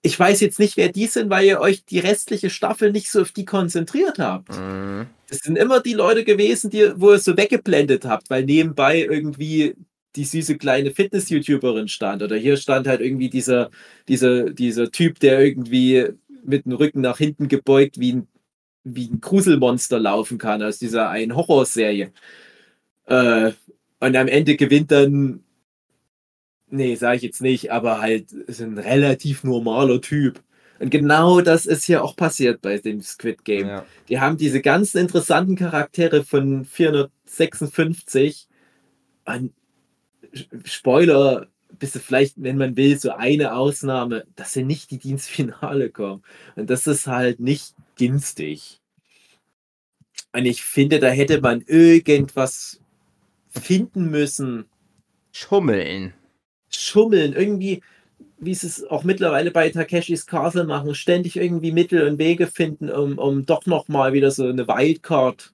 Ich 0.00 0.18
weiß 0.18 0.40
jetzt 0.40 0.60
nicht, 0.60 0.76
wer 0.76 0.92
die 0.92 1.06
sind, 1.06 1.28
weil 1.28 1.44
ihr 1.44 1.60
euch 1.60 1.84
die 1.84 1.98
restliche 1.98 2.50
Staffel 2.50 2.92
nicht 2.92 3.10
so 3.10 3.22
auf 3.22 3.32
die 3.32 3.44
konzentriert 3.44 4.20
habt. 4.20 4.56
Mhm. 4.56 5.06
Das 5.28 5.38
sind 5.38 5.58
immer 5.58 5.80
die 5.80 5.94
Leute 5.94 6.22
gewesen, 6.22 6.70
die, 6.70 6.92
wo 6.94 7.10
ihr 7.10 7.18
so 7.18 7.36
weggeblendet 7.36 8.04
habt, 8.04 8.30
weil 8.30 8.44
nebenbei 8.44 9.00
irgendwie 9.00 9.74
die 10.16 10.24
süße 10.24 10.56
kleine 10.56 10.90
Fitness-YouTuberin 10.90 11.88
stand. 11.88 12.22
Oder 12.22 12.36
hier 12.36 12.56
stand 12.56 12.86
halt 12.86 13.00
irgendwie 13.00 13.30
dieser, 13.30 13.70
dieser, 14.08 14.50
dieser 14.50 14.90
Typ, 14.90 15.20
der 15.20 15.40
irgendwie 15.40 16.06
mit 16.44 16.64
dem 16.64 16.72
Rücken 16.72 17.00
nach 17.00 17.18
hinten 17.18 17.48
gebeugt 17.48 17.98
wie 18.00 18.14
ein 18.14 18.28
wie 18.94 19.08
ein 19.08 19.20
Gruselmonster 19.20 19.98
laufen 19.98 20.38
kann 20.38 20.62
aus 20.62 20.78
dieser 20.78 21.10
einen 21.10 21.36
Horrorserie. 21.36 22.12
Äh, 23.06 23.52
und 24.00 24.16
am 24.16 24.28
Ende 24.28 24.56
gewinnt 24.56 24.90
dann, 24.90 25.44
nee, 26.68 26.94
sage 26.94 27.16
ich 27.16 27.22
jetzt 27.22 27.42
nicht, 27.42 27.72
aber 27.72 28.00
halt 28.00 28.32
ist 28.32 28.60
ein 28.60 28.78
relativ 28.78 29.44
normaler 29.44 30.00
Typ. 30.00 30.42
Und 30.78 30.90
genau 30.90 31.40
das 31.40 31.66
ist 31.66 31.84
hier 31.84 32.04
auch 32.04 32.14
passiert 32.14 32.62
bei 32.62 32.78
dem 32.78 33.02
Squid 33.02 33.44
Game. 33.44 33.66
Ja. 33.66 33.84
Die 34.08 34.20
haben 34.20 34.36
diese 34.36 34.60
ganzen 34.60 34.98
interessanten 34.98 35.56
Charaktere 35.56 36.22
von 36.22 36.64
456 36.64 38.46
und 39.24 39.52
Spoiler, 40.64 41.48
bist 41.78 41.94
du 41.94 41.98
vielleicht, 42.00 42.34
wenn 42.42 42.56
man 42.56 42.76
will, 42.76 42.98
so 42.98 43.10
eine 43.10 43.54
Ausnahme, 43.54 44.24
dass 44.36 44.52
sie 44.52 44.64
nicht 44.64 44.90
die 44.90 44.98
Dienstfinale 44.98 45.90
kommen. 45.90 46.22
Und 46.56 46.70
das 46.70 46.86
ist 46.86 47.06
halt 47.06 47.40
nicht 47.40 47.74
günstig. 47.96 48.80
Und 50.32 50.46
ich 50.46 50.62
finde, 50.62 50.98
da 50.98 51.08
hätte 51.08 51.40
man 51.40 51.62
irgendwas 51.62 52.80
finden 53.48 54.10
müssen. 54.10 54.66
Schummeln. 55.32 56.14
Schummeln. 56.70 57.32
Irgendwie, 57.32 57.82
wie 58.38 58.54
sie 58.54 58.66
es 58.66 58.84
auch 58.84 59.04
mittlerweile 59.04 59.50
bei 59.50 59.68
Takeshis 59.70 60.26
Castle 60.26 60.64
machen, 60.64 60.94
ständig 60.94 61.36
irgendwie 61.36 61.72
Mittel 61.72 62.06
und 62.06 62.18
Wege 62.18 62.46
finden, 62.46 62.90
um, 62.90 63.18
um 63.18 63.46
doch 63.46 63.66
nochmal 63.66 64.12
wieder 64.12 64.30
so 64.30 64.46
eine 64.46 64.68
Wildcard 64.68 65.52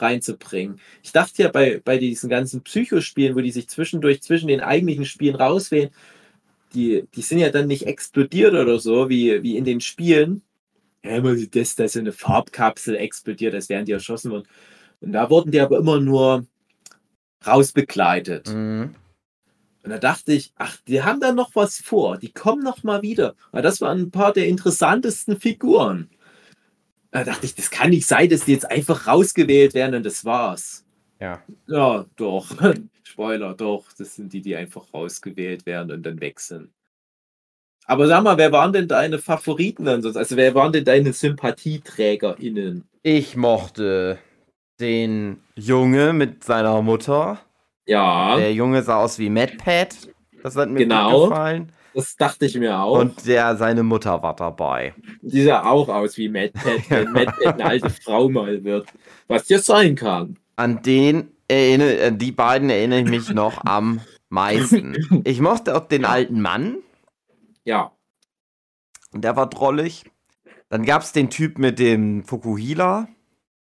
reinzubringen. 0.00 0.80
Ich 1.02 1.12
dachte 1.12 1.42
ja 1.42 1.48
bei, 1.48 1.80
bei 1.84 1.98
diesen 1.98 2.28
ganzen 2.28 2.62
Psychospielen, 2.62 3.36
wo 3.36 3.40
die 3.40 3.50
sich 3.50 3.68
zwischendurch 3.68 4.22
zwischen 4.22 4.48
den 4.48 4.60
eigentlichen 4.60 5.04
Spielen 5.04 5.36
rauswählen, 5.36 5.90
die, 6.74 7.04
die 7.14 7.22
sind 7.22 7.38
ja 7.38 7.50
dann 7.50 7.66
nicht 7.66 7.86
explodiert 7.86 8.54
oder 8.54 8.78
so, 8.78 9.08
wie, 9.08 9.42
wie 9.42 9.56
in 9.56 9.64
den 9.64 9.80
Spielen, 9.80 10.42
ja, 11.04 11.16
immer 11.16 11.34
das, 11.34 11.76
dass 11.76 11.96
eine 11.96 12.12
Farbkapsel 12.12 12.96
explodiert, 12.96 13.54
als 13.54 13.68
wären 13.68 13.86
die 13.86 13.92
erschossen 13.92 14.30
worden. 14.30 14.46
Und 15.00 15.12
da 15.12 15.30
wurden 15.30 15.50
die 15.50 15.60
aber 15.60 15.78
immer 15.78 15.98
nur 16.00 16.46
rausbegleitet. 17.46 18.48
Mhm. 18.48 18.94
Und 19.82 19.90
da 19.90 19.98
dachte 19.98 20.32
ich, 20.32 20.52
ach, 20.56 20.76
die 20.86 21.02
haben 21.02 21.20
da 21.20 21.32
noch 21.32 21.54
was 21.54 21.78
vor, 21.78 22.18
die 22.18 22.32
kommen 22.32 22.62
noch 22.62 22.82
mal 22.82 23.00
wieder. 23.00 23.34
Weil 23.50 23.62
das 23.62 23.80
waren 23.80 23.98
ein 23.98 24.10
paar 24.10 24.32
der 24.32 24.46
interessantesten 24.46 25.40
Figuren. 25.40 26.10
Da 27.12 27.24
dachte 27.24 27.44
ich, 27.46 27.54
das 27.54 27.70
kann 27.70 27.90
nicht 27.90 28.06
sein, 28.06 28.28
dass 28.28 28.44
die 28.44 28.52
jetzt 28.52 28.70
einfach 28.70 29.06
rausgewählt 29.06 29.74
werden 29.74 29.96
und 29.96 30.06
das 30.06 30.24
war's. 30.24 30.84
Ja. 31.18 31.42
Ja, 31.66 32.06
doch. 32.16 32.46
Spoiler, 33.02 33.54
doch. 33.54 33.84
Das 33.98 34.14
sind 34.16 34.32
die, 34.32 34.40
die 34.40 34.54
einfach 34.56 34.84
rausgewählt 34.94 35.66
werden 35.66 35.90
und 35.90 36.04
dann 36.04 36.20
wechseln. 36.20 36.72
Aber 37.86 38.06
sag 38.06 38.22
mal, 38.22 38.38
wer 38.38 38.52
waren 38.52 38.72
denn 38.72 38.86
deine 38.86 39.18
Favoriten 39.18 39.84
dann 39.84 40.02
sonst? 40.02 40.16
Also 40.16 40.36
wer 40.36 40.54
waren 40.54 40.72
denn 40.72 40.84
deine 40.84 41.12
SympathieträgerInnen? 41.12 42.84
Ich 43.02 43.34
mochte 43.36 44.18
den 44.78 45.40
Junge 45.56 46.12
mit 46.12 46.44
seiner 46.44 46.80
Mutter. 46.82 47.40
Ja, 47.86 48.36
Der 48.36 48.54
Junge 48.54 48.82
sah 48.82 48.98
aus 49.02 49.18
wie 49.18 49.28
MadPad. 49.30 49.96
Das 50.44 50.54
hat 50.54 50.68
mir 50.70 50.78
Genau. 50.80 51.22
gut 51.22 51.30
gefallen. 51.30 51.72
Das 51.94 52.16
dachte 52.16 52.46
ich 52.46 52.56
mir 52.56 52.78
auch. 52.78 52.98
Und 52.98 53.26
der, 53.26 53.56
seine 53.56 53.82
Mutter 53.82 54.22
war 54.22 54.34
dabei. 54.36 54.94
Die 55.22 55.42
sah 55.42 55.64
auch 55.68 55.88
aus 55.88 56.16
wie 56.16 56.28
Mad 56.28 56.52
Pat, 56.52 56.88
wenn 56.90 57.12
Mad 57.12 57.32
Pat 57.42 57.54
eine 57.54 57.64
alte 57.64 57.90
Frau 57.90 58.28
mal 58.28 58.62
wird. 58.64 58.86
Was 59.28 59.48
ja 59.48 59.58
sein 59.58 59.94
kann. 59.96 60.38
An 60.56 60.82
den 60.82 61.30
erinnere, 61.48 62.06
an 62.08 62.18
die 62.18 62.32
beiden 62.32 62.70
erinnere 62.70 63.00
ich 63.00 63.08
mich 63.08 63.30
noch 63.30 63.64
am 63.64 64.00
meisten. 64.28 65.22
Ich 65.24 65.40
mochte 65.40 65.76
auch 65.76 65.86
den 65.88 66.04
alten 66.04 66.40
Mann. 66.40 66.78
Ja, 67.64 67.92
Der 69.12 69.36
war 69.36 69.48
drollig. 69.48 70.04
Dann 70.68 70.84
gab 70.84 71.02
es 71.02 71.12
den 71.12 71.30
Typ 71.30 71.58
mit 71.58 71.78
dem 71.78 72.24
Fukuhila. 72.24 73.08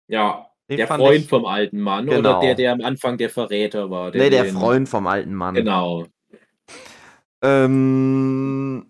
ja. 0.09 0.47
Den 0.70 0.77
Der 0.79 0.87
Freund 0.87 1.16
ich, 1.25 1.29
vom 1.29 1.45
alten 1.45 1.81
Mann 1.81 2.09
oder 2.09 2.16
Genau. 2.18 2.41
der, 2.41 2.55
der 2.55 2.73
am 2.73 2.81
Anfang 2.81 3.18
der 3.18 3.29
Verräter 3.29 3.91
war. 3.91 4.11
nee, 4.12 4.31
der 4.31 4.45
den- 4.45 4.55
Freund 4.57 4.89
vom 4.89 5.07
alten 5.07 5.35
Mann. 5.35 5.55
Genau. 5.57 6.07
Ähm, 7.43 8.86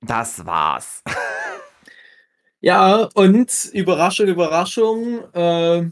das 0.00 0.44
war's. 0.44 1.02
Ja, 2.60 3.08
und 3.14 3.70
Überraschung, 3.72 4.26
Überraschung. 4.26 5.32
Äh, 5.32 5.90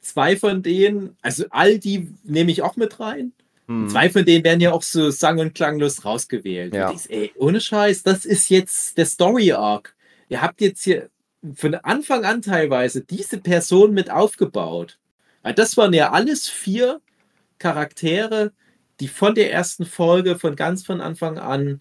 zwei 0.00 0.36
von 0.36 0.62
denen, 0.62 1.16
also 1.22 1.44
all 1.50 1.78
die 1.78 2.08
nehme 2.22 2.50
ich 2.50 2.62
auch 2.62 2.76
mit 2.76 3.00
rein. 3.00 3.32
Hm. 3.66 3.88
Zwei 3.88 4.10
von 4.10 4.24
denen 4.24 4.44
werden 4.44 4.60
ja 4.60 4.72
auch 4.72 4.82
so 4.82 5.10
sang- 5.10 5.38
und 5.38 5.54
klanglos 5.54 6.04
rausgewählt. 6.04 6.74
Ja. 6.74 6.92
Ich, 6.92 7.10
ey, 7.10 7.32
ohne 7.36 7.60
Scheiß, 7.60 8.02
das 8.02 8.24
ist 8.24 8.48
jetzt 8.50 8.98
der 8.98 9.06
Story 9.06 9.52
Arc. 9.52 9.96
Ihr 10.28 10.42
habt 10.42 10.60
jetzt 10.60 10.84
hier 10.84 11.08
von 11.54 11.74
Anfang 11.76 12.24
an 12.24 12.42
teilweise 12.42 13.02
diese 13.02 13.38
Person 13.38 13.92
mit 13.94 14.10
aufgebaut. 14.10 14.98
Weil 15.42 15.54
das 15.54 15.76
waren 15.76 15.92
ja 15.92 16.12
alles 16.12 16.48
vier 16.48 17.00
Charaktere, 17.58 18.52
die 19.00 19.08
von 19.08 19.34
der 19.34 19.52
ersten 19.52 19.84
Folge, 19.84 20.38
von 20.38 20.56
ganz 20.56 20.84
von 20.84 21.00
Anfang 21.00 21.38
an 21.38 21.80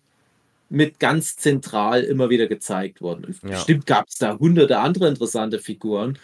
mit 0.70 1.00
ganz 1.00 1.36
zentral 1.38 2.02
immer 2.04 2.30
wieder 2.30 2.48
gezeigt 2.48 3.02
wurden. 3.02 3.36
Ja. 3.44 3.50
Bestimmt 3.52 3.86
gab 3.86 4.08
es 4.08 4.16
da 4.16 4.38
hunderte 4.38 4.80
andere 4.80 5.08
interessante 5.08 5.60
Figuren, 5.60 6.18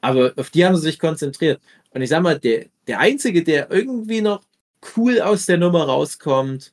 aber 0.00 0.32
auf 0.36 0.50
die 0.50 0.64
haben 0.64 0.76
sie 0.76 0.82
sich 0.82 0.98
konzentriert. 0.98 1.60
Und 1.90 2.02
ich 2.02 2.10
sag 2.10 2.22
mal, 2.22 2.38
der, 2.38 2.66
der 2.86 3.00
Einzige, 3.00 3.42
der 3.42 3.70
irgendwie 3.70 4.20
noch 4.20 4.42
cool 4.96 5.20
aus 5.20 5.46
der 5.46 5.58
Nummer 5.58 5.84
rauskommt, 5.84 6.72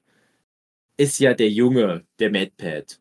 ist 0.98 1.20
ja 1.20 1.34
der 1.34 1.50
Junge, 1.50 2.04
der 2.20 2.32
MadPad. 2.32 3.00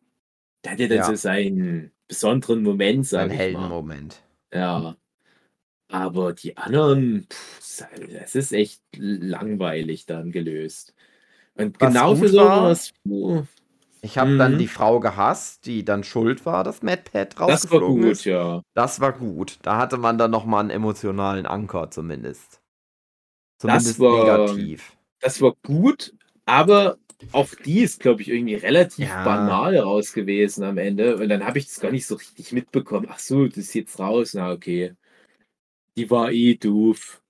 Der 0.64 0.72
hat 0.72 0.80
ja 0.80 0.88
dann 0.88 0.98
Ja. 0.98 1.04
so 1.04 1.14
seinen 1.14 1.90
besonderen 2.06 2.62
Moment, 2.62 3.06
Sein 3.06 3.28
sag 3.28 3.32
ich 3.34 3.38
mal. 3.38 3.44
Heldenmoment. 3.44 4.22
Ja. 4.52 4.96
Aber 5.90 6.32
die 6.34 6.56
anderen, 6.56 7.26
pff, 7.30 7.84
das 8.20 8.34
ist 8.34 8.52
echt 8.52 8.82
langweilig 8.96 10.04
dann 10.06 10.32
gelöst. 10.32 10.94
Und 11.54 11.80
Was 11.80 11.88
genau 11.92 12.14
für 12.14 12.32
war, 12.34 12.74
sowas. 12.74 12.92
oh, 13.08 13.42
Ich 14.00 14.16
habe 14.18 14.36
dann 14.36 14.54
Mhm. 14.54 14.58
die 14.58 14.68
Frau 14.68 15.00
gehasst, 15.00 15.66
die 15.66 15.84
dann 15.84 16.04
schuld 16.04 16.46
war, 16.46 16.62
dass 16.62 16.82
MadPad 16.82 17.32
Das 17.32 17.38
war 17.40 17.48
rausgeflogen 17.50 18.02
gut, 18.02 18.12
ist. 18.12 18.24
ja. 18.26 18.62
Das 18.74 19.00
war 19.00 19.12
gut. 19.12 19.58
Da 19.62 19.76
hatte 19.78 19.96
man 19.96 20.18
dann 20.18 20.30
nochmal 20.30 20.60
einen 20.60 20.70
emotionalen 20.70 21.46
Anker 21.46 21.90
zumindest. 21.90 22.60
Das 23.60 23.62
Zumindest 23.62 23.98
war- 24.00 24.24
negativ. 24.46 24.92
Das 25.20 25.40
war 25.42 25.54
gut, 25.64 26.14
aber 26.44 26.98
auch 27.32 27.48
die 27.64 27.80
ist, 27.80 27.98
glaube 27.98 28.22
ich, 28.22 28.28
irgendwie 28.28 28.54
relativ 28.54 29.08
Ja. 29.08 29.24
banal 29.24 29.76
raus 29.78 30.12
gewesen 30.12 30.62
am 30.62 30.78
Ende. 30.78 31.16
Und 31.16 31.28
dann 31.28 31.44
habe 31.44 31.58
ich 31.58 31.66
das 31.66 31.80
gar 31.80 31.90
nicht 31.90 32.06
so 32.06 32.14
richtig 32.14 32.52
mitbekommen. 32.52 33.08
Ach 33.10 33.18
so, 33.18 33.46
das 33.48 33.56
ist 33.56 33.74
jetzt 33.74 33.98
raus. 33.98 34.34
Na, 34.34 34.52
okay. 34.52 34.94
Die 35.98 36.08
war 36.10 36.30
eh 36.30 36.54
doof. 36.54 37.20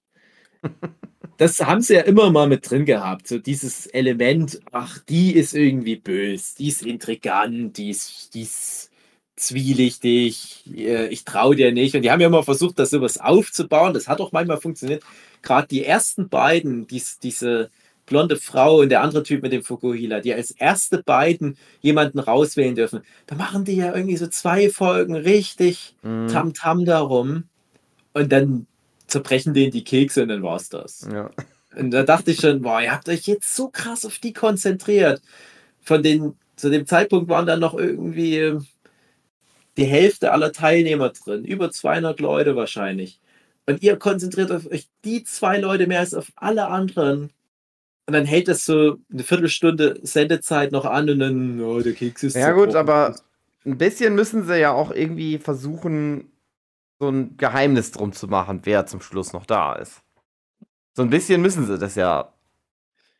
Das 1.39 1.59
haben 1.61 1.81
sie 1.81 1.95
ja 1.95 2.03
immer 2.03 2.31
mal 2.31 2.49
mit 2.49 2.69
drin 2.69 2.85
gehabt. 2.85 3.27
So 3.29 3.39
dieses 3.39 3.87
Element, 3.87 4.61
ach, 4.73 4.99
die 4.99 5.35
ist 5.35 5.55
irgendwie 5.55 5.97
böse, 5.97 6.55
die 6.59 6.69
ist 6.69 6.83
intrigant, 6.83 7.79
die 7.79 7.89
ist, 7.91 8.35
die 8.35 8.43
ist 8.43 8.91
zwielichtig, 9.37 10.64
ich 10.66 11.25
traue 11.25 11.57
dir 11.57 11.73
nicht. 11.73 11.95
Und 11.95 12.03
die 12.03 12.11
haben 12.11 12.21
ja 12.21 12.27
immer 12.27 12.43
versucht, 12.43 12.79
das 12.79 12.91
sowas 12.91 13.19
aufzubauen. 13.19 13.95
Das 13.95 14.07
hat 14.07 14.21
auch 14.21 14.33
manchmal 14.33 14.61
funktioniert. 14.61 15.03
Gerade 15.41 15.69
die 15.69 15.85
ersten 15.85 16.29
beiden, 16.29 16.87
dies, 16.87 17.21
diese 17.21 17.71
blonde 18.05 18.37
Frau 18.37 18.81
und 18.81 18.91
der 18.91 19.01
andere 19.01 19.23
Typ 19.23 19.43
mit 19.43 19.53
dem 19.53 19.62
Fukuhila, 19.62 20.21
die 20.21 20.35
als 20.35 20.51
erste 20.51 21.03
beiden 21.03 21.57
jemanden 21.81 22.19
rauswählen 22.19 22.75
dürfen, 22.75 23.01
da 23.27 23.35
machen 23.37 23.64
die 23.64 23.77
ja 23.77 23.95
irgendwie 23.95 24.16
so 24.19 24.27
zwei 24.27 24.69
Folgen 24.69 25.14
richtig 25.14 25.95
Mhm. 26.03 26.29
Tamtam 26.29 26.85
darum 26.85 27.45
und 28.19 28.31
dann 28.31 28.66
zerbrechen 29.07 29.55
denen 29.55 29.73
die 29.73 29.85
Kekse 29.85 30.23
und 30.23 30.29
dann 30.29 30.43
war's 30.43 30.69
das. 30.69 31.07
Ja. 31.12 31.31
Und 31.77 31.91
da 31.93 32.03
dachte 32.03 32.33
ich 32.33 32.41
schon, 32.41 32.62
boah, 32.62 32.81
ihr 32.81 32.93
habt 32.93 33.09
euch 33.09 33.27
jetzt 33.27 33.55
so 33.55 33.69
krass 33.69 34.05
auf 34.05 34.19
die 34.19 34.33
konzentriert. 34.33 35.23
Von 35.81 36.03
den, 36.03 36.35
zu 36.57 36.71
dem 36.71 36.87
Zeitpunkt 36.87 37.29
waren 37.29 37.47
dann 37.47 37.61
noch 37.61 37.75
irgendwie 37.75 38.37
äh, 38.37 38.61
die 39.77 39.85
Hälfte 39.85 40.33
aller 40.33 40.53
Teilnehmer 40.53 41.11
drin, 41.11 41.45
über 41.45 41.71
200 41.71 42.21
Leute 42.21 42.57
wahrscheinlich. 42.57 43.21
Und 43.66 43.83
ihr 43.83 43.97
konzentriert 43.97 44.51
auf 44.51 44.66
euch 44.66 44.89
die 45.05 45.25
zwei 45.25 45.59
Leute 45.59 45.87
mehr 45.87 46.01
als 46.01 46.14
auf 46.14 46.33
alle 46.37 46.69
anderen. 46.69 47.31
Und 48.07 48.14
dann 48.14 48.25
hält 48.25 48.49
das 48.49 48.64
so 48.64 48.97
eine 49.12 49.23
Viertelstunde 49.23 50.01
Sendezeit 50.03 50.73
noch 50.73 50.87
an 50.87 51.11
und 51.11 51.19
dann, 51.19 51.61
oh, 51.61 51.81
der 51.81 51.93
Keks 51.93 52.23
ist 52.25 52.37
Ja, 52.37 52.53
gut, 52.53 52.75
aber 52.75 53.14
ein 53.64 53.79
bisschen 53.79 54.14
müssen 54.14 54.47
sie 54.47 54.59
ja 54.59 54.73
auch 54.73 54.91
irgendwie 54.91 55.39
versuchen, 55.39 56.33
so 56.99 57.09
ein 57.09 57.36
Geheimnis 57.36 57.92
drum 57.92 58.12
zu 58.12 58.26
machen, 58.28 58.61
wer 58.64 58.86
zum 58.86 59.01
Schluss 59.01 59.32
noch 59.32 59.46
da 59.46 59.74
ist. 59.74 60.03
So 60.94 61.03
ein 61.03 61.11
bisschen 61.11 61.42
müssen 61.42 61.66
sie 61.66 61.78
das 61.78 61.94
ja 61.94 62.32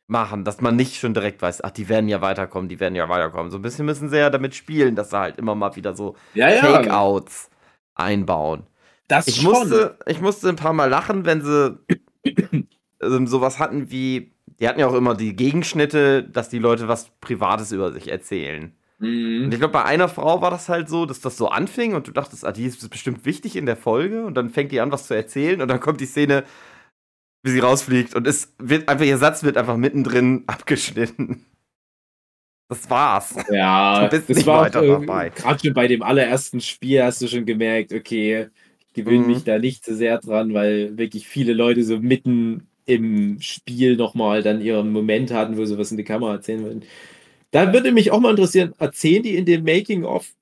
machen, 0.09 0.45
dass 0.45 0.61
man 0.61 0.74
nicht 0.74 0.97
schon 0.97 1.14
direkt 1.14 1.43
weiß, 1.43 1.62
ach, 1.62 1.70
die 1.70 1.89
werden 1.89 2.09
ja 2.09 2.20
weiterkommen, 2.20 2.68
die 2.68 2.81
werden 2.81 2.97
ja 2.97 3.09
weiterkommen. 3.09 3.51
So 3.51 3.59
ein 3.59 3.62
bisschen 3.62 3.87
müssen 3.87 4.09
sie 4.09 4.18
ja 4.18 4.31
damit 4.31 4.55
spielen, 4.55 4.97
dass 4.97 5.11
sie 5.11 5.18
halt 5.18 5.39
immer 5.39 5.55
mal 5.55 5.76
wieder 5.76 5.95
so 5.95 6.16
ja, 6.35 6.49
ja, 6.51 6.61
Fake-Outs 6.61 7.51
einbauen. 7.95 8.66
das 9.07 9.29
Ich 9.29 9.37
schon. 9.37 9.53
musste, 9.53 9.99
ich 10.07 10.20
musste 10.20 10.49
ein 10.49 10.57
paar 10.57 10.72
Mal 10.72 10.89
lachen, 10.89 11.26
wenn 11.26 11.43
sie 11.43 11.79
ähm, 13.03 13.26
sowas 13.26 13.59
hatten 13.59 13.91
wie, 13.91 14.33
die 14.59 14.68
hatten 14.68 14.81
ja 14.81 14.89
auch 14.89 14.95
immer 14.95 15.14
die 15.14 15.37
Gegenschnitte, 15.37 16.24
dass 16.24 16.49
die 16.49 16.59
Leute 16.59 16.89
was 16.89 17.11
Privates 17.20 17.70
über 17.70 17.93
sich 17.93 18.09
erzählen. 18.11 18.74
Und 19.01 19.07
Mhm. 19.07 19.53
ich 19.53 19.59
glaube, 19.59 19.73
bei 19.73 19.85
einer 19.85 20.09
Frau 20.09 20.41
war 20.43 20.51
das 20.51 20.69
halt 20.69 20.89
so, 20.89 21.07
dass 21.07 21.21
das 21.21 21.37
so 21.37 21.49
anfing 21.49 21.95
und 21.95 22.09
du 22.09 22.13
dachtest, 22.13 22.45
ah, 22.45 22.53
die 22.53 22.65
ist 22.67 22.89
bestimmt 22.91 23.25
wichtig 23.25 23.57
in 23.57 23.67
der 23.67 23.77
Folge 23.77 24.25
und 24.25 24.35
dann 24.35 24.51
fängt 24.51 24.73
die 24.73 24.81
an, 24.81 24.91
was 24.93 25.07
zu 25.07 25.15
erzählen 25.15 25.61
und 25.63 25.69
dann 25.69 25.81
kommt 25.81 26.01
die 26.01 26.07
Szene, 26.07 26.45
wie 27.43 27.51
sie 27.51 27.61
rausfliegt 27.61 28.15
und 28.15 28.27
es 28.27 28.55
wird 28.59 28.89
einfach, 28.89 29.05
ihr 29.05 29.19
Satz 29.19 29.43
wird 29.43 29.57
einfach 29.57 29.77
mittendrin 29.77 30.45
abgeschnitten. 30.49 31.45
Das 32.69 32.89
war's. 32.91 33.35
Ja, 33.51 34.09
Du 34.09 34.11
bist 34.11 34.29
das 34.29 34.37
nicht 34.37 34.47
war 34.47 34.63
weiter 34.63 34.81
auch, 34.81 35.01
dabei. 35.01 35.31
Gerade 35.31 35.61
schon 35.61 35.75
bei 35.75 35.87
dem 35.89 36.03
allerersten 36.03 36.61
Spiel 36.61 37.03
hast 37.03 37.21
du 37.23 37.29
schon 37.29 37.47
gemerkt, 37.47 37.93
okay, 37.93 38.49
ich 38.89 38.93
gewöhne 38.95 39.25
Mhm. 39.25 39.27
mich 39.27 39.45
da 39.45 39.59
nicht 39.59 39.85
zu 39.85 39.95
sehr 39.95 40.19
dran, 40.19 40.55
weil 40.55 40.97
wirklich 40.99 41.27
viele 41.29 41.53
Leute 41.55 41.83
so 41.85 41.99
mitten 41.99 42.69
im 42.85 43.41
Spiel 43.41 43.97
nochmal 43.97 44.43
dann 44.43 44.61
ihren 44.61 44.93
Moment 44.93 45.31
hatten, 45.31 45.57
wo 45.57 45.65
sie 45.65 45.79
was 45.79 45.91
in 45.91 45.97
die 45.99 46.05
Kamera 46.05 46.35
erzählen 46.35 46.63
wollten. 46.65 46.83
Da 47.51 47.73
würde 47.73 47.93
mich 47.93 48.11
auch 48.11 48.21
mal 48.21 48.31
interessieren, 48.31 48.75
erzählen 48.79 49.23
die 49.23 49.37
in 49.37 49.47
dem 49.47 49.65
Making-of, 49.65 50.35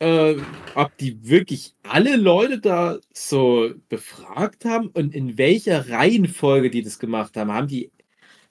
äh, 0.00 0.36
ob 0.74 0.96
die 0.98 1.28
wirklich 1.28 1.74
alle 1.82 2.16
Leute 2.16 2.58
da 2.60 2.98
so 3.14 3.70
befragt 3.88 4.64
haben 4.64 4.88
und 4.88 5.14
in 5.14 5.38
welcher 5.38 5.88
Reihenfolge 5.90 6.70
die 6.70 6.82
das 6.82 6.98
gemacht 6.98 7.36
haben. 7.36 7.52
Haben 7.52 7.68
die 7.68 7.90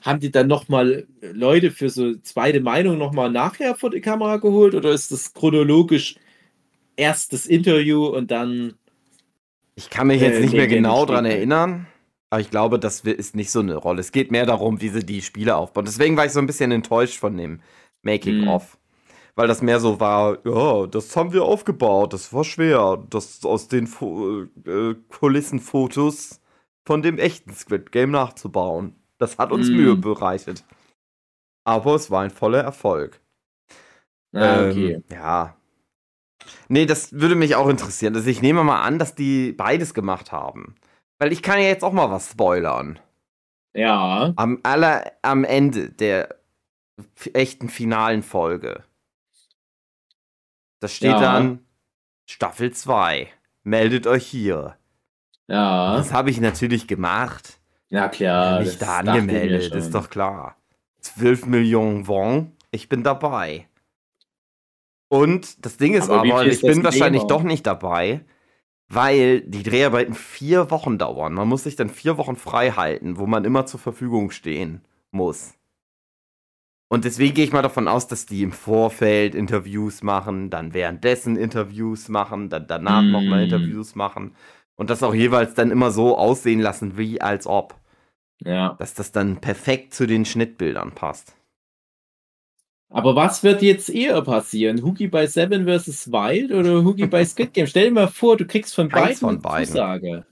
haben 0.01 0.19
die 0.19 0.31
dann 0.31 0.47
nochmal 0.47 1.07
Leute 1.21 1.71
für 1.71 1.89
so 1.89 2.15
zweite 2.17 2.61
Meinung 2.61 2.97
nochmal 2.97 3.31
nachher 3.31 3.75
vor 3.75 3.89
die 3.89 4.01
Kamera 4.01 4.37
geholt 4.37 4.75
oder 4.75 4.91
ist 4.91 5.11
das 5.11 5.33
chronologisch 5.33 6.15
erst 6.95 7.33
das 7.33 7.45
Interview 7.45 8.05
und 8.05 8.31
dann. 8.31 8.75
Ich 9.75 9.89
kann 9.89 10.07
mich 10.07 10.21
jetzt 10.21 10.37
Äh, 10.37 10.41
nicht 10.41 10.53
mehr 10.53 10.67
genau 10.67 11.05
dran 11.05 11.25
erinnern, 11.25 11.87
aber 12.29 12.41
ich 12.41 12.49
glaube, 12.51 12.79
das 12.79 13.01
ist 13.01 13.35
nicht 13.35 13.51
so 13.51 13.59
eine 13.59 13.75
Rolle. 13.75 14.01
Es 14.01 14.11
geht 14.11 14.31
mehr 14.31 14.45
darum, 14.45 14.81
wie 14.81 14.89
sie 14.89 15.05
die 15.05 15.21
Spiele 15.21 15.55
aufbauen. 15.55 15.85
Deswegen 15.85 16.17
war 16.17 16.25
ich 16.25 16.31
so 16.33 16.39
ein 16.39 16.47
bisschen 16.47 16.71
enttäuscht 16.71 17.17
von 17.17 17.37
dem 17.37 17.61
Making-of. 18.03 18.77
Weil 19.35 19.47
das 19.47 19.61
mehr 19.61 19.79
so 19.79 19.99
war, 19.99 20.37
ja, 20.45 20.87
das 20.87 21.15
haben 21.15 21.31
wir 21.31 21.43
aufgebaut, 21.43 22.11
das 22.13 22.33
war 22.33 22.43
schwer, 22.43 23.01
das 23.09 23.45
aus 23.45 23.67
den 23.69 23.87
Fo 23.87 24.43
äh, 24.65 24.95
Kulissenfotos 25.09 26.41
von 26.85 27.01
dem 27.01 27.17
echten 27.17 27.53
Squid 27.53 27.91
Game 27.91 28.11
nachzubauen. 28.11 28.95
Das 29.17 29.37
hat 29.37 29.51
uns 29.51 29.69
Mm. 29.69 29.73
Mühe 29.75 29.95
bereitet. 29.95 30.65
Aber 31.65 31.95
es 31.95 32.09
war 32.09 32.21
ein 32.23 32.31
voller 32.31 32.61
Erfolg. 32.61 33.21
Ah, 34.33 34.63
Ähm, 34.63 34.71
okay. 34.71 35.03
ja. 35.11 35.55
Nee, 36.67 36.85
das 36.85 37.13
würde 37.13 37.35
mich 37.35 37.55
auch 37.55 37.67
interessieren. 37.69 38.15
Also 38.15 38.29
ich 38.29 38.41
nehme 38.41 38.63
mal 38.63 38.81
an, 38.81 38.97
dass 38.99 39.13
die 39.15 39.51
beides 39.51 39.93
gemacht 39.93 40.31
haben. 40.31 40.75
Weil 41.19 41.31
ich 41.31 41.43
kann 41.43 41.59
ja 41.59 41.65
jetzt 41.67 41.83
auch 41.83 41.93
mal 41.93 42.09
was 42.09 42.31
spoilern. 42.31 42.99
Ja. 43.75 44.33
Am 44.35 44.59
aller, 44.63 45.11
am 45.21 45.43
Ende 45.43 45.91
der 45.91 46.38
echten 47.33 47.69
finalen 47.69 48.23
Folge. 48.23 48.83
Da 50.79 50.87
steht 50.87 51.11
Ja. 51.11 51.19
dann 51.19 51.59
Staffel 52.25 52.71
2. 52.71 53.27
Meldet 53.63 54.07
euch 54.07 54.25
hier. 54.25 54.77
Ja, 55.47 55.95
Das 55.97 56.13
habe 56.13 56.29
ich 56.29 56.39
natürlich 56.39 56.87
gemacht. 56.87 57.59
ja 57.89 58.07
klar. 58.07 58.59
mich 58.61 58.77
da 58.77 58.99
angemeldet, 58.99 59.73
ist 59.73 59.93
doch 59.95 60.09
klar. 60.09 60.55
12 61.01 61.45
Millionen 61.47 62.07
Won, 62.07 62.51
ich 62.71 62.87
bin 62.87 63.03
dabei. 63.03 63.67
Und 65.07 65.65
das 65.65 65.77
Ding 65.77 65.93
ist 65.95 66.09
Aber 66.09 66.19
aber, 66.19 66.45
ich 66.45 66.61
bin 66.61 66.83
wahrscheinlich 66.83 67.23
Thema? 67.23 67.29
doch 67.33 67.43
nicht 67.43 67.65
dabei, 67.65 68.23
weil 68.87 69.41
die 69.41 69.63
Dreharbeiten 69.63 70.13
vier 70.13 70.69
Wochen 70.69 70.97
dauern. 70.99 71.33
Man 71.33 71.47
muss 71.47 71.63
sich 71.63 71.75
dann 71.75 71.89
vier 71.89 72.17
Wochen 72.17 72.35
frei 72.35 72.71
halten, 72.71 73.17
wo 73.17 73.25
man 73.25 73.43
immer 73.43 73.65
zur 73.65 73.79
Verfügung 73.79 74.29
stehen 74.29 74.81
muss. 75.11 75.55
Und 76.91 77.05
deswegen 77.05 77.35
gehe 77.35 77.45
ich 77.45 77.53
mal 77.53 77.61
davon 77.61 77.87
aus, 77.87 78.07
dass 78.07 78.25
die 78.25 78.41
im 78.41 78.51
Vorfeld 78.51 79.35
Interviews 79.35 80.01
machen, 80.01 80.49
dann 80.49 80.73
währenddessen 80.73 81.35
Interviews 81.37 82.09
machen, 82.09 82.49
dann 82.49 82.67
danach 82.67 83.03
Mm. 83.03 83.11
nochmal 83.11 83.43
Interviews 83.43 83.93
machen 83.95 84.35
und 84.75 84.89
das 84.89 85.03
auch 85.03 85.13
jeweils 85.13 85.53
dann 85.53 85.69
immer 85.71 85.91
so 85.91 86.17
aussehen 86.17 86.59
lassen, 86.59 86.97
wie 86.97 87.21
als 87.21 87.45
ob 87.45 87.75
Ja. 88.43 88.75
dass 88.79 88.93
das 88.95 89.11
dann 89.11 89.39
perfekt 89.39 89.93
zu 89.93 90.07
den 90.07 90.25
Schnittbildern 90.25 90.93
passt. 90.93 91.35
Aber 92.91 93.15
was 93.15 93.43
wird 93.43 93.61
jetzt 93.61 93.89
eher 93.89 94.19
passieren? 94.23 94.81
Hoogie 94.83 95.07
bei 95.09 95.27
Seven 95.27 95.65
vs. 95.67 96.11
Wild 96.11 96.51
oder 96.51 96.83
Hoogie 96.83 97.05
bei 97.05 97.23
Squid 97.25 97.53
Game? 97.53 97.67
Stell 97.67 97.85
dir 97.89 97.93
mal 97.93 98.07
vor, 98.07 98.35
du 98.35 98.47
kriegst 98.47 98.73
von 98.73 98.89
Keins 98.89 99.19
beiden 99.19 99.19
von 99.19 99.41
beiden. 99.41 99.67
Zusage. 99.67 100.25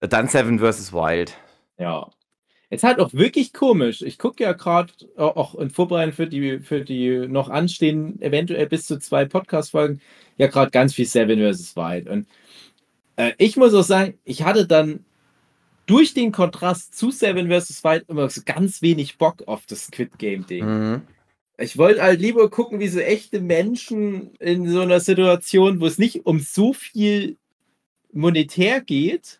Dann 0.00 0.26
Seven 0.28 0.58
vs. 0.58 0.92
Wild. 0.92 1.36
Ja. 1.78 2.10
Es 2.72 2.84
hat 2.84 3.00
auch 3.00 3.12
wirklich 3.12 3.52
komisch. 3.52 4.00
Ich 4.00 4.16
gucke 4.16 4.44
ja 4.44 4.52
gerade 4.52 4.92
auch 5.16 5.56
in 5.56 5.70
Vorbereitung 5.70 6.14
für 6.14 6.28
die, 6.28 6.60
für 6.60 6.82
die 6.82 7.26
noch 7.26 7.48
anstehenden, 7.50 8.22
eventuell 8.22 8.66
bis 8.68 8.86
zu 8.86 8.98
zwei 8.98 9.24
Podcast-Folgen, 9.24 10.00
ja 10.38 10.46
gerade 10.46 10.70
ganz 10.70 10.94
viel 10.94 11.06
Seven 11.06 11.40
vs. 11.40 11.74
Wild. 11.74 12.08
Und 12.08 12.28
äh, 13.16 13.32
ich 13.38 13.56
muss 13.56 13.74
auch 13.74 13.82
sagen, 13.82 14.14
ich 14.24 14.44
hatte 14.44 14.68
dann 14.68 15.04
durch 15.86 16.14
den 16.14 16.30
Kontrast 16.30 16.96
zu 16.96 17.10
Seven 17.10 17.50
vs. 17.50 17.82
Wild 17.82 18.08
immer 18.08 18.30
so 18.30 18.42
ganz 18.44 18.82
wenig 18.82 19.18
Bock 19.18 19.42
auf 19.48 19.66
das 19.66 19.86
Squid 19.86 20.16
Game-Ding. 20.18 20.64
Mhm. 20.64 21.02
Ich 21.58 21.76
wollte 21.76 22.02
halt 22.02 22.20
lieber 22.20 22.48
gucken, 22.48 22.78
wie 22.78 22.88
so 22.88 23.00
echte 23.00 23.40
Menschen 23.40 24.32
in 24.38 24.68
so 24.68 24.80
einer 24.80 25.00
Situation, 25.00 25.80
wo 25.80 25.86
es 25.86 25.98
nicht 25.98 26.24
um 26.24 26.38
so 26.38 26.72
viel 26.72 27.36
monetär 28.12 28.80
geht, 28.80 29.39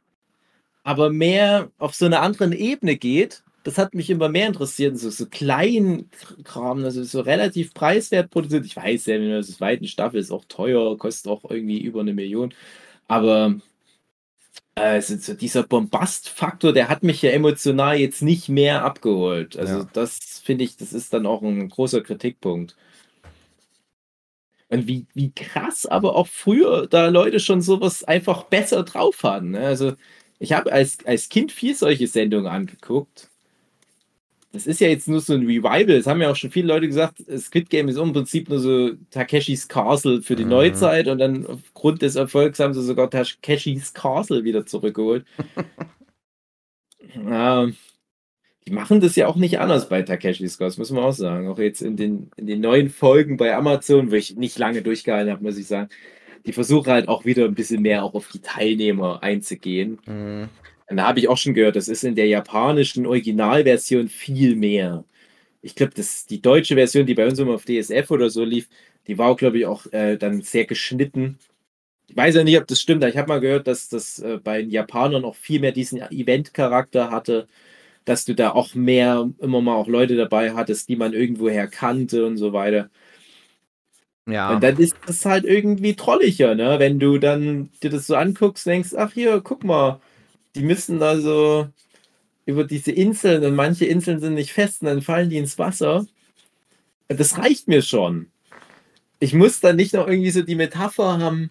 aber 0.83 1.11
mehr 1.11 1.71
auf 1.79 1.95
so 1.95 2.07
einer 2.07 2.23
anderen 2.23 2.53
Ebene 2.53 2.97
geht. 2.97 3.43
Das 3.63 3.77
hat 3.77 3.95
mich 3.95 4.09
immer 4.09 4.29
mehr 4.31 4.47
interessiert. 4.47 4.99
So, 4.99 5.11
so 5.11 5.27
klein 5.27 6.09
Kram, 6.45 6.83
also 6.85 7.05
so 7.05 7.21
relativ 7.21 7.75
preiswert 7.75 8.31
produziert. 8.31 8.65
Ich 8.65 8.77
weiß 8.77 9.07
ja, 9.07 9.19
das 9.19 9.51
ist 9.51 9.59
zweiten 9.59 9.87
Staffel 9.87 10.19
ist 10.21 10.31
auch 10.31 10.45
teuer, 10.47 10.97
kostet 10.97 11.31
auch 11.31 11.45
irgendwie 11.51 11.81
über 11.81 12.01
eine 12.01 12.15
Million. 12.15 12.55
Aber 13.09 13.57
äh, 14.77 15.03
so, 15.03 15.17
so 15.17 15.35
dieser 15.35 15.63
Bombastfaktor, 15.65 16.73
der 16.73 16.89
hat 16.89 17.03
mich 17.03 17.21
ja 17.23 17.31
emotional 17.31 17.97
jetzt 17.99 18.23
nicht 18.23 18.49
mehr 18.49 18.85
abgeholt. 18.85 19.57
Also 19.59 19.81
Ja. 19.81 19.89
das 19.93 20.41
finde 20.45 20.65
ich, 20.65 20.77
das 20.77 20.93
ist 20.93 21.13
dann 21.13 21.27
auch 21.27 21.43
ein 21.43 21.69
großer 21.69 22.01
Kritikpunkt. 22.03 22.77
Und 24.69 24.87
wie, 24.87 25.07
wie 25.15 25.33
krass 25.33 25.85
aber 25.85 26.15
auch 26.15 26.29
früher 26.29 26.87
da 26.87 27.09
Leute 27.09 27.41
schon 27.41 27.61
sowas 27.61 28.05
einfach 28.05 28.45
besser 28.45 28.85
drauf 28.85 29.23
hatten. 29.25 29.51
Ne? 29.51 29.61
Also 29.67 29.95
ich 30.41 30.53
habe 30.55 30.73
als, 30.73 30.99
als 31.07 31.29
Kind 31.31 31.53
viel 31.53 31.77
solche 31.77 32.09
Sendungen 32.09 32.49
angeguckt. 32.49 33.31
Das 34.53 34.67
ist 34.67 34.81
ja 34.81 34.89
jetzt 34.89 35.07
nur 35.07 35.21
so 35.21 35.35
ein 35.35 35.47
Revival. 35.47 35.87
Das 35.87 36.07
haben 36.09 36.21
ja 36.21 36.29
auch 36.31 36.35
schon 36.37 36.51
viele 36.51 36.67
Leute 36.67 36.89
gesagt, 36.89 37.19
Squid 37.39 37.71
Game 37.71 37.87
ist 37.89 37.97
im 37.97 38.13
Prinzip 38.13 38.49
nur 38.49 38.59
so 38.59 38.91
Takeshis 39.11 39.69
Castle 39.69 40.23
für 40.23 40.35
die 40.35 40.45
Mhm. 40.45 40.49
Neuzeit 40.49 41.07
und 41.07 41.19
dann 41.19 41.47
aufgrund 41.47 42.03
des 42.03 42.17
Erfolgs 42.17 42.59
haben 42.59 42.75
sie 42.75 42.83
sogar 42.83 43.09
Takeshis 43.11 43.93
Castle 43.95 44.43
wieder 44.43 44.67
zurückgeholt. 44.67 45.25
ja, 47.15 47.67
die 48.67 48.73
machen 48.73 49.01
das 49.01 49.17
ja 49.17 49.27
auch 49.29 49.37
nicht 49.37 49.59
anders 49.61 49.89
bei 49.89 50.03
Takeshis 50.03 50.59
Castle, 50.59 50.81
muss 50.83 50.91
man 50.91 51.05
auch 51.05 51.13
sagen. 51.13 51.49
Auch 51.49 51.59
jetzt 51.59 51.83
in 51.83 51.97
den, 51.97 52.31
in 52.37 52.47
den 52.47 52.61
neuen 52.61 52.91
Folgen 52.91 53.37
bei 53.37 53.55
Amazon, 53.57 54.11
wo 54.11 54.17
ich 54.17 54.37
nicht 54.37 54.59
lange 54.59 54.83
durchgehalten 54.83 55.33
habe, 55.33 55.43
muss 55.45 55.59
ich 55.59 55.67
sagen, 55.67 55.91
die 56.47 56.53
versuchen 56.53 56.91
halt 56.91 57.09
auch 57.09 57.25
wieder 57.25 57.45
ein 57.45 57.55
bisschen 57.55 57.83
mehr 57.83 58.05
auch 58.05 58.15
auf 58.15 58.29
die 58.29 58.41
Teilnehmer 58.41 59.23
einzugehen. 59.23 59.99
Mhm. 60.07 60.49
Und 60.89 60.97
da 60.97 61.07
habe 61.07 61.21
ich 61.21 61.29
auch 61.29 61.37
schon 61.37 61.55
gehört, 61.55 61.77
das 61.77 61.89
ist 61.89 62.03
in 62.03 62.17
der 62.17 62.27
japanischen 62.27 63.07
Originalversion 63.07 64.09
viel 64.09 64.57
mehr. 64.57 65.05
Ich 65.63 65.75
glaube, 65.75 65.93
die 66.31 66.43
deutsche 66.43 66.75
Version, 66.75 67.07
die 67.07 67.15
bei 67.15 67.27
uns 67.27 67.39
immer 67.39 67.55
auf 67.55 67.65
DSF 67.65 68.11
oder 68.11 68.31
so 68.31 68.45
lief, 68.45 68.69
die 69.07 69.19
war, 69.19 69.37
glaube 69.37 69.59
ich, 69.59 69.67
auch 69.67 69.87
äh, 69.93 70.17
dann 70.17 70.43
sehr 70.43 70.65
geschnitten. 70.65 71.39
Ich 72.09 72.17
weiß 72.17 72.35
ja 72.35 72.45
nicht, 72.45 72.59
ob 72.59 72.67
das 72.67 72.81
stimmt, 72.81 73.05
aber 73.05 73.11
ich 73.11 73.17
habe 73.17 73.29
mal 73.29 73.41
gehört, 73.41 73.67
dass 73.69 73.89
das 73.89 74.19
äh, 74.19 74.39
bei 74.43 74.63
den 74.63 74.71
Japanern 74.71 75.25
auch 75.25 75.37
viel 75.37 75.61
mehr 75.61 75.73
diesen 75.73 76.01
Event-Charakter 76.01 77.11
hatte, 77.11 77.47
dass 78.05 78.25
du 78.25 78.35
da 78.35 78.51
auch 78.51 78.75
mehr 78.75 79.31
immer 79.39 79.61
mal 79.61 79.77
auch 79.77 79.87
Leute 79.87 80.17
dabei 80.17 80.53
hattest, 80.55 80.89
die 80.89 80.97
man 80.97 81.13
irgendwoher 81.13 81.69
kannte 81.69 82.27
und 82.27 82.37
so 82.37 82.53
weiter. 82.53 82.91
Ja. 84.31 84.55
Und 84.55 84.63
dann 84.63 84.77
ist 84.79 84.95
das 85.07 85.25
halt 85.25 85.45
irgendwie 85.45 85.95
trolliger, 85.95 86.55
ne? 86.55 86.79
Wenn 86.79 86.99
du 86.99 87.19
dann 87.19 87.71
dir 87.83 87.91
das 87.91 88.07
so 88.07 88.17
anguckst, 88.17 88.67
denkst, 88.67 88.91
ach 88.97 89.13
hier, 89.13 89.41
guck 89.41 89.65
mal, 89.65 90.01
die 90.55 90.63
müssen 90.63 90.99
da 90.99 91.19
so 91.19 91.69
über 92.47 92.65
diese 92.65 92.93
Inseln 92.93 93.45
und 93.45 93.55
manche 93.55 93.85
Inseln 93.85 94.21
sind 94.21 94.35
nicht 94.35 94.53
fest 94.53 94.83
und 94.83 94.89
dann 94.89 95.03
fallen 95.03 95.31
die 95.31 95.39
ins 95.39 95.59
Wasser. 95.59 96.07
Das 97.09 97.39
reicht 97.39 97.69
mir 97.69 97.83
schon. 97.83 98.27
Ich 99.19 99.35
muss 99.35 99.61
dann 99.61 99.77
nicht 99.77 99.95
noch 99.95 100.09
irgendwie 100.09 100.31
so 100.31 100.43
die 100.43 100.55
Metapher 100.55 101.19
haben, 101.19 101.51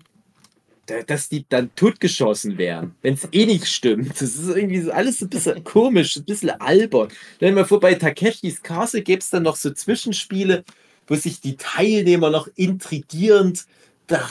da- 0.87 1.03
dass 1.03 1.29
die 1.29 1.45
dann 1.47 1.69
totgeschossen 1.75 2.57
werden, 2.57 2.95
wenn 3.01 3.13
es 3.13 3.27
eh 3.31 3.45
nicht 3.45 3.67
stimmt. 3.67 4.09
Das 4.19 4.35
ist 4.35 4.49
irgendwie 4.49 4.81
so 4.81 4.91
alles 4.91 5.21
ein 5.21 5.29
bisschen 5.29 5.63
komisch, 5.63 6.15
ein 6.17 6.25
bisschen 6.25 6.49
albern. 6.49 7.09
Stell 7.35 7.49
dir 7.49 7.55
mal 7.55 7.65
vor, 7.65 7.79
bei 7.79 7.93
Takeshis 7.93 8.63
Castle 8.63 9.01
gäbe 9.01 9.19
es 9.19 9.29
dann 9.29 9.43
noch 9.43 9.55
so 9.55 9.69
Zwischenspiele, 9.71 10.63
wo 11.09 11.15
sich 11.15 11.41
die 11.41 11.57
Teilnehmer 11.57 12.29
noch 12.29 12.47
intrigierend 12.55 13.65
da 14.07 14.21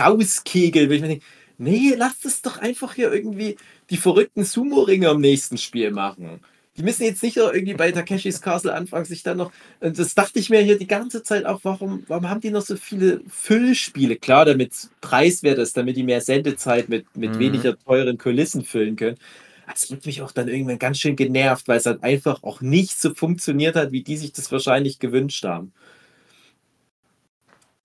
rauskegeln. 0.00 0.90
Ich 0.90 1.00
mir 1.00 1.08
denke, 1.08 1.24
nee, 1.58 1.94
lasst 1.96 2.24
es 2.24 2.42
doch 2.42 2.58
einfach 2.58 2.94
hier 2.94 3.12
irgendwie 3.12 3.56
die 3.90 3.96
verrückten 3.96 4.44
Sumo-Ringe 4.44 5.08
am 5.08 5.20
nächsten 5.20 5.58
Spiel 5.58 5.90
machen. 5.92 6.40
Die 6.76 6.82
müssen 6.84 7.02
jetzt 7.02 7.22
nicht 7.24 7.36
noch 7.36 7.52
irgendwie 7.52 7.74
bei 7.74 7.90
Takeshis 7.90 8.40
Castle 8.40 8.72
anfangen, 8.72 9.04
sich 9.04 9.24
dann 9.24 9.36
noch. 9.38 9.50
Und 9.80 9.98
das 9.98 10.14
dachte 10.14 10.38
ich 10.38 10.48
mir 10.48 10.60
hier 10.60 10.78
die 10.78 10.86
ganze 10.86 11.24
Zeit 11.24 11.44
auch, 11.44 11.60
warum, 11.64 12.04
warum 12.06 12.28
haben 12.28 12.40
die 12.40 12.50
noch 12.50 12.62
so 12.62 12.76
viele 12.76 13.20
Füllspiele? 13.28 14.16
Klar, 14.16 14.44
damit 14.44 14.72
es 14.72 14.90
preiswert 15.00 15.58
ist, 15.58 15.76
damit 15.76 15.96
die 15.96 16.04
mehr 16.04 16.20
Sendezeit 16.20 16.88
mit, 16.88 17.06
mit 17.16 17.36
Mhm. 17.36 17.38
weniger 17.38 17.76
teuren 17.78 18.16
Kulissen 18.18 18.64
füllen 18.64 18.96
können. 18.96 19.18
Das 19.66 19.90
hat 19.90 20.06
mich 20.06 20.22
auch 20.22 20.32
dann 20.32 20.48
irgendwann 20.48 20.78
ganz 20.78 20.98
schön 20.98 21.16
genervt, 21.16 21.68
weil 21.68 21.78
es 21.78 21.86
halt 21.86 22.02
einfach 22.02 22.42
auch 22.42 22.60
nicht 22.60 22.98
so 23.00 23.12
funktioniert 23.14 23.76
hat, 23.76 23.92
wie 23.92 24.02
die 24.02 24.16
sich 24.16 24.32
das 24.32 24.50
wahrscheinlich 24.52 24.98
gewünscht 24.98 25.44
haben. 25.44 25.72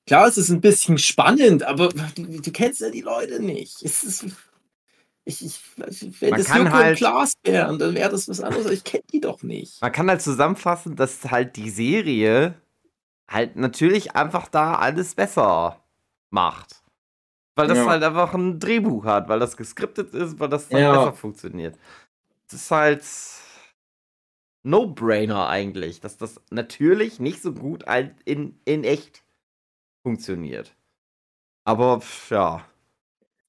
Klar, 0.05 0.27
es 0.27 0.37
ist 0.37 0.49
ein 0.49 0.61
bisschen 0.61 0.97
spannend, 0.97 1.63
aber 1.63 1.89
du, 1.89 2.41
du 2.41 2.51
kennst 2.51 2.81
ja 2.81 2.89
die 2.89 3.01
Leute 3.01 3.41
nicht. 3.41 3.81
Es 3.83 4.03
ist, 4.03 4.25
ich, 5.25 5.45
ich, 5.45 5.61
wenn 5.77 6.31
Man 6.31 6.39
das 6.39 6.47
kann 6.47 6.65
Joko 6.65 6.73
halt- 6.73 6.89
und 6.91 6.97
Klaas 6.97 7.33
wären, 7.43 7.79
dann 7.79 7.95
wäre 7.95 8.09
das 8.09 8.27
was 8.27 8.41
anderes. 8.41 8.65
aber 8.65 8.73
Ich 8.73 8.83
kenne 8.83 9.03
die 9.11 9.21
doch 9.21 9.43
nicht. 9.43 9.81
Man 9.81 9.91
kann 9.91 10.09
halt 10.09 10.21
zusammenfassen, 10.21 10.95
dass 10.97 11.23
halt 11.31 11.55
die 11.55 11.69
Serie 11.69 12.55
halt 13.29 13.55
natürlich 13.55 14.15
einfach 14.15 14.49
da 14.49 14.75
alles 14.75 15.15
besser 15.15 15.81
macht. 16.29 16.81
Weil 17.55 17.67
das 17.67 17.77
Ja. 17.77 17.85
halt 17.85 18.03
einfach 18.03 18.33
ein 18.33 18.59
Drehbuch 18.59 19.05
hat, 19.05 19.29
weil 19.29 19.39
das 19.39 19.55
geskriptet 19.55 20.13
ist, 20.13 20.39
weil 20.39 20.49
das 20.49 20.67
dann 20.67 20.81
Ja. 20.81 20.91
besser 20.97 21.13
funktioniert. 21.13 21.77
Das 22.49 22.61
ist 22.61 22.71
halt 22.71 23.03
No-Brainer 24.63 25.47
eigentlich, 25.47 25.99
dass 26.01 26.17
das 26.17 26.41
natürlich 26.49 27.19
nicht 27.19 27.41
so 27.41 27.53
gut 27.53 27.85
halt 27.85 28.15
in, 28.25 28.59
in 28.65 28.83
echt 28.83 29.22
funktioniert. 30.03 30.75
Aber 31.65 32.01
pf, 32.01 32.31
ja. 32.31 32.65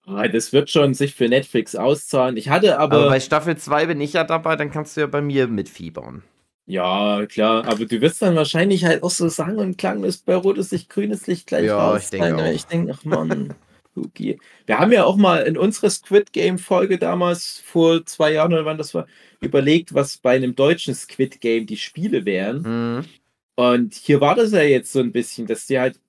Ah, 0.07 0.29
Das 0.29 0.53
wird 0.53 0.71
schon 0.71 0.95
sich 0.95 1.15
für 1.15 1.29
Netflix 1.29 1.75
auszahlen. 1.77 2.37
Ich 2.37 2.49
hatte 2.49 2.79
aber, 2.79 2.97
Aber 2.97 3.09
bei 3.09 3.21
Staffel 3.21 3.57
2 3.59 3.85
bin 3.87 4.01
ich 4.01 4.15
ja 4.15 4.25
dabei, 4.25 4.57
dann 4.57 4.71
kannst 4.71 4.97
du 4.97 5.03
ja 5.03 5.07
bei 5.07 5.21
mir 5.21 5.47
mitfiebern. 5.49 6.23
ja 6.67 7.27
klar, 7.27 7.67
aber 7.67 7.85
du 7.87 8.01
wirst 8.01 8.23
dann 8.23 8.37
wahrscheinlich 8.37 8.85
halt 8.85 9.03
auch 9.03 9.11
so 9.11 9.29
sagen 9.29 9.59
und 9.59 9.77
klanglos 9.79 10.19
bei 10.19 10.35
rotes 10.37 10.71
Licht, 10.71 10.89
grünes 10.89 11.27
Licht 11.27 11.47
gleich 11.47 11.67
Ja, 11.67 11.77
raus 11.77 11.99
ich 11.99 12.11
denke 12.11 12.35
ne? 12.35 12.45
auch. 12.45 12.55
Ich 12.55 12.67
denke, 12.67 12.93
ach 12.95 13.05
Mann, 13.05 13.55
okay. 13.95 14.39
Wir 14.67 14.79
haben 14.79 14.93
ja 14.93 15.05
auch 15.05 15.17
mal 15.17 15.43
in 15.47 15.59
unserer 15.59 15.91
Squid 15.91 16.33
Game 16.33 16.59
Folge 16.59 16.99
damals 16.99 17.61
vor 17.65 18.05
zwei 18.07 18.33
Jahren 18.33 18.53
oder 18.55 18.65
wann 18.65 18.79
das 18.79 18.95
war, 18.95 19.07
überlegt, 19.41 19.93
was 19.95 20.17
bei 20.19 20.37
einem 20.37 20.55
deutschen 20.55 20.95
Squid 20.95 21.41
Game 21.41 21.67
die 21.67 21.77
Spiele 21.77 22.25
wären. 22.25 22.67
Mhm. 22.67 23.05
Und 23.57 23.95
hier 23.95 24.21
war 24.21 24.35
das 24.35 24.53
ja 24.53 24.63
jetzt 24.63 24.93
so 24.93 25.01
ein 25.01 25.13
bisschen, 25.13 25.47
dass 25.47 25.67
die 25.67 25.79
halt 25.79 26.01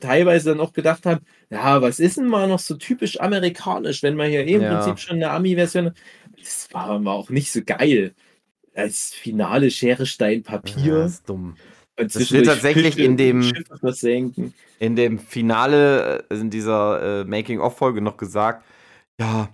teilweise 0.00 0.50
dann 0.50 0.60
auch 0.60 0.72
gedacht 0.72 1.06
haben, 1.06 1.20
ja, 1.50 1.80
was 1.82 2.00
ist 2.00 2.16
denn 2.18 2.26
mal 2.26 2.48
noch 2.48 2.58
so 2.58 2.74
typisch 2.76 3.20
amerikanisch, 3.20 4.02
wenn 4.02 4.16
man 4.16 4.30
hier 4.30 4.46
eh 4.46 4.54
im 4.54 4.62
Ja. 4.62 4.74
Prinzip 4.74 4.98
schon 4.98 5.16
eine 5.16 5.30
Ami-Version, 5.30 5.92
das 6.38 6.68
war 6.72 6.86
aber 6.86 7.12
auch 7.12 7.30
nicht 7.30 7.52
so 7.52 7.60
geil. 7.64 8.14
als 8.74 9.12
Finale 9.12 9.70
Schere, 9.70 10.06
Stein, 10.06 10.42
Ja, 10.46 10.50
Papier. 10.52 11.04
ist 11.04 11.28
dumm. 11.28 11.56
Und 11.98 12.06
Das 12.06 12.12
zwischendurch 12.14 12.48
tatsächlich 12.48 12.98
in 12.98 13.18
dem-. 13.18 13.52
In 14.78 14.96
dem 14.96 15.18
Finale, 15.18 16.24
äh, 16.30 16.34
in 16.34 16.48
dieser 16.48 17.20
äh, 17.20 17.24
Making-of-Folge 17.24 18.00
noch 18.00 18.16
gesagt, 18.16 18.64
ja, 19.20 19.50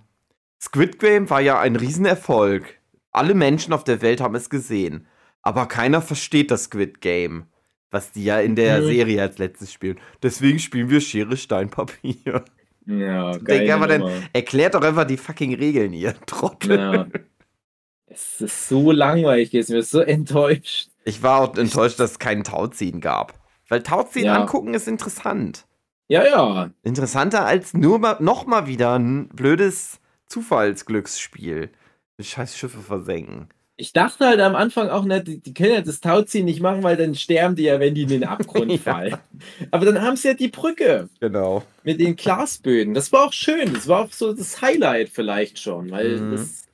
Squid 0.61 0.99
Game 0.99 1.29
war 1.29 1.41
ja 1.41 1.59
ein 1.59 1.75
Riesenerfolg. 1.75 2.79
Alle 3.11 3.33
Menschen 3.33 3.73
auf 3.73 3.83
der 3.83 4.01
Welt 4.01 4.21
haben 4.21 4.35
es 4.35 4.49
gesehen. 4.49 5.05
Aber 5.41 5.65
keiner 5.67 6.01
versteht 6.01 6.49
das 6.51 6.65
Squid 6.65 7.01
Game. 7.01 7.45
Was 7.91 8.11
die 8.11 8.23
ja 8.23 8.39
in 8.39 8.55
der 8.55 8.81
Mhm. 8.81 8.85
Serie 8.87 9.21
als 9.21 9.37
letztes 9.39 9.73
spielen. 9.73 9.99
Deswegen 10.21 10.59
spielen 10.59 10.89
wir 10.89 11.01
Schere, 11.01 11.35
Stein, 11.37 11.69
Papier. 11.69 12.43
Ja, 12.85 13.31
Denk 13.37 13.45
geil. 13.47 13.71
aber 13.71 13.87
dann- 13.87 14.27
Erklärt 14.33 14.75
doch 14.75 14.81
einfach 14.83 15.05
die 15.05 15.17
fucking 15.17 15.55
Regeln 15.55 15.91
hier, 15.91 16.13
Trottel. 16.25 16.77
Ja. 16.77 17.07
Es 18.05 18.41
ist 18.41 18.67
so 18.69 18.91
langweilig 18.91 19.51
gewesen, 19.51 19.71
ich 19.73 19.77
bin 19.77 19.83
so 19.85 19.99
enttäuscht. 20.01 20.89
Ich 21.05 21.21
war 21.23 21.41
auch 21.41 21.55
enttäuscht, 21.57 21.99
dass 21.99 22.11
es 22.11 22.19
keinen 22.19 22.43
Tauziehen 22.43 23.01
gab. 23.01 23.33
Weil 23.69 23.83
Tauziehen 23.83 24.25
Ja. 24.25 24.35
angucken 24.41 24.73
ist 24.73 24.87
interessant. 24.87 25.65
Ja, 26.07 26.25
ja. 26.25 26.71
Interessanter 26.81 27.45
als 27.45 27.75
nur 27.75 27.99
mal, 27.99 28.17
noch 28.19 28.47
mal 28.47 28.65
wieder 28.65 28.97
ein 28.97 29.27
blödes 29.29 29.99
Zufallsglücksspiel. 30.25 31.69
Scheiß 32.19 32.57
Schiffe 32.57 32.79
versenken. 32.79 33.47
Ich 33.81 33.93
dachte 33.93 34.25
halt 34.27 34.41
am 34.41 34.55
Anfang 34.57 34.89
auch 34.89 35.05
nicht, 35.05 35.27
die, 35.27 35.37
die 35.39 35.53
können 35.53 35.71
ja 35.73 35.79
das 35.81 36.01
Tauziehen 36.01 36.43
nicht 36.43 36.59
machen, 36.59 36.83
weil 36.83 36.97
dann 36.97 37.15
sterben 37.15 37.55
die 37.55 37.63
ja, 37.63 37.79
wenn 37.79 37.95
die 37.95 38.01
in 38.01 38.09
den 38.09 38.23
Abgrund 38.25 38.69
Ja. 38.71 38.77
fallen. 38.77 39.17
Aber 39.71 39.85
dann 39.85 40.01
haben 40.01 40.17
sie 40.17 40.27
ja 40.27 40.33
die 40.33 40.49
Brücke 40.49 41.07
Genau. 41.21 41.63
mit 41.85 42.01
den 42.01 42.17
Glasböden. 42.17 42.93
Das 42.93 43.13
war 43.13 43.25
auch 43.27 43.31
schön. 43.33 43.73
Das 43.73 43.87
war 43.87 44.01
auch 44.03 44.11
so 44.11 44.33
das 44.33 44.61
Highlight 44.61 45.09
vielleicht 45.09 45.59
schon, 45.59 45.91
weil 45.91 46.19
Mhm. 46.19 46.31
das, 46.31 46.65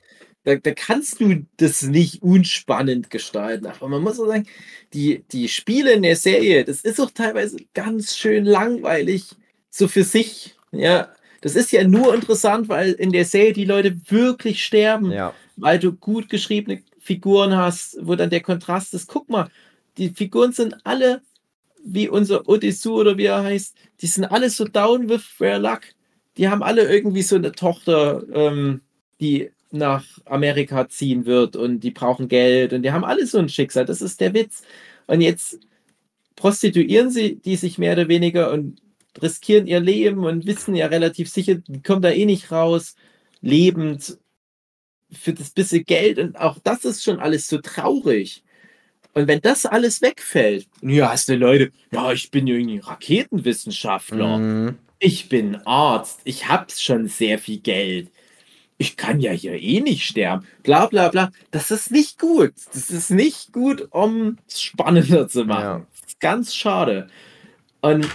da, 0.42 0.56
da 0.56 0.72
kannst 0.72 1.20
du 1.20 1.46
das 1.58 1.82
nicht 1.82 2.22
unspannend 2.22 3.08
gestalten. 3.08 3.66
Aber 3.66 3.86
man 3.88 4.02
muss 4.02 4.18
auch 4.18 4.26
sagen, 4.26 4.48
die, 4.92 5.22
die 5.30 5.46
Spiele 5.48 5.92
in 5.92 6.02
der 6.02 6.16
Serie, 6.16 6.64
das 6.64 6.80
ist 6.80 7.00
auch 7.00 7.12
teilweise 7.12 7.58
ganz 7.72 8.16
schön 8.16 8.44
langweilig, 8.44 9.26
so 9.70 9.86
für 9.86 10.02
sich. 10.02 10.56
Ja, 10.72 11.08
das 11.40 11.54
ist 11.54 11.70
ja 11.70 11.86
nur 11.86 12.12
interessant, 12.16 12.68
weil 12.68 12.92
in 12.94 13.12
der 13.12 13.24
Serie 13.24 13.52
die 13.52 13.64
Leute 13.64 13.96
wirklich 14.08 14.64
sterben 14.64 15.12
Ja. 15.12 15.32
weil 15.56 15.78
du 15.78 15.92
gut 15.92 16.28
geschriebene 16.28 16.82
Figuren 17.06 17.56
hast, 17.56 17.98
wo 18.02 18.16
dann 18.16 18.30
der 18.30 18.42
Kontrast 18.42 18.92
ist. 18.92 19.06
Guck 19.06 19.30
mal, 19.30 19.48
die 19.96 20.10
Figuren 20.10 20.52
sind 20.52 20.76
alle 20.84 21.22
wie 21.84 22.08
unser 22.08 22.48
Odysseus 22.48 23.00
oder 23.00 23.16
wie 23.16 23.26
er 23.26 23.44
heißt, 23.44 23.76
die 24.00 24.08
sind 24.08 24.24
alle 24.24 24.50
so 24.50 24.64
down 24.64 25.08
with 25.08 25.22
their 25.38 25.58
luck. 25.58 25.82
Die 26.36 26.48
haben 26.48 26.62
alle 26.62 26.82
irgendwie 26.92 27.22
so 27.22 27.36
eine 27.36 27.52
Tochter, 27.52 28.24
ähm, 28.32 28.80
die 29.20 29.50
nach 29.70 30.04
Amerika 30.24 30.88
ziehen 30.88 31.26
wird 31.26 31.54
und 31.54 31.80
die 31.80 31.92
brauchen 31.92 32.28
Geld 32.28 32.72
und 32.72 32.82
die 32.82 32.90
haben 32.90 33.04
alle 33.04 33.26
so 33.26 33.38
ein 33.38 33.48
Schicksal. 33.48 33.84
Das 33.84 34.02
ist 34.02 34.20
der 34.20 34.34
Witz. 34.34 34.62
Und 35.06 35.20
jetzt 35.20 35.60
prostituieren 36.34 37.10
sie 37.10 37.36
die 37.36 37.56
sich 37.56 37.78
mehr 37.78 37.92
oder 37.92 38.08
weniger 38.08 38.52
und 38.52 38.80
riskieren 39.22 39.66
ihr 39.68 39.80
Leben 39.80 40.24
und 40.24 40.44
wissen 40.44 40.74
ja 40.74 40.86
relativ 40.86 41.30
sicher, 41.30 41.54
die 41.54 41.82
kommen 41.82 42.02
da 42.02 42.10
eh 42.10 42.26
nicht 42.26 42.50
raus, 42.50 42.96
lebend 43.40 44.18
für 45.12 45.32
das 45.32 45.50
bisschen 45.50 45.84
Geld 45.84 46.18
und 46.18 46.38
auch 46.38 46.58
das 46.62 46.84
ist 46.84 47.02
schon 47.04 47.20
alles 47.20 47.48
so 47.48 47.58
traurig. 47.58 48.42
Und 49.14 49.28
wenn 49.28 49.40
das 49.40 49.64
alles 49.64 50.02
wegfällt, 50.02 50.68
ja, 50.82 51.10
hast 51.10 51.28
du 51.28 51.36
Leute, 51.36 51.70
ja, 51.90 52.12
ich 52.12 52.30
bin 52.30 52.46
irgendwie 52.46 52.78
Raketenwissenschaftler, 52.80 54.38
Mhm. 54.38 54.78
ich 54.98 55.28
bin 55.28 55.56
Arzt, 55.66 56.20
ich 56.24 56.48
hab 56.48 56.70
schon 56.72 57.08
sehr 57.08 57.38
viel 57.38 57.58
Geld. 57.60 58.10
Ich 58.78 58.98
kann 58.98 59.20
ja 59.20 59.30
hier 59.32 59.54
eh 59.54 59.80
nicht 59.80 60.04
sterben. 60.04 60.46
Bla 60.62 60.84
bla 60.86 61.08
bla. 61.08 61.32
Das 61.50 61.70
ist 61.70 61.90
nicht 61.90 62.18
gut. 62.18 62.52
Das 62.74 62.90
ist 62.90 63.10
nicht 63.10 63.50
gut, 63.52 63.88
um 63.90 64.36
es 64.46 64.60
spannender 64.60 65.28
zu 65.28 65.44
machen. 65.46 65.62
Ja. 65.62 65.86
Das 66.02 66.10
ist 66.10 66.20
ganz 66.20 66.54
schade. 66.54 67.06
Und 67.80 68.06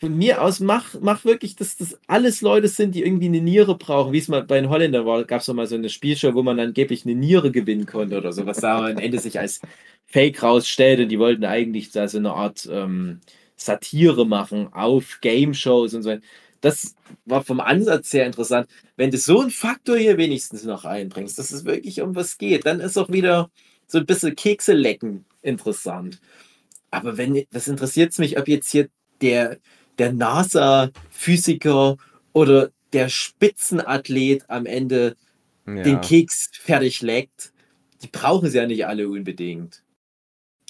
von 0.00 0.16
mir 0.16 0.42
aus 0.42 0.60
mach, 0.60 0.94
mach 1.00 1.24
wirklich, 1.24 1.56
dass 1.56 1.76
das 1.76 1.98
alles 2.06 2.40
Leute 2.40 2.68
sind, 2.68 2.94
die 2.94 3.02
irgendwie 3.02 3.26
eine 3.26 3.40
Niere 3.40 3.76
brauchen, 3.76 4.12
wie 4.12 4.18
es 4.18 4.28
mal 4.28 4.44
bei 4.44 4.60
den 4.60 4.70
Holländern 4.70 5.04
war. 5.06 5.24
Gab 5.24 5.40
es 5.40 5.48
mal 5.48 5.66
so 5.66 5.74
eine 5.74 5.88
Spielshow, 5.88 6.34
wo 6.34 6.42
man 6.42 6.60
angeblich 6.60 7.04
eine 7.04 7.16
Niere 7.16 7.50
gewinnen 7.50 7.86
konnte 7.86 8.16
oder 8.16 8.32
so, 8.32 8.46
was 8.46 8.58
da 8.58 8.86
am 8.86 8.98
Ende 8.98 9.18
sich 9.18 9.40
als 9.40 9.60
Fake 10.06 10.42
rausstellt 10.42 11.00
und 11.00 11.08
die 11.08 11.18
wollten 11.18 11.44
eigentlich 11.44 11.90
da 11.90 12.06
so 12.06 12.18
eine 12.18 12.32
Art 12.32 12.68
ähm, 12.70 13.20
Satire 13.56 14.24
machen 14.24 14.72
auf 14.72 15.18
Game-Shows 15.20 15.94
und 15.94 16.02
so. 16.02 16.16
Das 16.60 16.94
war 17.24 17.42
vom 17.42 17.60
Ansatz 17.60 18.10
sehr 18.10 18.26
interessant. 18.26 18.68
Wenn 18.96 19.10
du 19.10 19.18
so 19.18 19.40
einen 19.40 19.50
Faktor 19.50 19.96
hier 19.96 20.16
wenigstens 20.16 20.64
noch 20.64 20.84
einbringst, 20.84 21.38
dass 21.38 21.50
es 21.50 21.64
wirklich 21.64 22.00
um 22.02 22.14
was 22.14 22.38
geht, 22.38 22.66
dann 22.66 22.80
ist 22.80 22.96
auch 22.98 23.10
wieder 23.10 23.50
so 23.86 23.98
ein 23.98 24.06
bisschen 24.06 24.36
Kekse 24.36 24.74
lecken 24.74 25.24
interessant. 25.42 26.20
Aber 26.90 27.16
wenn, 27.16 27.44
was 27.50 27.68
interessiert 27.68 28.12
es 28.12 28.18
mich, 28.18 28.38
ob 28.38 28.48
jetzt 28.48 28.70
hier 28.70 28.88
der, 29.20 29.58
der 29.98 30.12
NASA-Physiker 30.12 31.96
oder 32.32 32.70
der 32.92 33.08
Spitzenathlet 33.08 34.44
am 34.48 34.66
Ende 34.66 35.16
Ja. 35.66 35.82
den 35.82 36.00
Keks 36.00 36.50
fertig 36.52 37.02
leckt. 37.02 37.52
Die 38.02 38.06
brauchen 38.08 38.48
sie 38.48 38.56
ja 38.58 38.66
nicht 38.66 38.86
alle 38.86 39.08
unbedingt. 39.08 39.82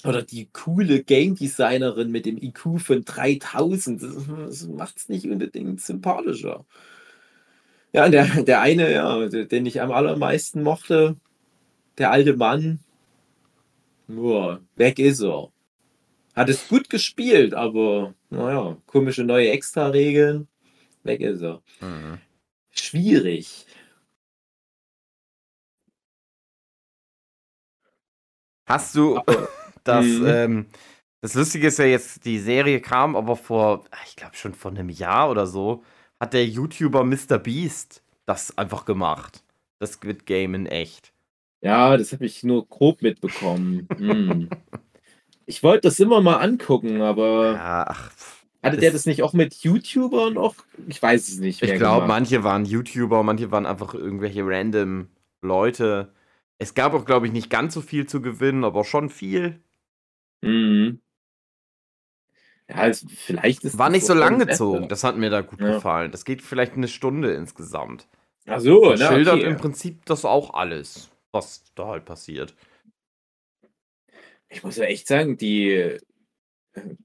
Oder 0.03 0.23
die 0.23 0.47
coole 0.51 1.03
Game 1.03 1.35
Designerin 1.35 2.11
mit 2.11 2.25
dem 2.25 2.37
IQ 2.37 2.79
von 2.79 3.03
3000. 3.03 4.01
Das, 4.01 4.67
macht 4.67 4.97
es 4.97 5.09
nicht 5.09 5.25
unbedingt 5.25 5.81
sympathischer. 5.81 6.65
Ja, 7.93 8.07
der, 8.09 8.43
der 8.43 8.61
eine, 8.61 8.91
ja, 8.91 9.27
den 9.27 9.65
ich 9.65 9.81
am 9.81 9.91
allermeisten 9.91 10.63
mochte, 10.63 11.17
der 11.97 12.11
alte 12.11 12.35
Mann, 12.35 12.79
boah, 14.07 14.61
weg 14.75 14.99
ist 14.99 15.21
er. 15.21 15.51
Hat 16.35 16.49
es 16.49 16.67
gut 16.67 16.89
gespielt, 16.89 17.53
aber 17.53 18.13
naja, 18.29 18.77
komische 18.85 19.23
neue 19.23 19.49
Extra-Regeln, 19.51 20.47
weg 21.03 21.21
ist 21.21 21.41
er. 21.41 21.61
Mhm. 21.81 22.19
Schwierig. 22.71 23.65
Hast 28.67 28.95
du 28.95 29.19
das, 29.83 30.05
Mhm. 30.05 30.25
ähm, 30.27 30.65
das 31.21 31.33
Lustige 31.33 31.67
ist 31.67 31.79
ja 31.79 31.85
jetzt, 31.85 32.25
die 32.25 32.39
Serie 32.39 32.81
kam 32.81 33.15
aber 33.15 33.35
vor, 33.35 33.85
ich 34.07 34.15
glaube 34.15 34.35
schon 34.35 34.53
vor 34.53 34.71
einem 34.71 34.89
Jahr 34.89 35.29
oder 35.29 35.47
so, 35.47 35.83
hat 36.19 36.33
der 36.33 36.45
YouTuber 36.45 37.03
Mr. 37.03 37.39
Beast 37.39 38.03
das 38.25 38.57
einfach 38.57 38.85
gemacht. 38.85 39.43
Das 39.79 39.93
Squid 39.93 40.25
Game 40.25 40.53
in 40.53 40.65
echt. 40.65 41.13
Ja, 41.61 41.97
das 41.97 42.13
habe 42.13 42.25
ich 42.25 42.43
nur 42.43 42.67
grob 42.67 43.01
mitbekommen. 43.01 43.87
Hm. 43.97 44.49
Ich 45.49 45.63
wollte 45.63 45.87
das 45.87 45.99
immer 45.99 46.21
mal 46.21 46.35
angucken, 46.37 47.01
aber 47.01 47.53
Ja, 47.53 47.85
ach, 47.87 48.11
hatte 48.61 48.75
das- 48.75 48.79
der 48.81 48.91
das 48.91 49.05
nicht 49.07 49.23
auch 49.23 49.33
mit 49.33 49.55
YouTubern 49.55 50.37
auch? 50.37 50.53
Ich 50.87 51.01
weiß 51.01 51.27
es 51.27 51.39
nicht. 51.39 51.63
ich 51.63 51.73
glaube, 51.73 52.05
manche 52.05 52.43
waren 52.43 52.65
YouTuber, 52.65 53.23
manche 53.23 53.49
waren 53.49 53.65
einfach 53.65 53.95
irgendwelche 53.95 54.45
random 54.45 55.07
Leute. 55.41 56.13
Es 56.59 56.75
gab 56.75 56.93
auch, 56.93 57.03
glaube 57.03 57.25
ich, 57.25 57.33
nicht 57.33 57.49
ganz 57.49 57.73
so 57.73 57.81
viel 57.81 58.05
zu 58.05 58.21
gewinnen, 58.21 58.63
aber 58.63 58.83
schon 58.83 59.09
viel. 59.09 59.59
Mhm. 60.41 61.01
Ja, 62.69 62.85
es, 62.87 63.03
vielleicht 63.09 63.63
ist 63.63 63.79
War 63.79 63.89
nicht 63.89 64.05
so 64.05 64.13
lang 64.13 64.37
gezogen. 64.37 64.87
Das 64.87 65.03
hat 65.03 65.17
mir 65.17 65.31
da 65.31 65.41
gut 65.41 65.59
Ja. 65.61 65.73
gefallen. 65.73 66.11
Das 66.11 66.25
geht 66.25 66.43
vielleicht 66.43 66.73
eine 66.73 66.87
Stunde 66.87 67.33
insgesamt. 67.33 68.07
Ach 68.45 68.59
so, 68.59 68.91
Das 68.91 68.99
na, 68.99 69.07
schildert 69.07 69.37
okay. 69.37 69.45
im 69.47 69.57
Prinzip 69.57 70.05
das 70.05 70.25
auch 70.25 70.53
alles, 70.53 71.09
was 71.31 71.63
da 71.73 71.87
halt 71.87 72.05
passiert. 72.05 72.53
Ich 74.49 74.63
muss 74.63 74.77
ja 74.77 74.85
echt 74.85 75.07
sagen, 75.07 75.37
die, 75.37 75.97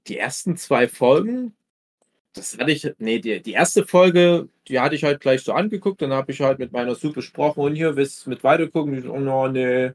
die 0.07 0.17
ersten 0.17 0.57
zwei 0.57 0.87
Folgen, 0.87 1.55
das 2.33 2.57
hatte 2.57 2.71
ich, 2.71 2.91
nee, 2.97 3.19
die, 3.19 3.41
die 3.41 3.53
erste 3.53 3.85
Folge, 3.85 4.49
die 4.67 4.79
hatte 4.79 4.95
ich 4.95 5.03
halt 5.03 5.21
gleich 5.21 5.41
so 5.41 5.53
angeguckt, 5.53 6.01
dann 6.01 6.11
habe 6.11 6.31
ich 6.31 6.41
halt 6.41 6.59
mit 6.59 6.71
meiner 6.71 6.95
Sue 6.95 7.13
besprochen 7.13 7.63
und 7.63 7.75
hier, 7.75 7.95
willst 7.95 8.25
du 8.25 8.29
mit 8.29 8.43
weitergucken? 8.43 8.97
Ich 8.97 9.07
oh 9.07 9.19
no, 9.19 9.47
nee, 9.47 9.91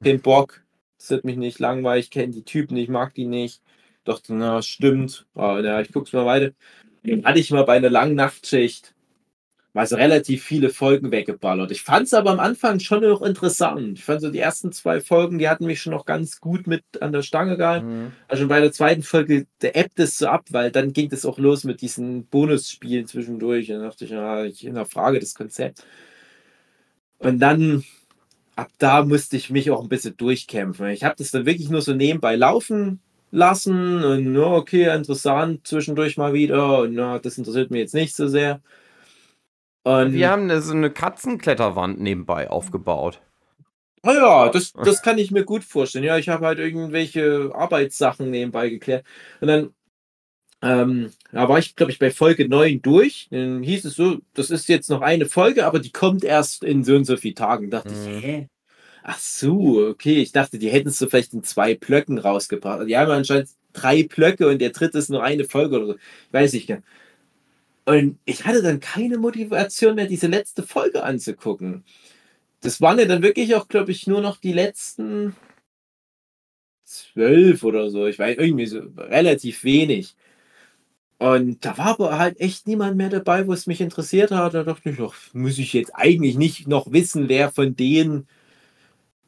den 0.00 0.20
Bock, 0.20 0.64
das 0.98 1.10
wird 1.10 1.24
mich 1.24 1.36
nicht 1.36 1.58
langweilig, 1.58 2.06
ich 2.06 2.10
kenne 2.10 2.32
die 2.32 2.44
Typen, 2.44 2.76
ich 2.76 2.88
mag 2.88 3.14
die 3.14 3.26
nicht. 3.26 3.62
Doch, 4.04 4.20
na, 4.28 4.62
stimmt, 4.62 5.26
oh, 5.34 5.58
na, 5.62 5.80
ich 5.80 5.92
guck's 5.92 6.12
mal 6.12 6.26
weiter. 6.26 6.52
Dann 7.04 7.24
hatte 7.24 7.38
ich 7.40 7.50
mal 7.50 7.64
bei 7.64 7.76
einer 7.76 7.90
langen 7.90 8.14
Nachtschicht 8.14 8.94
mal 9.74 9.86
so 9.86 9.96
relativ 9.96 10.44
viele 10.44 10.68
Folgen 10.68 11.10
weggeballert. 11.10 11.70
Ich 11.70 11.82
fand 11.82 12.06
es 12.06 12.14
aber 12.14 12.30
am 12.30 12.40
Anfang 12.40 12.78
schon 12.78 13.02
noch 13.02 13.22
interessant. 13.22 13.98
Ich 13.98 14.04
fand 14.04 14.20
so 14.20 14.30
die 14.30 14.38
ersten 14.38 14.70
zwei 14.72 15.00
Folgen, 15.00 15.38
die 15.38 15.48
hatten 15.48 15.64
mich 15.64 15.80
schon 15.80 15.92
noch 15.94 16.04
ganz 16.04 16.40
gut 16.40 16.66
mit 16.66 16.84
an 17.00 17.12
der 17.12 17.22
Stange 17.22 17.56
gehalten. 17.56 18.04
Mhm. 18.04 18.12
Also 18.28 18.46
bei 18.48 18.60
der 18.60 18.72
zweiten 18.72 19.02
Folge, 19.02 19.46
der 19.62 19.76
App 19.76 19.90
das 19.94 20.18
so 20.18 20.26
ab, 20.26 20.44
weil 20.50 20.70
dann 20.70 20.92
ging 20.92 21.08
das 21.08 21.24
auch 21.24 21.38
los 21.38 21.64
mit 21.64 21.80
diesen 21.80 22.26
Bonusspielen 22.26 23.06
zwischendurch. 23.06 23.70
Und 23.70 23.78
dann 23.78 23.88
dachte 23.88 24.04
ich, 24.04 24.10
ja, 24.10 24.44
ich 24.44 24.60
hinterfrage 24.60 25.18
das 25.18 25.34
Konzept. 25.34 25.84
Und 27.18 27.38
dann, 27.38 27.84
ab 28.56 28.70
da 28.78 29.04
musste 29.04 29.38
ich 29.38 29.48
mich 29.48 29.70
auch 29.70 29.82
ein 29.82 29.88
bisschen 29.88 30.16
durchkämpfen. 30.18 30.88
Ich 30.88 31.04
habe 31.04 31.14
das 31.16 31.30
dann 31.30 31.46
wirklich 31.46 31.70
nur 31.70 31.80
so 31.80 31.94
nebenbei 31.94 32.36
laufen 32.36 33.00
lassen 33.30 34.04
und 34.04 34.34
ja, 34.34 34.42
okay, 34.42 34.94
interessant, 34.94 35.66
zwischendurch 35.66 36.18
mal 36.18 36.34
wieder. 36.34 36.80
Und 36.80 36.92
ja, 36.92 37.18
das 37.18 37.38
interessiert 37.38 37.70
mich 37.70 37.80
jetzt 37.80 37.94
nicht 37.94 38.14
so 38.14 38.28
sehr. 38.28 38.60
Und 39.84 40.12
Wir 40.12 40.30
haben 40.30 40.60
so 40.60 40.72
eine 40.74 40.90
Katzenkletterwand 40.90 42.00
nebenbei 42.00 42.48
aufgebaut. 42.48 43.20
Ah 44.02 44.14
ja, 44.14 44.48
das, 44.48 44.72
das 44.72 45.02
kann 45.02 45.18
ich 45.18 45.30
mir 45.30 45.44
gut 45.44 45.62
vorstellen. 45.64 46.04
Ja, 46.04 46.18
ich 46.18 46.28
habe 46.28 46.46
halt 46.46 46.58
irgendwelche 46.58 47.50
Arbeitssachen 47.54 48.30
nebenbei 48.30 48.68
geklärt. 48.68 49.04
Und 49.40 49.48
dann 49.48 49.70
ähm, 50.62 51.10
da 51.32 51.48
war 51.48 51.58
ich, 51.58 51.74
glaube 51.74 51.90
ich, 51.90 51.98
bei 51.98 52.10
Folge 52.10 52.48
9 52.48 52.82
durch. 52.82 53.28
Dann 53.30 53.62
hieß 53.62 53.84
es 53.84 53.96
so, 53.96 54.18
das 54.34 54.50
ist 54.50 54.68
jetzt 54.68 54.90
noch 54.90 55.00
eine 55.00 55.26
Folge, 55.26 55.66
aber 55.66 55.80
die 55.80 55.90
kommt 55.90 56.22
erst 56.22 56.62
in 56.62 56.84
so 56.84 56.94
und 56.94 57.04
so 57.04 57.16
vielen 57.16 57.34
Tagen. 57.34 57.68
Da 57.70 57.78
dachte 57.78 57.94
Mhm. 57.94 58.18
ich, 58.18 58.24
hä? 58.24 58.48
Ach 59.02 59.18
so, 59.18 59.88
okay. 59.88 60.22
Ich 60.22 60.30
dachte, 60.30 60.58
die 60.58 60.70
hätten 60.70 60.88
es 60.88 60.98
so 60.98 61.08
vielleicht 61.08 61.34
in 61.34 61.42
zwei 61.42 61.74
Blöcken 61.74 62.18
rausgebracht. 62.18 62.86
Die 62.86 62.96
haben 62.96 63.10
anscheinend 63.10 63.50
drei 63.72 64.04
Blöcke 64.04 64.46
und 64.46 64.60
der 64.60 64.70
dritte 64.70 64.98
ist 64.98 65.10
nur 65.10 65.24
eine 65.24 65.44
Folge 65.44 65.76
oder 65.76 65.86
so. 65.86 65.94
Ich 65.94 66.32
weiß 66.32 66.52
nicht. 66.52 66.72
Und 67.84 68.18
ich 68.24 68.44
hatte 68.44 68.62
dann 68.62 68.80
keine 68.80 69.18
Motivation 69.18 69.96
mehr, 69.96 70.06
diese 70.06 70.28
letzte 70.28 70.62
Folge 70.62 71.02
anzugucken. 71.02 71.84
Das 72.60 72.80
waren 72.80 72.98
ja 72.98 73.06
dann 73.06 73.22
wirklich 73.22 73.54
auch, 73.56 73.66
glaube 73.68 73.90
ich, 73.90 74.06
nur 74.06 74.20
noch 74.20 74.36
die 74.36 74.52
letzten 74.52 75.34
zwölf 76.84 77.64
oder 77.64 77.90
so. 77.90 78.06
Ich 78.06 78.18
weiß 78.18 78.38
irgendwie 78.38 78.66
so 78.66 78.80
relativ 78.96 79.64
wenig. 79.64 80.14
Und 81.18 81.64
da 81.64 81.78
war 81.78 81.86
aber 81.86 82.18
halt 82.18 82.40
echt 82.40 82.66
niemand 82.66 82.96
mehr 82.96 83.08
dabei, 83.08 83.46
wo 83.46 83.52
es 83.52 83.66
mich 83.66 83.80
interessiert 83.80 84.32
hat. 84.32 84.54
Da 84.54 84.64
dachte 84.64 84.90
ich, 84.90 84.96
doch, 84.96 85.14
muss 85.32 85.58
ich 85.58 85.72
jetzt 85.72 85.94
eigentlich 85.94 86.36
nicht 86.36 86.68
noch 86.68 86.92
wissen, 86.92 87.28
wer 87.28 87.50
von 87.50 87.76
denen 87.76 88.26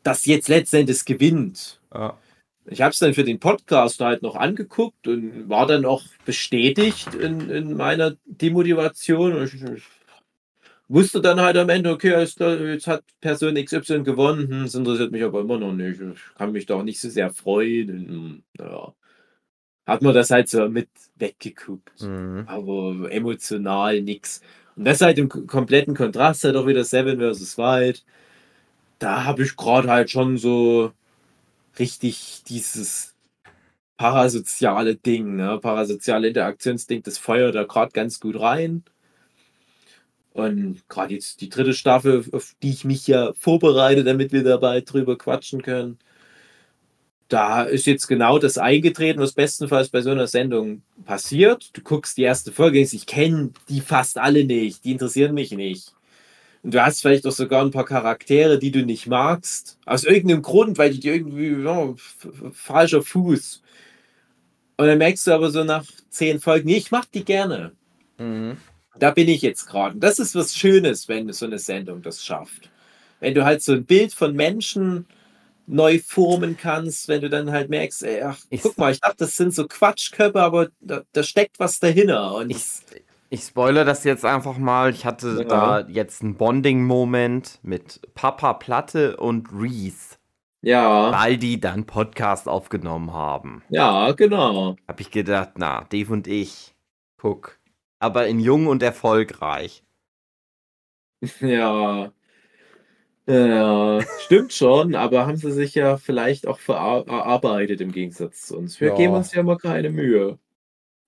das 0.03 0.27
jetzt 0.27 0.49
letztendlich 0.49 1.05
gewinnt. 1.05 1.81
Ja. 1.93 2.19
Ich 2.67 2.81
habe 2.81 2.91
es 2.91 2.99
dann 2.99 3.15
für 3.15 3.25
den 3.25 3.41
Podcast 3.41 4.01
halt 4.01 4.23
noch 4.23 4.37
angeguckt 4.37 5.07
und 5.07 5.49
war 5.49 5.67
dann 5.67 5.85
auch 5.85 6.03
bestätigt 6.25 7.15
in, 7.15 7.51
in 7.51 7.77
meiner 7.77 8.17
Demotivation. 8.25 9.35
Und 9.35 9.45
ich, 9.45 9.63
ich 9.63 9.83
wusste 10.89 11.21
dann 11.21 11.41
halt 11.41 11.57
am 11.57 11.69
Ende, 11.69 11.91
okay, 11.91 12.19
jetzt 12.19 12.87
hat 12.87 13.05
Person 13.21 13.55
XY 13.55 14.03
gewonnen. 14.03 14.49
Hm, 14.49 14.63
das 14.65 14.75
interessiert 14.75 15.13
mich 15.13 15.23
aber 15.23 15.41
immer 15.41 15.59
noch 15.59 15.73
nicht. 15.73 16.01
Ich 16.01 16.35
kann 16.37 16.53
mich 16.53 16.67
da 16.67 16.77
auch 16.77 16.83
nicht 16.83 17.01
so 17.01 17.11
sehr 17.11 17.31
freuen. 17.31 17.89
Hm, 17.89 18.43
naja, 18.59 18.95
hat 19.87 20.03
man 20.03 20.15
das 20.15 20.31
halt 20.31 20.49
so 20.49 20.69
mit 20.69 20.89
weggeguckt. 21.17 22.03
Mhm. 22.03 22.45
Aber 22.47 23.11
emotional 23.11 24.01
nix. 24.01 24.41
Und 24.77 24.87
das 24.87 25.01
halt 25.01 25.19
im 25.19 25.29
kompletten 25.29 25.95
Kontrast 25.95 26.45
halt 26.45 26.57
auch 26.57 26.67
wieder 26.67 26.85
Seven 26.85 27.19
vs. 27.19 27.59
Wild. 27.59 28.05
Da 28.99 29.25
habe 29.25 29.43
ich 29.43 29.57
gerade 29.57 29.89
halt 29.91 30.11
schon 30.11 30.39
so 30.39 30.93
richtig 31.79 32.43
dieses 32.49 33.15
parasoziale 33.97 34.97
Ding, 34.97 35.37
ne? 35.37 35.59
parasoziale 35.61 36.29
Interaktionsding, 36.29 37.03
das 37.03 37.19
feuert 37.19 37.55
da 37.55 37.65
gerade 37.65 37.93
ganz 37.93 38.21
gut 38.21 38.39
rein. 38.41 38.85
Und 40.33 40.89
gerade 40.89 41.15
jetzt 41.15 41.41
die 41.41 41.49
dritte 41.49 41.75
Staffel, 41.75 42.25
auf 42.33 42.57
die 42.61 42.71
ich 42.71 42.85
mich 42.85 43.07
ja 43.07 43.33
vorbereite, 43.35 44.03
damit 44.03 44.33
wir 44.33 44.43
dabei 44.43 44.81
drüber 44.81 45.17
quatschen 45.17 45.63
können. 45.63 45.99
Da 47.29 47.63
ist 47.63 47.87
jetzt 47.87 48.09
genau 48.09 48.39
das 48.39 48.59
eingetreten, 48.59 49.21
was 49.21 49.33
bestenfalls 49.33 49.91
bei 49.91 50.03
so 50.03 50.11
einer 50.11 50.27
Sendung 50.27 50.83
passiert. 51.05 51.71
Du 51.77 51.83
guckst 51.83 52.17
die 52.17 52.23
erste 52.23 52.53
Folge, 52.53 52.81
ich 52.81 53.07
kenne 53.07 53.53
die 53.69 53.81
fast 53.81 54.19
alle 54.19 54.45
nicht, 54.45 54.85
die 54.85 54.93
interessieren 54.93 55.35
mich 55.35 55.53
nicht. 55.53 55.94
Und 56.65 56.73
du 56.73 56.83
hast 56.83 57.03
vielleicht 57.03 57.27
auch 57.27 57.33
sogar 57.33 57.63
ein 57.63 57.71
paar 57.71 57.85
Charaktere, 57.85 58.59
die 58.59 58.71
du 58.71 58.85
nicht 58.87 59.07
magst. 59.07 59.79
Aus 59.85 60.05
irgendeinem 60.05 60.41
Grund, 60.41 60.79
weil 60.79 60.91
die 60.91 61.01
dir 61.01 61.15
irgendwie 61.15 61.63
ja, 61.63 61.95
falscher 62.53 63.03
Fuß. 63.03 63.63
Und 64.79 64.87
dann 64.87 64.99
merkst 64.99 65.27
du 65.27 65.33
aber 65.33 65.51
so 65.51 65.63
nach 65.63 65.85
zehn 66.09 66.41
Folgen, 66.41 66.67
nee, 66.67 66.79
ich 66.79 66.91
mag 66.91 67.05
die 67.13 67.25
gerne. 67.25 67.73
Mhm. 68.19 68.57
Da 68.99 69.11
bin 69.11 69.29
ich 69.29 69.43
jetzt 69.43 69.67
gerade. 69.67 69.95
Und 69.95 70.01
Das 70.01 70.19
ist 70.19 70.35
was 70.35 70.55
Schönes, 70.57 71.07
wenn 71.07 71.31
so 71.33 71.45
eine 71.45 71.59
Sendung 71.59 72.01
das 72.01 72.25
schafft. 72.25 72.71
Wenn 73.21 73.35
du 73.35 73.45
halt 73.45 73.63
so 73.63 73.73
ein 73.73 73.85
Bild 73.85 74.15
von 74.15 74.35
Menschen 74.35 75.07
neu 75.67 75.99
formen 75.99 76.57
kannst, 76.57 77.09
wenn 77.09 77.21
du 77.21 77.29
dann 77.29 77.51
halt 77.51 77.69
merkst, 77.69 78.05
ey, 78.05 78.23
ach, 78.23 78.39
Ich- 78.49 78.63
guck 78.63 78.79
mal, 78.79 78.91
ich 78.93 79.01
dachte, 79.01 79.17
das 79.19 79.37
sind 79.37 79.55
so 79.55 79.67
Quatschköpfe, 79.67 80.41
aber 80.41 80.69
da, 80.81 81.03
da 81.13 81.23
steckt 81.23 81.59
was 81.59 81.79
dahinter. 81.79 82.35
Und 82.37 82.51
Ich, 82.51 82.65
ich 83.31 83.43
spoilere 83.43 83.85
das 83.85 84.05
jetzt 84.05 84.25
einfach 84.25 84.59
mal. 84.59 84.91
Ich 84.91 85.05
hatte 85.05 85.39
Ja. 85.39 85.45
da 85.83 85.89
jetzt 85.89 86.23
einen 86.23 86.37
Bonding-Moment 86.37 87.59
mit 87.63 88.01
Papa 88.15 88.55
Platte 88.55 89.17
und 89.17 89.49
Reese, 89.53 90.17
ja, 90.63 91.13
weil 91.13 91.37
die 91.39 91.61
dann 91.61 91.85
Podcast 91.87 92.49
aufgenommen 92.49 93.13
haben. 93.13 93.63
ja, 93.71 94.13
genau. 94.13 94.77
Hab 94.87 95.01
ich 95.01 95.11
gedacht, 95.11 95.53
na, 95.57 95.85
Dave 95.91 96.13
und 96.13 96.27
ich, 96.29 96.75
guck. 97.17 97.59
Aber 97.99 98.27
in 98.27 98.39
jung 98.41 98.67
und 98.67 98.83
erfolgreich. 98.83 99.83
Ja. 101.41 102.13
Ja, 103.27 104.01
stimmt 104.21 104.53
schon, 104.53 104.95
aber 104.95 105.27
haben 105.27 105.37
sie 105.39 105.51
sich 105.51 105.75
ja 105.75 105.97
vielleicht 105.97 106.47
auch 106.47 106.59
verar- 106.59 107.07
erarbeitet 107.09 107.81
im 107.81 107.91
Gegensatz 107.91 108.47
zu 108.49 108.59
uns. 108.59 108.79
Wir 108.83 108.89
Ja. 108.89 108.95
geben 108.97 109.15
uns 109.15 109.33
ja 109.33 109.43
mal 109.43 109.57
keine 109.57 109.89
Mühe. 109.89 110.39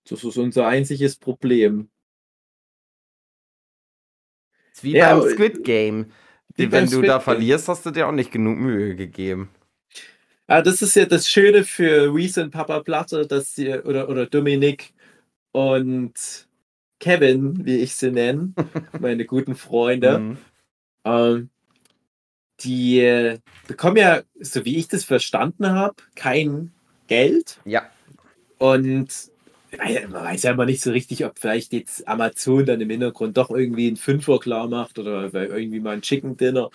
Das 0.09 0.23
ist 0.23 0.37
unser 0.37 0.65
einziges 0.67 1.17
Problem. 1.17 1.89
Ist 4.77 4.83
wie 4.83 4.91
Ja, 4.95 5.09
beim 5.09 5.21
aber- 5.21 5.31
Squid 5.31 5.63
Game. 5.63 6.11
Wie 6.55 6.71
Wenn 6.71 6.85
du 6.85 6.97
Squid 6.97 7.09
da 7.09 7.19
verlierst, 7.19 7.67
hast 7.67 7.83
du 7.87 7.89
dir 7.91 8.07
auch 8.07 8.11
nicht 8.11 8.31
genug 8.31 8.59
Mühe 8.59 8.95
gegeben. 8.95 9.49
Ah, 10.45 10.61
das 10.61 10.83
ist 10.83 10.95
ja 10.95 11.05
das 11.05 11.27
Schöne 11.27 11.63
für 11.63 12.13
Reese 12.13 12.43
und 12.43 12.51
Papa 12.51 12.79
Platte, 12.81 13.25
dass 13.25 13.55
sie, 13.55 13.69
oder, 13.73 14.07
oder 14.07 14.27
Dominik 14.27 14.93
und 15.51 16.13
Kevin, 16.99 17.65
wie 17.65 17.77
ich 17.77 17.95
sie 17.95 18.11
nenne, 18.11 18.53
meine 18.99 19.25
guten 19.25 19.55
Freunde, 19.55 20.19
Mhm. 20.19 20.37
ähm, 21.05 21.49
die 22.59 22.99
äh, 22.99 23.39
bekommen 23.67 23.97
ja, 23.97 24.21
so 24.39 24.63
wie 24.63 24.77
ich 24.77 24.87
das 24.87 25.03
verstanden 25.03 25.71
habe, 25.71 25.95
kein 26.15 26.71
Geld. 27.07 27.59
Ja. 27.65 27.89
Und 28.59 29.07
ja, 29.09 29.33
man 30.09 30.23
weiß 30.25 30.43
ja 30.43 30.51
immer 30.51 30.65
nicht 30.65 30.81
so 30.81 30.91
richtig, 30.91 31.25
ob 31.25 31.39
vielleicht 31.39 31.73
jetzt 31.73 32.07
Amazon 32.07 32.65
dann 32.65 32.81
im 32.81 32.89
Hintergrund 32.89 33.37
doch 33.37 33.49
irgendwie 33.49 33.87
einen 33.87 33.97
Fünfer 33.97 34.39
klar 34.39 34.67
macht 34.67 34.99
oder 34.99 35.33
irgendwie 35.33 35.79
mal 35.79 35.95
ein 35.95 36.01
Chicken 36.01 36.37
Dinner. 36.37 36.69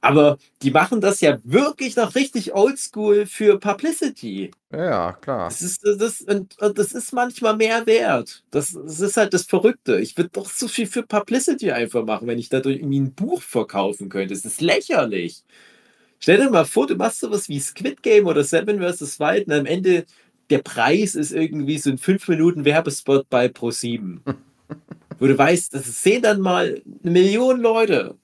Aber 0.00 0.36
die 0.60 0.70
machen 0.70 1.00
das 1.00 1.22
ja 1.22 1.38
wirklich 1.44 1.96
noch 1.96 2.14
richtig 2.14 2.54
oldschool 2.54 3.24
für 3.24 3.58
Publicity. 3.58 4.50
Ja, 4.70 5.12
klar. 5.14 5.48
Das 5.48 5.62
ist, 5.62 5.82
das, 5.82 6.20
und, 6.20 6.60
und 6.60 6.78
das 6.78 6.92
ist 6.92 7.14
manchmal 7.14 7.56
mehr 7.56 7.86
wert. 7.86 8.44
Das, 8.50 8.72
das 8.74 9.00
ist 9.00 9.16
halt 9.16 9.32
das 9.32 9.44
Verrückte. 9.44 9.98
Ich 9.98 10.14
würde 10.18 10.28
doch 10.30 10.50
so 10.50 10.68
viel 10.68 10.86
für 10.86 11.04
Publicity 11.04 11.72
einfach 11.72 12.04
machen, 12.04 12.28
wenn 12.28 12.38
ich 12.38 12.50
dadurch 12.50 12.76
irgendwie 12.76 13.00
ein 13.00 13.14
Buch 13.14 13.40
verkaufen 13.40 14.10
könnte. 14.10 14.34
Das 14.34 14.44
ist 14.44 14.60
lächerlich. 14.60 15.42
Stell 16.18 16.38
dir 16.38 16.50
mal 16.50 16.66
vor, 16.66 16.86
du 16.86 16.96
machst 16.96 17.20
sowas 17.20 17.48
wie 17.48 17.60
Squid 17.60 18.02
Game 18.02 18.26
oder 18.26 18.44
Seven 18.44 18.80
vs. 18.80 19.20
Wild 19.20 19.46
und 19.46 19.52
am 19.54 19.66
Ende 19.66 20.04
der 20.50 20.58
Preis 20.58 21.14
ist 21.14 21.32
irgendwie 21.32 21.78
so 21.78 21.90
ein 21.90 21.98
5 21.98 22.28
Minuten 22.28 22.64
Werbespot 22.64 23.28
bei 23.28 23.46
Pro7. 23.46 24.20
Wo 25.18 25.26
du 25.26 25.36
weißt, 25.38 25.74
das 25.74 26.02
sehen 26.02 26.22
dann 26.22 26.40
mal 26.40 26.82
eine 27.02 27.10
Million 27.10 27.60
Leute. 27.60 28.16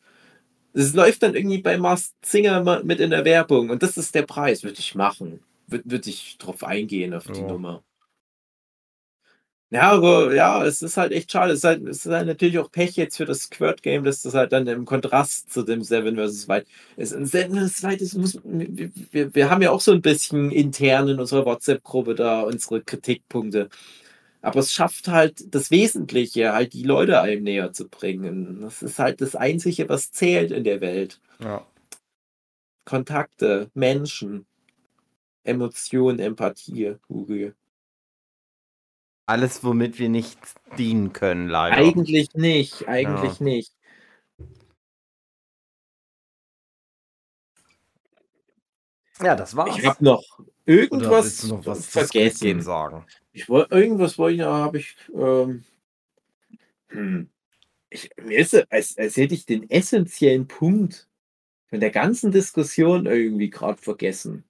Das 0.73 0.95
läuft 0.95 1.23
dann 1.23 1.35
irgendwie 1.35 1.59
bei 1.59 1.79
Mars 1.79 2.15
Singer 2.25 2.83
mit 2.85 3.01
in 3.01 3.11
der 3.11 3.25
Werbung 3.25 3.71
und 3.71 3.83
das 3.83 3.97
ist 3.97 4.15
der 4.15 4.23
Preis. 4.23 4.63
Würde 4.63 4.79
ich 4.79 4.95
machen. 4.95 5.41
Würde 5.67 5.91
würd 5.91 6.07
ich 6.07 6.37
drauf 6.39 6.65
eingehen, 6.65 7.15
auf 7.15 7.27
die 7.27 7.41
Ja. 7.41 7.47
Nummer. 7.47 7.83
Ja, 9.73 9.93
aber 9.93 10.35
ja, 10.35 10.65
es 10.65 10.83
ist 10.83 10.97
halt 10.97 11.13
echt 11.13 11.31
schade. 11.31 11.53
Es 11.53 11.61
ist 11.61 11.65
halt, 11.65 11.87
es 11.87 12.05
ist 12.05 12.13
halt 12.13 12.27
natürlich 12.27 12.59
auch 12.59 12.73
Pech 12.73 12.97
jetzt 12.97 13.17
für 13.17 13.25
das 13.25 13.43
Squirt-Game, 13.43 14.03
dass 14.03 14.23
das 14.23 14.35
halt 14.35 14.53
dann 14.53 14.67
im 14.67 14.85
Kontrast 14.85 15.53
zu 15.53 15.63
dem 15.63 15.83
Seven 15.83 16.17
vs. 16.17 16.49
Wild 16.49 16.67
ist. 16.97 17.13
Und 17.13 17.27
Seven 17.27 17.55
vs. 17.55 17.83
Wild 17.85 18.01
ist, 18.03 18.15
muss, 18.15 18.41
wir, 18.43 19.35
wir, 19.35 19.49
haben 19.51 19.63
ja 19.63 19.71
auch 19.71 19.81
so 19.81 19.93
ein 19.93 20.03
bisschen 20.03 20.51
intern 20.51 21.09
in 21.09 21.21
unserer 21.21 21.47
WhatsApp-Gruppe 21.47 22.17
da 22.17 22.43
unsere 22.43 22.83
Kritikpunkte. 22.83 23.69
Aber 24.43 24.61
es 24.61 24.73
schafft 24.73 25.07
halt 25.07 25.55
das 25.55 25.71
Wesentliche, 25.71 26.53
halt 26.53 26.73
die 26.73 26.83
Leute 26.83 27.21
einem 27.21 27.45
näher 27.45 27.73
zu 27.73 27.89
bringen. 27.89 28.63
Das 28.63 28.83
ist 28.83 28.99
halt 28.99 29.21
das 29.21 29.37
Einzige, 29.37 29.89
was 29.89 30.11
zählt 30.11 30.51
in 30.51 30.65
der 30.65 30.81
Welt. 30.81 31.21
Ja. 31.41 31.65
Kontakte, 32.85 33.71
Menschen, 33.75 34.47
Emotionen, 35.45 36.19
Empathie, 36.19 36.97
Hugo. 37.09 37.53
Alles, 39.31 39.63
womit 39.63 40.01
wir 40.01 40.09
nicht 40.09 40.41
dienen 40.77 41.13
können, 41.13 41.47
leider. 41.47 41.77
Eigentlich 41.77 42.35
nicht, 42.35 42.89
eigentlich 42.89 43.39
Ja. 43.39 43.45
nicht. 43.45 43.73
Ja, 49.23 49.37
das 49.37 49.55
war's. 49.55 49.79
Ich 49.79 49.87
habe 49.87 50.05
noch 50.05 50.25
irgendwas 50.67 51.45
noch 51.45 51.65
was 51.65 51.87
vergessen. 51.87 52.61
sagen? 52.61 53.07
Ich 53.33 53.49
wollte 53.49 53.73
irgendwas 53.73 54.19
wollte 54.19 54.35
ich 54.35 54.41
noch, 54.41 54.53
habe 54.53 54.79
ich. 54.79 54.97
Ähm, 55.15 55.63
hm. 56.89 57.31
ich 57.89 58.11
mir 58.21 58.37
ist 58.37 58.73
als, 58.73 58.99
als 58.99 59.17
hätte 59.17 59.35
ich 59.35 59.47
den 59.47 59.71
essentiellen 59.71 60.49
Punkt 60.49 61.09
von 61.69 61.79
der 61.79 61.91
ganzen 61.91 62.33
Diskussion 62.33 63.07
irgendwie 63.07 63.49
gerade 63.49 63.81
vergessen. 63.81 64.43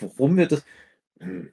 Warum 0.00 0.38
wir 0.38 0.48
das. 0.48 0.64
Hm. 1.20 1.52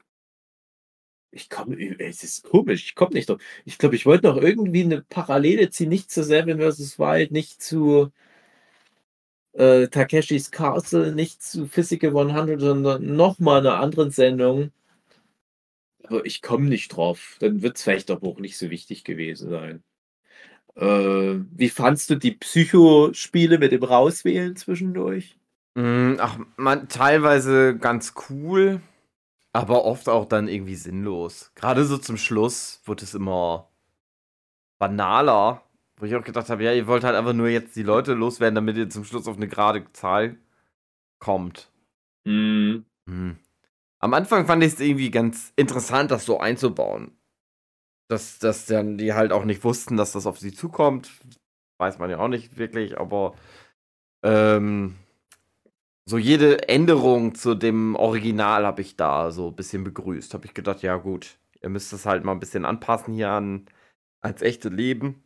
Ich 1.32 1.50
komme, 1.50 1.78
es 2.00 2.24
ist 2.24 2.44
komisch, 2.44 2.86
ich 2.86 2.96
komme 2.96 3.14
nicht 3.14 3.30
drauf. 3.30 3.42
Ich 3.66 3.78
glaube, 3.78 3.96
ich 3.96 4.06
wollte 4.06 4.28
noch 4.28 4.38
irgendwie 4.38 4.84
eine 4.84 5.02
Parallele 5.02 5.70
ziehen, 5.70 5.90
nicht 5.90 6.10
zu 6.12 6.24
Seven 6.24 6.60
vs. 6.60 6.98
Wild, 6.98 7.32
nicht 7.32 7.62
zu 7.62 8.12
äh, 9.54 9.88
Takeshis 9.88 10.52
Castle, 10.52 11.14
nicht 11.14 11.44
zu 11.44 11.68
Physical 11.68 12.18
100, 12.18 12.60
sondern 12.60 13.16
nochmal 13.16 13.60
einer 13.60 13.80
anderen 13.80 14.12
Sendung. 14.12 14.72
Aber 16.04 16.26
ich 16.26 16.42
komme 16.42 16.68
nicht 16.68 16.90
drauf. 16.96 17.38
Dann 17.40 17.62
wird 17.62 17.78
es 17.78 17.84
vielleicht 17.84 18.10
auch 18.10 18.40
nicht 18.40 18.58
so 18.58 18.70
wichtig 18.70 19.04
gewesen 19.04 19.50
sein. 19.50 19.84
Äh, 20.76 21.44
wie 21.52 21.70
fandst 21.70 22.10
du 22.10 22.16
die 22.16 22.32
Psychospiele 22.32 23.60
mit 23.60 23.72
dem 23.72 23.84
Rauswählen 23.84 24.56
zwischendurch? 24.56 25.38
Mm, 25.76 26.14
ach, 26.20 26.40
man, 26.58 26.88
teilweise 26.88 27.78
ganz 27.78 28.14
cool, 28.30 28.82
aber 29.54 29.86
oft 29.86 30.10
auch 30.10 30.26
dann 30.26 30.47
irgendwie 30.47 30.76
sinnlos. 30.76 31.52
Gerade 31.56 31.86
so 31.86 31.97
zum 31.97 32.18
Schluss 32.18 32.82
wird 32.86 33.02
es 33.02 33.14
immer 33.14 33.70
banaler, 34.80 35.64
wo 35.97 36.06
ich 36.06 36.16
auch 36.16 36.24
gedacht 36.24 36.50
habe, 36.50 36.64
ja, 36.64 36.74
ihr 36.74 36.88
wollt 36.88 37.04
halt 37.04 37.16
einfach 37.16 37.34
nur 37.34 37.50
jetzt 37.50 37.76
die 37.76 37.84
Leute 37.84 38.14
loswerden, 38.14 38.56
damit 38.56 38.78
ihr 38.78 38.89
zum 38.89 39.04
Schluss 39.04 39.28
auf 39.28 39.36
eine 39.36 39.47
gerade 39.47 39.91
Zahl 39.93 40.38
kommt. 41.20 41.72
Mhm. 42.26 42.86
Hm. 43.08 43.38
Am 44.00 44.14
Anfang 44.14 44.45
fand 44.45 44.64
ich 44.64 44.74
es 44.74 44.80
irgendwie 44.80 45.12
ganz 45.12 45.52
interessant, 45.56 46.12
das 46.12 46.26
so 46.26 46.39
einzubauen. 46.39 47.18
Dass, 48.08 48.39
dass 48.39 48.66
dann 48.66 48.97
die 48.97 49.14
halt 49.14 49.32
auch 49.32 49.45
nicht 49.45 49.64
wussten, 49.64 49.97
dass 49.97 50.14
das 50.14 50.26
auf 50.26 50.39
sie 50.39 50.54
zukommt. 50.54 51.12
Weiß 51.78 52.00
man 52.00 52.10
ja 52.10 52.18
auch 52.18 52.28
nicht 52.28 52.58
wirklich, 52.58 52.97
aber 52.97 53.36
ähm, 54.24 54.95
so 56.10 56.18
jede 56.18 56.68
Änderung 56.68 57.36
zu 57.36 57.53
dem 57.53 57.95
Original 57.95 58.66
habe 58.66 58.82
ich 58.82 58.95
da 58.95 59.30
so 59.30 59.49
ein 59.49 59.55
bisschen 59.55 59.84
begrüßt. 59.84 60.34
Habe 60.34 60.47
ich 60.47 60.55
gedacht, 60.55 60.82
ja 60.82 60.95
gut, 60.95 61.38
ihr 61.62 61.70
müsst 61.70 61.93
es 61.93 62.07
halt 62.07 62.24
mal 62.24 62.32
ein 62.32 62.39
bisschen 62.39 62.66
anpassen 62.66 63.14
hier 63.14 63.30
an 63.30 63.68
als 64.20 64.41
echte 64.41 64.70
Leben. 64.70 65.24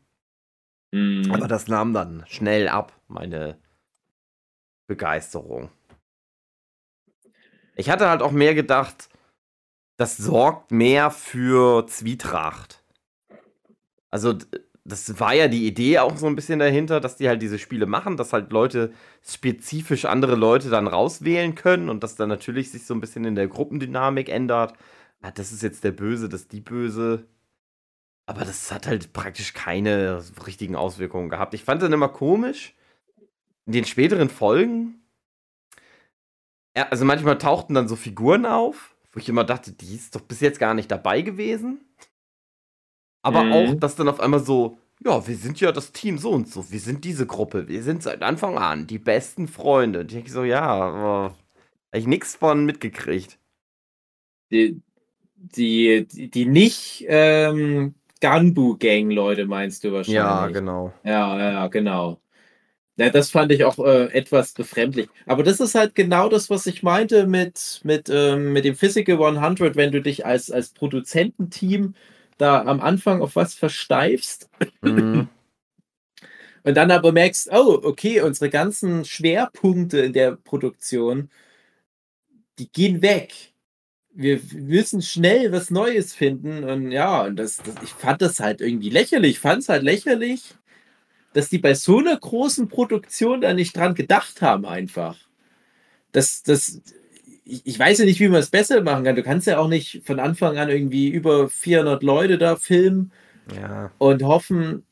Mhm. 0.92 1.32
Aber 1.32 1.48
das 1.48 1.70
nahm 1.70 1.94
dann 1.94 2.26
schnell 2.28 2.68
ab, 2.68 2.92
meine 3.08 3.58
Begeisterung. 4.88 5.72
Ich 7.78 7.90
hatte 7.90 8.10
halt 8.10 8.22
auch 8.22 8.32
mehr 8.32 8.54
gedacht, 8.54 9.08
das 9.96 10.18
sorgt 10.18 10.72
mehr 10.72 11.12
für 11.12 11.88
Zwietracht. 11.88 12.84
Also, 14.10 14.38
das 14.86 15.20
war 15.20 15.34
ja 15.34 15.48
die 15.48 15.66
Idee 15.66 16.00
auch 16.00 16.18
so 16.18 16.28
ein 16.28 16.36
bisschen 16.36 16.60
dahinter, 16.60 17.00
dass 17.00 17.16
die 17.16 17.30
halt 17.30 17.42
diese 17.42 17.58
Spiele 17.58 17.86
machen, 17.86 18.18
dass 18.18 18.34
halt 18.34 18.52
Leute 18.52 18.92
spezifisch 19.22 20.06
andere 20.06 20.36
Leute 20.36 20.70
dann 20.70 20.88
rauswählen 20.88 21.56
können 21.56 21.90
und 21.90 22.04
dass 22.04 22.16
dann 22.16 22.30
natürlich 22.30 22.72
sich 22.72 22.86
so 22.86 22.94
ein 22.94 23.00
bisschen 23.02 23.24
in 23.26 23.36
der 23.36 23.48
Gruppendynamik 23.48 24.30
ändert. 24.30 24.74
Ah, 25.22 25.32
das 25.32 25.54
ist 25.54 25.64
jetzt 25.64 25.86
der 25.86 25.92
Böse, 25.92 26.28
das 26.28 26.42
ist 26.42 26.52
die 26.52 26.60
Böse. 26.62 27.26
Aber 28.26 28.46
das 28.46 28.72
hat 28.72 28.88
halt 28.88 29.14
praktisch 29.14 29.54
keine 29.54 30.22
richtigen 30.46 30.76
Auswirkungen 30.76 31.30
gehabt. 31.30 31.54
Ich 31.54 31.64
fand 31.64 31.82
dann 31.82 31.94
immer 31.94 32.10
komisch, 32.10 32.76
in 33.66 33.74
den 33.74 33.86
späteren 33.86 34.30
Folgen, 34.30 35.02
also 36.74 37.06
manchmal 37.06 37.38
tauchten 37.38 37.74
dann 37.74 37.88
so 37.88 37.96
Figuren 37.96 38.46
auf, 38.46 38.96
wo 39.14 39.20
ich 39.20 39.30
immer 39.30 39.44
dachte, 39.44 39.72
die 39.72 39.96
ist 39.96 40.16
doch 40.16 40.22
bis 40.22 40.42
jetzt 40.42 40.60
gar 40.60 40.74
nicht 40.74 40.92
dabei 40.92 41.22
gewesen. 41.22 41.82
Aber 43.24 43.46
Mhm. 43.46 43.52
auch, 43.52 43.76
dass 43.76 43.96
dann 43.96 44.10
auf 44.10 44.20
einmal 44.22 44.42
so, 44.42 44.78
ja, 45.06 45.28
wir 45.28 45.38
sind 45.38 45.60
ja 45.62 45.72
das 45.72 45.92
Team 45.94 46.18
so 46.20 46.32
und 46.32 46.50
so, 46.50 46.72
wir 46.72 46.80
sind 46.80 47.06
diese 47.06 47.26
Gruppe, 47.28 47.68
wir 47.68 47.84
sind 47.84 48.04
seit 48.04 48.22
Anfang 48.24 48.58
an 48.58 48.88
die 48.88 49.00
besten 49.00 49.48
Freunde. 49.48 50.02
Und 50.02 50.08
ich 50.08 50.16
denke 50.16 50.32
so, 50.32 50.44
ja, 50.44 50.64
aber 50.64 51.36
hab 51.94 52.00
ich 52.00 52.08
nichts 52.08 52.36
von 52.36 52.66
mitgekriegt. 52.66 53.40
Die, 54.52 54.82
die, 55.36 56.06
die, 56.08 56.46
nicht 56.46 57.06
ähm, 57.08 57.96
Gunbu-Gang-Leute 58.22 59.46
meinst 59.46 59.84
du 59.84 59.92
wahrscheinlich. 59.92 60.16
Ja, 60.16 60.48
genau. 60.48 60.94
Ja, 61.04 61.40
ja, 61.40 61.68
genau. 61.68 62.20
Ja, 62.98 63.10
das 63.10 63.32
fand 63.32 63.52
ich 63.52 63.66
auch 63.66 63.80
äh, 63.80 64.06
etwas 64.14 64.54
befremdlich. 64.54 65.10
Aber 65.26 65.44
das 65.44 65.60
ist 65.60 65.76
halt 65.76 65.96
genau 65.96 66.30
das, 66.30 66.50
was 66.52 66.68
ich 66.68 66.84
meinte 66.84 67.28
mit, 67.28 67.82
mit, 67.84 68.10
ähm, 68.10 68.54
mit 68.54 68.66
dem 68.66 68.76
Physical 68.76 69.18
100, 69.18 69.76
wenn 69.76 69.92
du 69.92 70.02
dich 70.02 70.26
als, 70.26 70.52
als 70.52 70.70
Produzententeam 70.72 71.96
da 72.38 72.64
am 72.64 72.82
Anfang 72.82 73.22
auf 73.22 73.36
was 73.36 73.54
versteifst 73.54 74.50
Mhm. 74.82 75.28
und 76.64 76.76
dann 76.76 76.92
aber 76.92 77.12
merkst, 77.12 77.50
oh, 77.52 77.80
okay, 77.84 78.22
unsere 78.22 78.50
ganzen 78.50 79.06
Schwerpunkte 79.06 80.00
in 80.00 80.14
der 80.14 80.36
Produktion, 80.36 81.30
die 82.60 82.72
gehen 82.72 83.02
weg. 83.02 83.34
Wir 84.16 84.40
müssen 84.54 85.02
schnell 85.02 85.52
was 85.52 85.72
Neues 85.72 86.14
finden 86.14 86.64
und 86.64 86.92
ja, 86.92 87.24
und 87.24 87.36
das, 87.36 87.58
das 87.58 87.76
ich 87.84 87.90
fand 87.90 88.22
das 88.22 88.40
halt 88.40 88.62
irgendwie 88.62 88.92
lächerlich. 88.92 89.32
Ich 89.32 89.40
fand 89.40 89.64
es 89.64 89.70
halt 89.70 89.84
lächerlich, 89.84 90.56
dass 91.34 91.50
die 91.50 91.58
bei 91.58 91.74
so 91.74 91.98
einer 91.98 92.16
großen 92.16 92.68
Produktion 92.68 93.42
da 93.42 93.54
nicht 93.54 93.76
dran 93.76 93.96
gedacht 93.96 94.42
haben, 94.42 94.66
einfach. 94.66 95.18
Das, 96.12 96.44
das, 96.44 96.82
ich, 97.46 97.62
ich 97.66 97.80
weiß 97.80 98.00
ja 98.00 98.06
nicht, 98.06 98.20
wie 98.20 98.28
man 98.30 98.40
es 98.40 98.50
besser 98.50 98.82
machen 98.82 99.04
kann. 99.04 99.16
Du 99.16 99.24
kannst 99.24 99.48
ja 99.48 99.58
auch 99.60 99.68
nicht 99.68 100.04
von 100.06 100.20
Anfang 100.20 100.58
an 100.58 100.70
irgendwie 100.70 101.10
über 101.10 101.50
400 101.50 102.04
Leute 102.04 102.38
da 102.38 102.56
filmen 102.56 103.12
Ja. 103.56 103.92
und 103.98 104.24
hoffen, 104.24 104.84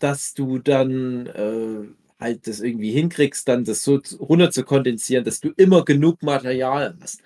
dass 0.00 0.34
du 0.34 0.58
dann 0.58 1.26
äh, 1.26 1.88
halt 2.20 2.46
das 2.46 2.60
irgendwie 2.60 2.90
hinkriegst, 2.92 3.48
dann 3.48 3.64
das 3.64 3.82
so 3.82 4.00
runter 4.18 4.50
zu 4.50 4.64
kondensieren, 4.64 5.24
dass 5.24 5.40
du 5.40 5.50
immer 5.56 5.84
genug 5.84 6.22
Material 6.22 6.96
hast. 7.00 7.22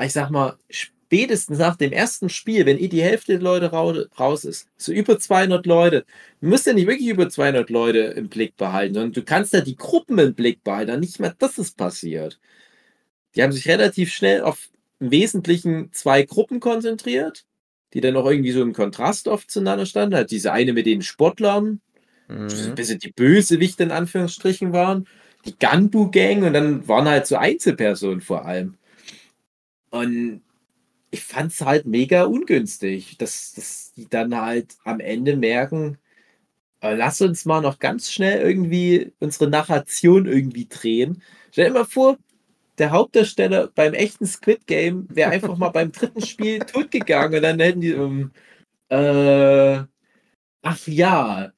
Ich 0.00 0.12
sag 0.12 0.30
mal, 0.30 0.56
spätestens 0.70 1.58
nach 1.58 1.76
dem 1.76 1.90
ersten 1.92 2.28
Spiel, 2.28 2.66
wenn 2.66 2.78
eh 2.78 2.88
die 2.88 3.02
Hälfte 3.02 3.32
der 3.32 3.42
Leute 3.42 3.70
rau 3.70 3.94
raus 4.18 4.44
ist, 4.44 4.68
so 4.76 4.92
über 4.92 5.18
200 5.18 5.64
Leute, 5.66 6.04
du 6.40 6.48
musst 6.48 6.66
ja 6.66 6.74
nicht 6.74 6.86
wirklich 6.86 7.08
über 7.08 7.28
200 7.28 7.70
Leute 7.70 7.98
im 7.98 8.28
Blick 8.28 8.56
behalten, 8.56 8.94
sondern 8.94 9.12
du 9.12 9.22
kannst 9.22 9.54
ja 9.54 9.60
die 9.62 9.76
Gruppen 9.76 10.18
im 10.18 10.34
Blick 10.34 10.62
behalten. 10.62 11.00
Nicht 11.00 11.18
mal 11.18 11.34
das 11.38 11.58
ist 11.58 11.76
passiert. 11.76 12.38
Die 13.34 13.42
haben 13.42 13.52
sich 13.52 13.68
relativ 13.68 14.12
schnell 14.12 14.42
auf 14.42 14.68
im 15.00 15.10
Wesentlichen 15.12 15.92
zwei 15.92 16.22
Gruppen 16.24 16.60
konzentriert, 16.60 17.44
die 17.94 18.00
dann 18.00 18.16
auch 18.16 18.26
irgendwie 18.26 18.50
so 18.52 18.62
im 18.62 18.72
Kontrast 18.72 19.28
oft 19.28 19.50
zueinander 19.50 19.86
standen. 19.86 20.16
Halt 20.16 20.30
diese 20.32 20.52
eine 20.52 20.72
mit 20.72 20.86
den 20.86 21.02
Sportlern, 21.02 21.80
so 22.48 22.70
ein 22.70 22.74
Mhm. 22.74 22.74
bisschen 22.74 22.98
die 23.00 23.12
Bösewichte 23.12 23.84
in 23.84 23.92
Anführungsstrichen 23.92 24.72
waren, 24.72 25.06
die 25.46 25.58
Ganbu-Gang 25.58 26.44
und 26.44 26.52
dann 26.54 26.88
waren 26.88 27.08
halt 27.08 27.26
so 27.26 27.36
Einzelpersonen 27.36 28.20
vor 28.22 28.44
allem. 28.46 28.76
Und 29.90 30.42
ich 31.10 31.24
fand 31.24 31.52
es 31.52 31.62
halt 31.62 31.86
mega 31.86 32.24
ungünstig, 32.24 33.18
dass, 33.18 33.52
dass 33.54 33.92
die 33.96 34.08
dann 34.08 34.36
halt 34.40 34.76
am 34.84 35.00
Ende 35.00 35.36
merken, 35.36 35.98
äh, 36.82 36.94
lass 36.94 37.20
uns 37.22 37.44
mal 37.46 37.62
noch 37.62 37.78
ganz 37.80 38.12
schnell 38.12 38.40
irgendwie 38.42 39.12
unsere 39.20 39.50
Narration 39.50 40.26
irgendwie 40.26 40.66
drehen. 40.68 41.22
Stell 41.52 41.68
dir 41.68 41.74
mal 41.74 41.84
vor, 41.84 42.18
der 42.78 42.90
Hauptdarsteller 42.90 43.68
beim 43.74 43.94
echten 43.94 44.26
Squid 44.26 44.66
Game 44.66 45.06
wäre 45.10 45.30
einfach 45.30 45.56
mal 45.56 45.70
beim 45.70 45.92
dritten 45.92 46.22
Spiel 46.22 46.58
totgegangen 46.66 47.36
und 47.36 47.42
dann 47.42 47.60
hätten 47.60 47.80
die, 47.80 47.92
ähm, 47.92 48.30
äh, 48.88 49.82
ach 50.62 50.86
ja, 50.86 51.52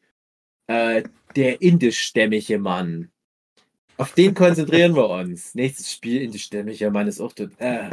äh, 0.66 1.02
der 1.36 1.62
indischstämmige 1.62 2.58
Mann. 2.58 3.10
Auf 3.96 4.14
den 4.14 4.34
konzentrieren 4.34 4.96
wir 4.96 5.10
uns. 5.10 5.54
Nächstes 5.54 5.92
Spiel, 5.92 6.22
indischstämmiger 6.22 6.90
Mann 6.90 7.06
ist 7.06 7.20
auch 7.20 7.32
tot. 7.32 7.50
Äh. 7.58 7.90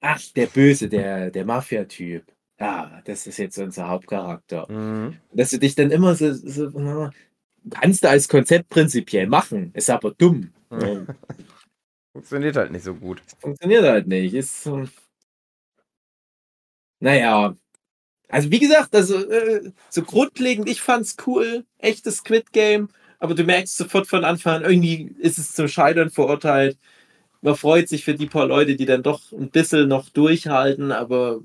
Ach, 0.00 0.20
der 0.36 0.46
Böse, 0.46 0.88
der, 0.88 1.30
der 1.30 1.44
Mafia-Typ. 1.44 2.24
Ja, 2.60 3.02
das 3.04 3.26
ist 3.26 3.38
jetzt 3.38 3.58
unser 3.58 3.88
Hauptcharakter. 3.88 4.70
Mhm. 4.70 5.16
Dass 5.32 5.50
du 5.50 5.58
dich 5.58 5.74
dann 5.74 5.90
immer 5.90 6.14
so, 6.14 6.32
so 6.32 6.70
na, 6.78 7.10
kannst 7.70 8.04
du 8.04 8.08
als 8.08 8.28
Konzept 8.28 8.68
prinzipiell 8.68 9.26
machen, 9.26 9.70
ist 9.74 9.90
aber 9.90 10.12
dumm. 10.12 10.50
Mhm. 10.70 11.06
Funktioniert 12.14 12.54
halt 12.56 12.70
nicht 12.70 12.84
so 12.84 12.94
gut. 12.94 13.22
Funktioniert 13.40 13.84
halt 13.84 14.06
nicht. 14.06 14.34
Ist 14.34 14.62
so. 14.62 14.84
Naja. 17.00 17.56
Also 18.28 18.50
wie 18.50 18.60
gesagt, 18.60 18.94
also 18.94 19.16
äh, 19.30 19.72
so 19.90 20.02
grundlegend, 20.02 20.68
ich 20.68 20.80
fand's 20.82 21.16
cool, 21.26 21.64
echtes 21.78 22.18
Squid 22.18 22.52
Game, 22.52 22.88
aber 23.20 23.34
du 23.34 23.44
merkst 23.44 23.76
sofort 23.76 24.06
von 24.08 24.24
Anfang 24.24 24.56
an, 24.56 24.64
irgendwie 24.64 25.14
ist 25.20 25.38
es 25.38 25.54
zum 25.54 25.68
Scheitern 25.68 26.10
verurteilt. 26.10 26.78
Man 27.42 27.56
freut 27.56 27.88
sich 27.88 28.04
für 28.04 28.14
die 28.14 28.26
paar 28.26 28.46
Leute, 28.46 28.76
die 28.76 28.86
dann 28.86 29.02
doch 29.04 29.32
ein 29.32 29.50
bisschen 29.50 29.88
noch 29.88 30.10
durchhalten, 30.10 30.92
aber 30.92 31.40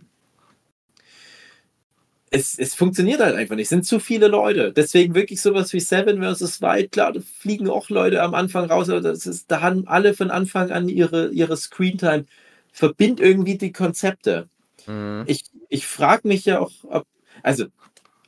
es, 2.31 2.57
es 2.57 2.75
funktioniert 2.75 3.21
halt 3.21 3.35
einfach 3.35 3.55
nicht. 3.55 3.65
Es 3.65 3.69
sind 3.69 3.85
zu 3.85 3.99
viele 3.99 4.27
Leute. 4.27 4.71
Deswegen 4.71 5.15
wirklich 5.15 5.41
sowas 5.41 5.73
wie 5.73 5.79
Seven 5.79 6.21
vs. 6.21 6.61
Wild, 6.61 6.91
klar, 6.91 7.13
da 7.13 7.21
fliegen 7.21 7.69
auch 7.69 7.89
Leute 7.89 8.21
am 8.21 8.35
Anfang 8.35 8.65
raus, 8.65 8.89
aber 8.89 9.01
das 9.01 9.25
ist, 9.25 9.49
da 9.49 9.61
haben 9.61 9.87
alle 9.87 10.13
von 10.13 10.29
Anfang 10.31 10.71
an 10.71 10.89
ihre, 10.89 11.29
ihre 11.29 11.57
Screentime. 11.57 12.25
Verbind 12.71 13.19
irgendwie 13.19 13.57
die 13.57 13.71
Konzepte. 13.71 14.47
Mhm. 14.85 15.23
Ich, 15.25 15.45
ich 15.69 15.87
frage 15.87 16.27
mich 16.27 16.45
ja 16.45 16.59
auch, 16.59 16.71
ob, 16.83 17.05
also 17.41 17.65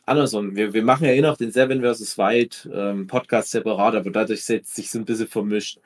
andersrum, 0.06 0.56
wir, 0.56 0.74
wir 0.74 0.84
machen 0.84 1.06
ja 1.06 1.12
eh 1.12 1.22
noch 1.22 1.38
den 1.38 1.52
Seven 1.52 1.82
vs. 1.82 2.18
Wild 2.18 2.70
ähm, 2.74 3.08
Podcast 3.08 3.52
separat, 3.52 3.96
aber 3.96 4.10
dadurch 4.10 4.44
setzt 4.44 4.76
sich 4.76 4.90
so 4.90 5.00
ein 5.00 5.06
bisschen 5.06 5.28
vermischt. 5.28 5.80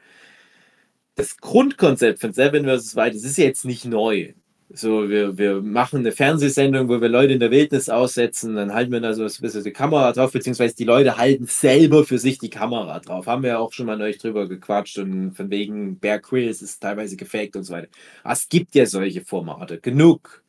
Das 1.16 1.38
Grundkonzept 1.38 2.20
von 2.20 2.34
Seven 2.34 2.66
vs. 2.66 2.96
Wild, 2.96 3.16
das 3.16 3.24
ist 3.24 3.38
ja 3.38 3.46
jetzt 3.46 3.66
nicht 3.66 3.86
neu. 3.86 4.34
So, 4.74 5.10
wir, 5.10 5.38
wir 5.38 5.62
machen 5.62 6.00
eine 6.00 6.12
Fernsehsendung, 6.12 6.90
wo 6.90 7.00
wir 7.00 7.08
Leute 7.08 7.34
in 7.34 7.40
der 7.40 7.52
Wildnis 7.52 7.88
aussetzen, 7.88 8.56
dann 8.56 8.74
halten 8.74 8.92
wir 8.92 9.00
da 9.00 9.14
so 9.14 9.24
ein 9.24 9.32
bisschen 9.42 9.64
die 9.64 9.72
Kamera 9.72 10.12
drauf, 10.12 10.32
beziehungsweise 10.32 10.76
die 10.76 10.86
Leute 10.86 11.18
halten 11.18 11.46
selber 11.46 12.04
für 12.04 12.18
sich 12.18 12.40
die 12.40 12.50
Kamera 12.50 13.00
drauf. 13.00 13.28
Haben 13.28 13.44
wir 13.44 13.52
ja 13.52 13.58
auch 13.60 13.72
schon 13.74 13.86
mal 13.86 13.98
neulich 13.98 14.18
drüber 14.18 14.48
gequatscht 14.48 14.98
und 14.98 15.34
von 15.34 15.52
wegen 15.52 16.00
Bear 16.00 16.20
Grylls 16.20 16.64
ist 16.64 16.82
teilweise 16.82 17.16
gefaked 17.16 17.56
und 17.56 17.64
so 17.64 17.74
weiter. 17.74 17.90
Aber 18.24 18.34
es 18.34 18.50
gibt 18.50 18.74
ja 18.74 18.88
solche 18.88 19.24
Formate, 19.24 19.80
genug. 19.80 20.44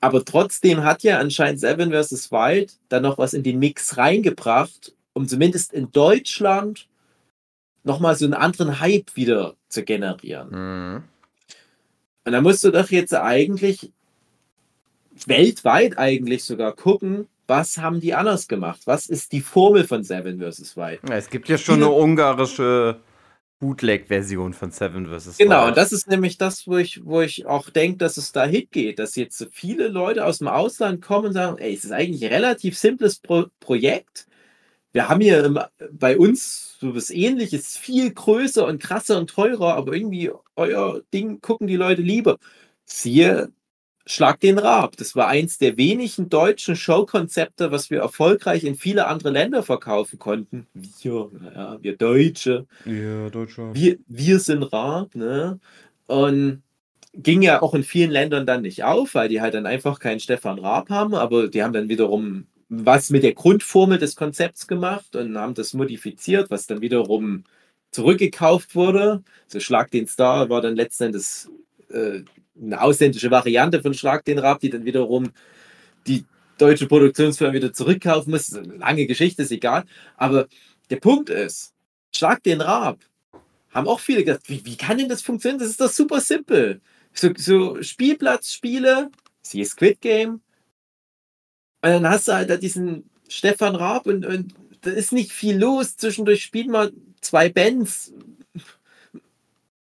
Aber 0.00 0.24
trotzdem 0.24 0.84
hat 0.84 1.02
ja 1.02 1.18
anscheinend 1.18 1.58
Seven 1.58 1.90
vs. 1.90 2.30
Wild 2.30 2.74
da 2.88 3.00
noch 3.00 3.18
was 3.18 3.34
in 3.34 3.42
den 3.42 3.58
Mix 3.58 3.96
reingebracht, 3.96 4.94
um 5.14 5.26
zumindest 5.26 5.72
in 5.72 5.90
Deutschland 5.90 6.86
nochmal 7.82 8.14
so 8.14 8.24
einen 8.24 8.34
anderen 8.34 8.78
Hype 8.78 9.16
wieder 9.16 9.56
zu 9.68 9.82
generieren. 9.82 10.50
Mhm. 10.50 11.15
Und 12.26 12.32
da 12.32 12.40
musst 12.40 12.64
du 12.64 12.72
doch 12.72 12.90
jetzt 12.90 13.14
eigentlich 13.14 13.92
weltweit 15.26 15.96
eigentlich 15.96 16.42
sogar 16.42 16.74
gucken, 16.74 17.28
was 17.46 17.78
haben 17.78 18.00
die 18.00 18.14
anders 18.14 18.48
gemacht? 18.48 18.80
Was 18.86 19.08
ist 19.08 19.30
die 19.30 19.40
Formel 19.40 19.84
von 19.84 20.02
Seven 20.02 20.40
vs. 20.40 20.76
Wild? 20.76 20.98
Ja, 21.08 21.16
es 21.16 21.30
gibt 21.30 21.48
ja 21.48 21.56
schon 21.56 21.76
eine 21.76 21.90
ungarische 21.90 22.98
Bootleg-Version 23.60 24.54
von 24.54 24.72
Seven 24.72 25.06
vs. 25.06 25.38
Genau, 25.38 25.60
Wild. 25.60 25.68
und 25.68 25.76
das 25.76 25.92
ist 25.92 26.08
nämlich 26.08 26.36
das, 26.36 26.66
wo 26.66 26.76
ich, 26.78 27.04
wo 27.04 27.20
ich 27.20 27.46
auch 27.46 27.70
denke, 27.70 27.98
dass 27.98 28.16
es 28.16 28.32
da 28.32 28.44
hingeht, 28.44 28.98
dass 28.98 29.14
jetzt 29.14 29.38
so 29.38 29.46
viele 29.48 29.86
Leute 29.86 30.24
aus 30.24 30.38
dem 30.38 30.48
Ausland 30.48 31.02
kommen 31.02 31.28
und 31.28 31.32
sagen, 31.32 31.58
ey, 31.58 31.74
es 31.74 31.84
ist 31.84 31.92
eigentlich 31.92 32.24
ein 32.24 32.32
relativ 32.32 32.76
simples 32.76 33.20
Pro 33.20 33.46
Projekt. 33.60 34.26
Wir 34.96 35.10
haben 35.10 35.20
hier 35.20 35.44
im, 35.44 35.58
bei 35.92 36.16
uns 36.16 36.78
so 36.80 36.94
was 36.94 37.10
ähnliches, 37.10 37.76
viel 37.76 38.14
größer 38.14 38.66
und 38.66 38.82
krasser 38.82 39.18
und 39.18 39.28
teurer, 39.28 39.74
aber 39.74 39.92
irgendwie 39.92 40.30
euer 40.54 41.02
Ding 41.12 41.42
gucken 41.42 41.66
die 41.66 41.76
Leute 41.76 42.00
lieber. 42.00 42.38
Siehe 42.86 43.52
Schlag 44.06 44.40
den 44.40 44.58
Rab. 44.58 44.96
Das 44.96 45.14
war 45.14 45.28
eins 45.28 45.58
der 45.58 45.76
wenigen 45.76 46.30
deutschen 46.30 46.76
Showkonzepte, 46.76 47.70
was 47.70 47.90
wir 47.90 47.98
erfolgreich 48.00 48.64
in 48.64 48.74
viele 48.74 49.06
andere 49.06 49.28
Länder 49.28 49.62
verkaufen 49.62 50.18
konnten. 50.18 50.66
Wir, 50.72 51.30
ja, 51.54 51.76
wir 51.82 51.98
Deutsche. 51.98 52.66
Ja, 52.86 53.28
Deutschland. 53.28 53.76
Wir, 53.76 53.98
wir 54.06 54.38
sind 54.38 54.62
Rab, 54.62 55.14
ne? 55.14 55.60
Und 56.06 56.62
ging 57.12 57.42
ja 57.42 57.60
auch 57.60 57.74
in 57.74 57.82
vielen 57.82 58.10
Ländern 58.10 58.46
dann 58.46 58.62
nicht 58.62 58.82
auf, 58.82 59.14
weil 59.14 59.28
die 59.28 59.42
halt 59.42 59.52
dann 59.52 59.66
einfach 59.66 59.98
keinen 59.98 60.20
Stefan 60.20 60.58
Raab 60.58 60.88
haben, 60.88 61.14
aber 61.14 61.48
die 61.48 61.62
haben 61.62 61.74
dann 61.74 61.90
wiederum 61.90 62.46
was 62.68 63.10
mit 63.10 63.22
der 63.22 63.34
Grundformel 63.34 63.98
des 63.98 64.16
Konzepts 64.16 64.66
gemacht 64.66 65.14
und 65.14 65.36
haben 65.38 65.54
das 65.54 65.72
modifiziert, 65.72 66.50
was 66.50 66.66
dann 66.66 66.80
wiederum 66.80 67.44
zurückgekauft 67.90 68.74
wurde. 68.74 69.22
So 69.46 69.60
Schlag 69.60 69.90
den 69.90 70.06
Star 70.06 70.50
war 70.50 70.60
dann 70.60 70.76
letztendlich 70.76 71.46
äh, 71.90 72.22
eine 72.60 72.80
ausländische 72.80 73.30
Variante 73.30 73.80
von 73.82 73.94
Schlag 73.94 74.24
den 74.24 74.38
Rab, 74.38 74.60
die 74.60 74.70
dann 74.70 74.84
wiederum 74.84 75.30
die 76.06 76.24
deutsche 76.58 76.86
Produktionsfirma 76.86 77.52
wieder 77.52 77.72
zurückkaufen 77.72 78.30
muss. 78.32 78.48
Das 78.48 78.58
ist 78.60 78.68
eine 78.68 78.78
lange 78.78 79.06
Geschichte, 79.06 79.42
ist 79.42 79.52
egal. 79.52 79.84
Aber 80.16 80.46
der 80.90 80.96
Punkt 80.96 81.30
ist, 81.30 81.72
Schlag 82.14 82.42
den 82.42 82.60
Rab. 82.60 82.98
Haben 83.70 83.88
auch 83.88 84.00
viele 84.00 84.24
gedacht, 84.24 84.48
wie, 84.48 84.64
wie 84.64 84.76
kann 84.76 84.98
denn 84.98 85.08
das 85.08 85.22
funktionieren? 85.22 85.58
Das 85.58 85.68
ist 85.68 85.80
doch 85.80 85.90
super 85.90 86.20
simpel. 86.20 86.80
So, 87.12 87.30
so 87.36 87.82
Spielplatzspiele, 87.82 89.10
siehe 89.42 89.64
Squid 89.64 90.00
Game. 90.00 90.40
Und 91.86 91.92
dann 91.92 92.10
hast 92.10 92.26
du 92.26 92.32
halt 92.32 92.50
da 92.50 92.56
diesen 92.56 93.08
Stefan 93.28 93.76
Raab 93.76 94.06
und, 94.06 94.26
und 94.26 94.54
da 94.80 94.90
ist 94.90 95.12
nicht 95.12 95.30
viel 95.30 95.56
los. 95.56 95.96
Zwischendurch 95.96 96.42
spielt 96.42 96.68
man 96.68 96.90
zwei 97.20 97.48
Bands. 97.48 98.12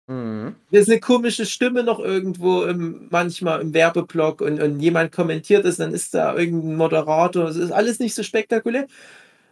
Mhm. 0.06 0.56
Da 0.72 0.80
ist 0.80 0.88
eine 0.88 1.00
komische 1.00 1.48
Stimme 1.48 1.84
noch 1.84 2.00
irgendwo 2.00 2.64
im, 2.64 3.08
manchmal 3.10 3.62
im 3.62 3.74
Werbeblock 3.74 4.42
und, 4.42 4.62
und 4.62 4.80
jemand 4.80 5.12
kommentiert 5.12 5.66
es, 5.66 5.78
dann 5.78 5.92
ist 5.92 6.14
da 6.14 6.36
irgendein 6.36 6.76
Moderator. 6.76 7.48
Es 7.48 7.56
ist 7.56 7.72
alles 7.72 7.98
nicht 7.98 8.14
so 8.14 8.22
spektakulär. 8.22 8.86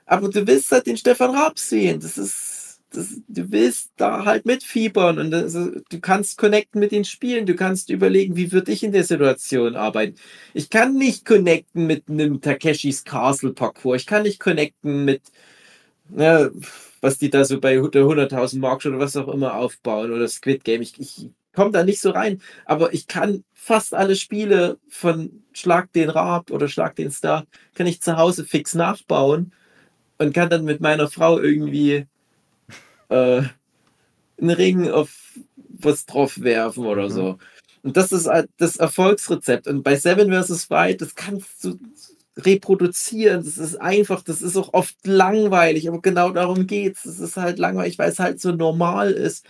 Aber 0.05 0.29
du 0.29 0.45
willst 0.45 0.71
halt 0.71 0.85
den 0.85 0.97
Stefan 0.97 1.35
Raab 1.35 1.57
sehen. 1.57 1.99
Das 1.99 2.19
ist, 2.19 2.56
das, 2.91 3.21
du 3.27 3.51
willst 3.51 3.91
da 3.97 4.25
halt 4.25 4.45
mitfiebern 4.45 5.19
und 5.19 5.31
das, 5.31 5.53
du 5.53 5.99
kannst 5.99 6.37
connecten 6.37 6.79
mit 6.79 6.91
den 6.91 7.03
Spielen. 7.05 7.45
Du 7.45 7.55
kannst 7.55 7.89
überlegen, 7.89 8.35
wie 8.35 8.51
würde 8.51 8.71
ich 8.71 8.83
in 8.83 8.91
der 8.93 9.03
Situation 9.03 9.75
arbeiten. 9.75 10.15
Ich 10.53 10.69
kann 10.69 10.95
nicht 10.95 11.25
connecten 11.25 11.85
mit 11.85 12.09
einem 12.09 12.41
Takeshis 12.41 13.03
Castle 13.03 13.53
Parcours. 13.53 14.01
Ich 14.01 14.07
kann 14.07 14.23
nicht 14.23 14.39
connecten 14.39 15.05
mit, 15.05 15.21
ja, 16.15 16.49
was 17.01 17.17
die 17.17 17.29
da 17.29 17.43
so 17.45 17.59
bei 17.59 17.75
der 17.75 18.03
100.000 18.03 18.59
Mark 18.59 18.85
oder 18.85 18.99
was 18.99 19.17
auch 19.17 19.27
immer 19.27 19.55
aufbauen 19.55 20.11
oder 20.11 20.27
Squid 20.27 20.63
Game. 20.63 20.81
Ich, 20.81 20.99
ich 20.99 21.29
komme 21.53 21.71
da 21.71 21.83
nicht 21.83 22.01
so 22.01 22.11
rein, 22.11 22.41
aber 22.65 22.93
ich 22.93 23.07
kann 23.07 23.43
fast 23.53 23.93
alle 23.93 24.15
Spiele 24.15 24.77
von 24.87 25.43
Schlag 25.51 25.91
den 25.91 26.09
Rab 26.09 26.51
oder 26.51 26.67
Schlag 26.69 26.95
den 26.95 27.11
Star, 27.11 27.45
kann 27.75 27.87
ich 27.87 28.01
zu 28.01 28.15
Hause 28.15 28.45
fix 28.45 28.75
nachbauen 28.75 29.51
und 30.19 30.33
kann 30.33 30.49
dann 30.49 30.65
mit 30.65 30.81
meiner 30.81 31.09
Frau 31.09 31.39
irgendwie 31.39 32.05
äh, 33.09 33.41
einen 34.39 34.49
Ring 34.51 34.89
auf 34.89 35.37
was 35.79 36.05
drauf 36.05 36.41
werfen 36.41 36.85
oder 36.85 37.05
Mhm. 37.05 37.11
so. 37.11 37.37
Und 37.83 37.95
das 37.97 38.11
ist 38.11 38.27
halt 38.27 38.49
das 38.57 38.75
Erfolgsrezept. 38.77 39.67
Und 39.67 39.83
bei 39.83 39.95
Seven 39.95 40.31
vs. 40.31 40.69
Wild, 40.69 41.01
das 41.01 41.15
kannst 41.15 41.63
du 41.63 41.79
reproduzieren. 42.37 43.43
Das 43.43 43.57
ist 43.57 43.75
einfach, 43.77 44.21
das 44.21 44.41
ist 44.41 44.57
auch 44.57 44.73
oft 44.73 44.95
langweilig, 45.05 45.87
aber 45.87 46.01
genau 46.01 46.31
darum 46.31 46.67
geht's. 46.67 47.05
Es 47.05 47.19
ist 47.19 47.37
halt 47.37 47.59
langweilig, 47.59 47.97
weil 47.97 48.09
es 48.11 48.19
halt 48.19 48.39
so 48.41 48.51
normal 48.51 49.11
ist. 49.11 49.45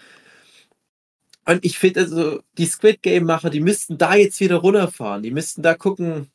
Und 1.45 1.63
ich 1.65 1.79
finde 1.79 2.01
also, 2.01 2.41
die 2.57 2.65
Squid 2.65 3.01
Game-Macher, 3.01 3.49
die 3.49 3.61
müssten 3.61 3.97
da 3.97 4.15
jetzt 4.15 4.39
wieder 4.39 4.57
runterfahren. 4.57 5.23
Die 5.23 5.31
müssten 5.31 5.61
da 5.61 5.75
gucken, 5.75 6.29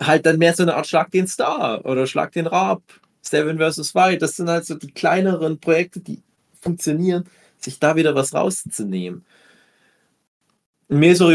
halt 0.00 0.26
dann 0.26 0.38
mehr 0.38 0.54
so 0.54 0.62
eine 0.64 0.74
Art 0.74 0.86
Schlag 0.86 1.10
den 1.10 1.26
Star 1.28 1.84
oder 1.86 2.06
Schlag 2.06 2.32
den 2.32 2.46
Rab, 2.46 2.82
Seven 3.26 3.58
vs. 3.58 3.94
Wild. 3.94 4.22
Das 4.22 4.36
sind 4.36 4.48
halt 4.48 4.64
so 4.66 4.74
die 4.74 4.90
kleineren 4.92 5.58
Projekte, 5.58 6.00
die 6.00 6.22
funktionieren, 6.60 7.24
sich 7.58 7.78
da 7.78 7.96
wieder 7.96 8.14
was 8.14 8.34
rauszunehmen. 8.34 9.24
Mir 10.88 11.16
so, 11.16 11.30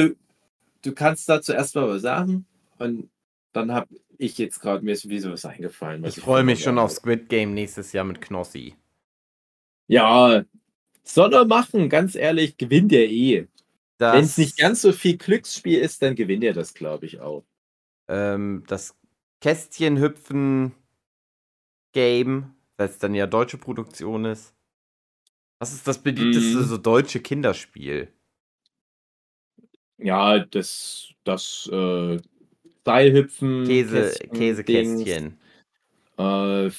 du 0.82 0.94
kannst 0.94 1.28
da 1.28 1.42
zuerst 1.42 1.76
mal 1.76 1.88
was 1.88 2.02
sagen 2.02 2.46
und 2.78 3.10
dann 3.54 3.72
habe 3.74 3.88
ich 4.18 4.38
jetzt 4.38 4.62
gerade 4.62 4.86
mir 4.86 4.96
sowieso 4.96 5.32
was 5.32 5.46
eingefallen. 5.46 6.04
was 6.04 6.16
Ich 6.16 6.24
freue 6.24 6.44
mich 6.44 6.64
schon 6.64 6.80
auf 6.80 6.92
Squid 6.92 7.28
Game 7.28 7.54
nächstes 7.54 7.92
Jahr 7.92 8.06
mit 8.06 8.22
Knossi. 8.22 8.76
Ja, 9.88 10.46
soll 11.04 11.34
er 11.34 11.46
machen, 11.46 11.90
ganz 11.90 12.16
ehrlich, 12.16 12.58
gewinnt 12.58 12.94
er 12.94 13.10
eh. 13.10 13.48
Wenn 13.98 14.24
es 14.24 14.38
nicht 14.38 14.58
ganz 14.58 14.82
so 14.82 14.94
viel 14.94 15.18
Glücksspiel 15.18 15.80
ist, 15.80 16.02
dann 16.02 16.16
gewinnt 16.16 16.44
er 16.44 16.54
das, 16.54 16.74
glaube 16.74 17.06
ich, 17.06 17.20
auch. 17.20 17.44
ähm, 18.08 18.64
das 18.68 18.96
Kästchenhüpfen 19.42 20.74
Game, 21.94 22.56
weil 22.78 22.90
es 22.90 22.98
dann 22.98 23.14
ja 23.14 23.28
deutsche 23.28 23.58
Produktion 23.58 24.26
ist. 24.26 24.54
Was 25.60 25.74
ist 25.74 25.88
das 25.88 26.02
beliebteste 26.02 26.58
Mhm. 26.58 26.64
so 26.64 26.78
deutsche 26.78 27.20
Kinderspiel? 27.20 28.12
Ja, 29.98 30.40
das, 30.40 31.10
das 31.24 31.70
äh, 31.72 32.20
Seilhüpfen, 32.84 33.66
Käse, 33.66 34.10
Kästchen, 34.10 34.32
Käsekästchen. 34.34 35.40
Äh, 36.18 36.72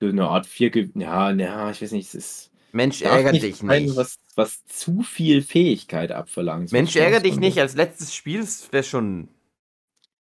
eine 0.00 0.28
Art 0.28 0.46
vier, 0.46 0.70
ja, 0.94 1.30
ja, 1.32 1.70
ich 1.70 1.82
weiß 1.82 1.92
nicht, 1.92 2.06
es 2.08 2.14
ist 2.14 2.50
Mensch, 2.72 3.00
darf 3.00 3.12
ärger 3.16 3.32
nicht 3.32 3.42
dich 3.44 3.56
sein, 3.56 3.84
nicht. 3.84 3.96
Was, 3.96 4.18
was 4.34 4.64
zu 4.66 5.02
viel 5.02 5.42
Fähigkeit 5.42 6.12
abverlangt. 6.12 6.72
Mensch, 6.72 6.92
Spaß 6.92 7.02
ärger 7.02 7.20
dich 7.20 7.36
nicht. 7.36 7.58
Als 7.58 7.74
letztes 7.74 8.14
Spiel 8.14 8.46
wäre 8.70 8.84
schon. 8.84 9.28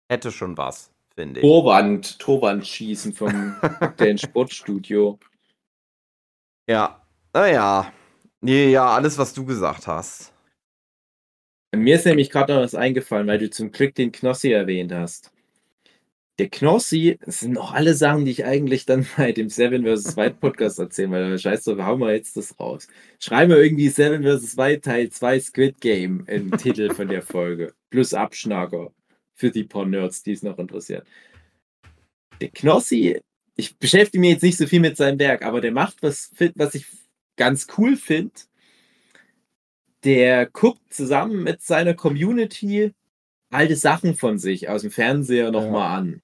Hätte 0.10 0.32
schon 0.32 0.58
was, 0.58 0.92
finde 1.18 1.40
ich. 1.40 1.46
Torwand, 1.46 2.20
Torwand 2.20 2.66
schießen 2.66 3.14
vom 3.14 3.56
aktuellen 3.62 4.18
Sportstudio. 4.18 5.20
Ja. 6.70 7.02
Naja. 7.34 7.92
Nee, 8.42 8.70
ja, 8.70 8.88
alles, 8.88 9.18
was 9.18 9.34
du 9.34 9.44
gesagt 9.46 9.88
hast. 9.88 10.32
Mir 11.76 11.96
ist 11.96 12.06
nämlich 12.06 12.30
gerade 12.30 12.54
noch 12.54 12.62
was 12.62 12.76
eingefallen, 12.76 13.28
weil 13.28 13.40
du 13.40 13.50
zum 13.50 13.72
Glück 13.72 13.96
den 13.96 14.12
Knossi 14.12 14.52
erwähnt 14.52 14.94
hast. 14.94 15.32
Der 16.40 16.50
Knossi, 16.50 17.18
das 17.26 17.40
sind 17.40 17.54
noch 17.54 17.74
alle 17.74 17.96
Sachen, 17.96 18.26
die 18.26 18.32
ich 18.32 18.46
eigentlich 18.46 18.86
dann 18.86 19.08
bei 19.18 19.32
dem 19.32 19.50
Seven 19.50 19.84
vs. 19.84 20.16
Wild 20.16 20.40
Podcast 20.40 20.78
erzählen, 20.78 21.12
weil 21.12 21.38
scheiße, 21.38 21.84
hauen 21.84 22.00
wir 22.00 22.14
jetzt 22.14 22.38
das 22.38 22.60
raus. 22.60 22.88
Schreiben 23.20 23.52
wir 23.52 23.62
irgendwie 23.62 23.90
Seven 23.90 24.24
vs. 24.24 24.56
Wild 24.56 24.86
Teil 24.86 25.10
2 25.10 25.40
Squid 25.40 25.82
Game 25.82 26.26
im 26.28 26.52
Titel 26.52 26.94
von 26.94 27.08
der 27.08 27.24
Folge. 27.24 27.74
Plus 27.90 28.14
Abschnacker 28.14 28.92
für 29.38 29.52
die 29.52 29.64
paar 29.64 29.86
Nerds, 29.86 30.24
die 30.24 30.34
es 30.34 30.44
noch 30.44 30.58
interessiert. 30.58 31.08
Der 32.42 32.50
Knossi, 32.50 33.22
ich 33.56 33.78
beschäftige 33.78 34.20
mich 34.20 34.32
jetzt 34.32 34.44
nicht 34.44 34.58
so 34.58 34.68
viel 34.68 34.80
mit 34.80 34.98
seinem 34.98 35.20
Werk, 35.20 35.44
aber 35.44 35.62
der 35.62 35.72
macht 35.72 36.02
was, 36.02 36.32
was 36.56 36.76
ich 36.76 36.86
ganz 37.38 37.68
cool 37.78 37.96
finde. 37.96 38.34
Der 40.04 40.48
guckt 40.48 40.94
zusammen 40.94 41.44
mit 41.44 41.62
seiner 41.62 41.94
Community 41.94 42.94
alte 43.50 43.76
Sachen 43.76 44.16
von 44.16 44.38
sich 44.38 44.70
aus 44.70 44.82
dem 44.82 44.92
Fernseher 44.92 45.52
nochmal 45.52 45.98
an. 45.98 46.22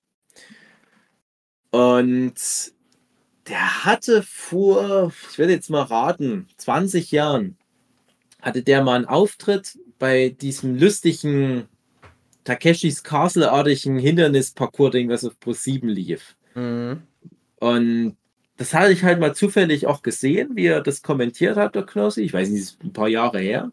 Und 1.71 2.35
der 3.47 3.85
hatte 3.85 4.23
vor, 4.23 5.11
ich 5.31 5.37
werde 5.37 5.53
jetzt 5.53 5.69
mal 5.69 5.83
raten, 5.83 6.47
20 6.57 7.11
Jahren, 7.11 7.57
hatte 8.41 8.63
der 8.63 8.83
mal 8.83 8.95
einen 8.95 9.05
Auftritt 9.05 9.79
bei 9.99 10.29
diesem 10.29 10.77
lustigen 10.77 11.67
Takeshis 12.43 13.03
Castle-artigen 13.03 13.97
Hindernis-Parcours-Ding, 13.99 15.09
was 15.09 15.23
auf 15.25 15.39
Pro 15.39 15.53
7 15.53 15.87
lief. 15.89 16.35
Mhm. 16.55 17.01
Und 17.59 18.17
das 18.57 18.73
hatte 18.73 18.91
ich 18.93 19.03
halt 19.03 19.19
mal 19.19 19.33
zufällig 19.35 19.87
auch 19.87 20.01
gesehen, 20.01 20.51
wie 20.55 20.65
er 20.67 20.81
das 20.81 21.01
kommentiert 21.01 21.57
hat, 21.57 21.75
der 21.75 21.83
Knossi. 21.85 22.21
Ich 22.21 22.33
weiß 22.33 22.49
nicht, 22.49 22.61
ist 22.61 22.83
ein 22.83 22.93
paar 22.93 23.07
Jahre 23.07 23.39
her. 23.39 23.71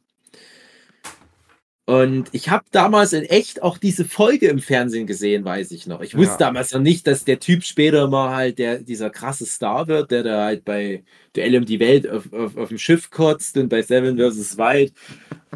Und 1.87 2.29
ich 2.31 2.51
habe 2.51 2.65
damals 2.71 3.13
in 3.13 3.25
echt 3.25 3.63
auch 3.63 3.77
diese 3.77 4.05
Folge 4.05 4.47
im 4.47 4.61
Fernsehen 4.61 5.09
gesehen, 5.09 5.45
weiß 5.45 5.73
ich 5.73 5.89
noch. 5.89 6.01
Ich 6.03 6.17
wusste 6.17 6.35
Ja. 6.35 6.39
damals 6.39 6.73
noch 6.73 6.81
nicht, 6.81 7.05
dass 7.09 7.25
der 7.25 7.41
Typ 7.41 7.65
später 7.65 8.07
mal 8.07 8.33
halt 8.33 8.61
der, 8.61 8.79
dieser 8.79 9.11
krasse 9.11 9.45
Star 9.45 9.89
wird, 9.89 10.13
der 10.13 10.23
da 10.23 10.45
halt 10.45 10.65
bei 10.65 11.03
Duell 11.33 11.57
um 11.57 11.65
die 11.65 11.81
Welt 11.81 12.09
auf, 12.09 12.33
auf, 12.33 12.57
auf 12.57 12.69
dem 12.69 12.79
Schiff 12.79 13.11
kotzt 13.11 13.57
und 13.57 13.69
bei 13.69 13.83
Seven 13.83 14.17
vs. 14.17 14.57
Wild 14.57 14.93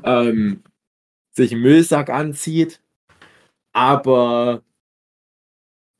ähm, 0.02 0.64
sich 1.30 1.52
einen 1.52 1.62
Müllsack 1.62 2.10
anzieht. 2.10 2.80
Aber 3.74 4.62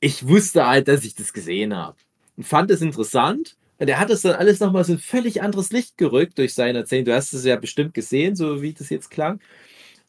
ich 0.00 0.26
wusste 0.26 0.66
halt, 0.66 0.88
dass 0.88 1.04
ich 1.04 1.14
das 1.14 1.32
gesehen 1.32 1.76
habe. 1.76 1.96
Und 2.36 2.44
fand 2.44 2.70
es 2.70 2.80
interessant. 2.80 3.56
Und 3.78 3.88
er 3.88 3.98
hat 3.98 4.10
es 4.10 4.22
dann 4.22 4.36
alles 4.36 4.60
nochmal 4.60 4.84
so 4.84 4.92
ein 4.92 4.98
völlig 4.98 5.42
anderes 5.42 5.72
Licht 5.72 5.98
gerückt 5.98 6.38
durch 6.38 6.54
seine 6.54 6.78
Erzählung. 6.78 7.06
Du 7.06 7.14
hast 7.14 7.34
es 7.34 7.44
ja 7.44 7.56
bestimmt 7.56 7.92
gesehen, 7.92 8.36
so 8.36 8.62
wie 8.62 8.72
das 8.72 8.90
jetzt 8.90 9.10
klang. 9.10 9.40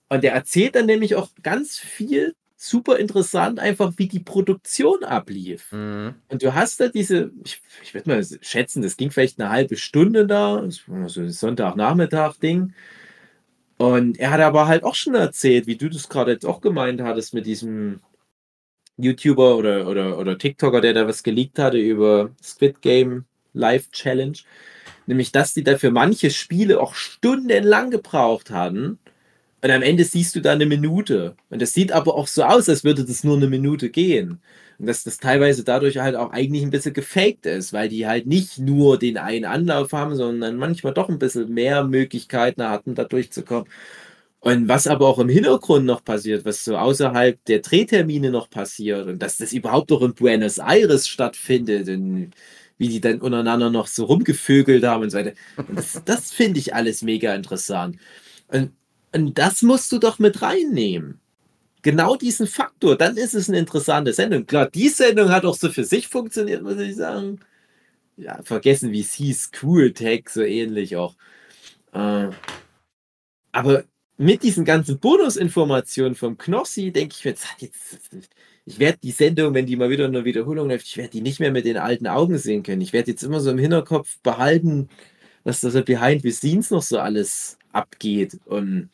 Und 0.07 0.23
er 0.23 0.33
erzählt 0.33 0.75
dann 0.75 0.85
nämlich 0.85 1.15
auch 1.15 1.29
ganz 1.41 1.79
viel 1.79 2.35
super 2.55 2.99
interessant, 2.99 3.59
einfach 3.59 3.93
wie 3.97 4.07
die 4.07 4.19
Produktion 4.19 5.03
ablief. 5.03 5.71
Mhm. 5.71 6.15
Und 6.29 6.43
du 6.43 6.53
hast 6.53 6.79
da 6.79 6.87
diese, 6.87 7.31
ich, 7.43 7.61
ich 7.83 7.93
würde 7.93 8.09
mal 8.09 8.25
schätzen, 8.41 8.81
das 8.81 8.97
ging 8.97 9.11
vielleicht 9.11 9.39
eine 9.39 9.49
halbe 9.49 9.77
Stunde 9.77 10.27
da, 10.27 10.61
das 10.61 10.83
so 11.07 11.21
ein 11.21 11.31
Sonntagnachmittag-Ding. 11.31 12.73
Und 13.77 14.19
er 14.19 14.31
hat 14.31 14.39
aber 14.39 14.67
halt 14.67 14.83
auch 14.83 14.95
schon 14.95 15.15
erzählt, 15.15 15.67
wie 15.67 15.75
du 15.75 15.89
das 15.89 16.07
gerade 16.07 16.31
jetzt 16.31 16.45
auch 16.45 16.61
gemeint 16.61 17.01
hattest 17.01 17.33
mit 17.33 17.45
diesem 17.45 17.99
YouTuber 18.97 19.57
oder, 19.57 19.87
oder, 19.87 20.17
oder 20.17 20.37
TikToker, 20.37 20.81
der 20.81 20.93
da 20.93 21.07
was 21.07 21.23
geleakt 21.23 21.59
hatte 21.59 21.77
über 21.77 22.29
Squid 22.41 22.81
Game 22.81 23.25
Live 23.53 23.91
Challenge. 23.91 24.37
Nämlich, 25.07 25.31
dass 25.31 25.53
die 25.53 25.63
da 25.63 25.77
für 25.77 25.91
manche 25.91 26.31
Spiele 26.31 26.79
auch 26.79 26.95
stundenlang 26.95 27.91
gebraucht 27.91 28.49
hatten. 28.49 28.97
Und 29.65 29.71
am 29.71 29.81
Ende 29.81 30.03
siehst 30.03 30.35
du 30.35 30.41
da 30.41 30.51
eine 30.51 30.67
Minute. 30.67 31.35
Und 31.49 31.59
das 31.59 31.73
sieht 31.73 31.91
aber 31.91 32.13
auch 32.13 32.27
so 32.27 32.43
aus, 32.43 32.69
als 32.69 32.83
würde 32.83 33.03
das 33.03 33.23
nur 33.23 33.35
eine 33.35 33.47
Minute 33.47 33.89
gehen. 33.89 34.39
Und 34.77 34.85
dass 34.85 35.03
das 35.03 35.17
teilweise 35.17 35.63
dadurch 35.63 35.97
halt 35.97 36.15
auch 36.15 36.31
eigentlich 36.33 36.61
ein 36.61 36.69
bisschen 36.69 36.93
gefaked 36.93 37.47
ist, 37.47 37.73
weil 37.73 37.89
die 37.89 38.05
halt 38.05 38.27
nicht 38.27 38.59
nur 38.59 38.99
den 38.99 39.17
einen 39.17 39.45
Anlauf 39.45 39.91
haben, 39.91 40.15
sondern 40.15 40.57
manchmal 40.57 40.93
doch 40.93 41.09
ein 41.09 41.17
bisschen 41.17 41.51
mehr 41.51 41.83
Möglichkeiten 41.83 42.61
hatten, 42.61 42.93
da 42.93 43.05
durchzukommen. 43.05 43.67
Und 44.39 44.67
was 44.67 44.85
aber 44.85 45.07
auch 45.07 45.17
im 45.17 45.29
Hintergrund 45.29 45.87
noch 45.87 46.03
passiert, 46.03 46.45
was 46.45 46.63
so 46.63 46.77
außerhalb 46.77 47.43
der 47.45 47.61
Drehtermine 47.61 48.29
noch 48.29 48.51
passiert 48.51 49.07
und 49.07 49.19
dass 49.19 49.37
das 49.37 49.51
überhaupt 49.51 49.89
noch 49.89 50.03
in 50.03 50.13
Buenos 50.13 50.59
Aires 50.59 51.07
stattfindet 51.07 51.89
und 51.89 52.33
wie 52.77 52.89
die 52.89 53.01
dann 53.01 53.19
untereinander 53.19 53.71
noch 53.71 53.87
so 53.87 54.05
rumgevögelt 54.05 54.83
haben 54.83 55.05
und 55.05 55.09
so 55.09 55.17
weiter. 55.17 55.33
Und 55.57 55.75
das, 55.75 55.99
das 56.05 56.31
finde 56.31 56.59
ich 56.59 56.75
alles 56.75 57.01
mega 57.01 57.33
interessant. 57.33 57.97
Und, 58.49 58.71
und 59.23 59.37
das 59.37 59.61
musst 59.61 59.91
du 59.91 59.99
doch 59.99 60.19
mit 60.19 60.41
reinnehmen. 60.41 61.19
Genau 61.81 62.15
diesen 62.15 62.47
Faktor, 62.47 62.97
dann 62.97 63.15
ist 63.17 63.35
es 63.35 63.47
eine 63.47 63.59
interessante 63.59 64.11
Sendung. 64.11 64.45
Klar, 64.45 64.69
die 64.69 64.89
Sendung 64.89 65.29
hat 65.29 65.45
auch 65.45 65.55
so 65.55 65.69
für 65.69 65.83
sich 65.83 66.07
funktioniert, 66.07 66.63
muss 66.63 66.79
ich 66.79 66.95
sagen. 66.95 67.39
Ja, 68.17 68.41
vergessen, 68.43 68.91
wie 68.91 69.01
es 69.01 69.13
hieß, 69.13 69.51
Cool 69.61 69.93
Tech, 69.93 70.29
so 70.29 70.41
ähnlich 70.41 70.95
auch. 70.95 71.15
Äh, 71.93 72.29
aber 73.51 73.83
mit 74.17 74.43
diesen 74.43 74.65
ganzen 74.65 74.99
Bonusinformationen 74.99 76.15
vom 76.15 76.37
Knossi, 76.37 76.91
denke 76.91 77.15
ich 77.17 77.25
mir, 77.25 77.35
ich 78.65 78.79
werde 78.79 78.97
die 79.03 79.11
Sendung, 79.11 79.53
wenn 79.53 79.65
die 79.65 79.75
mal 79.75 79.89
wieder 79.89 80.05
eine 80.05 80.25
Wiederholung 80.25 80.69
läuft, 80.69 80.87
ich 80.87 80.97
werde 80.97 81.11
die 81.11 81.21
nicht 81.21 81.39
mehr 81.39 81.51
mit 81.51 81.65
den 81.65 81.77
alten 81.77 82.07
Augen 82.07 82.37
sehen 82.37 82.63
können. 82.63 82.81
Ich 82.81 82.93
werde 82.93 83.11
jetzt 83.11 83.23
immer 83.23 83.39
so 83.39 83.51
im 83.51 83.59
Hinterkopf 83.59 84.17
behalten, 84.23 84.89
was 85.43 85.61
da 85.61 85.69
so 85.69 85.83
behind 85.83 86.23
the 86.23 86.31
scenes 86.31 86.71
noch 86.71 86.81
so 86.81 86.97
alles 86.97 87.57
abgeht. 87.75 88.39
Und 88.45 88.89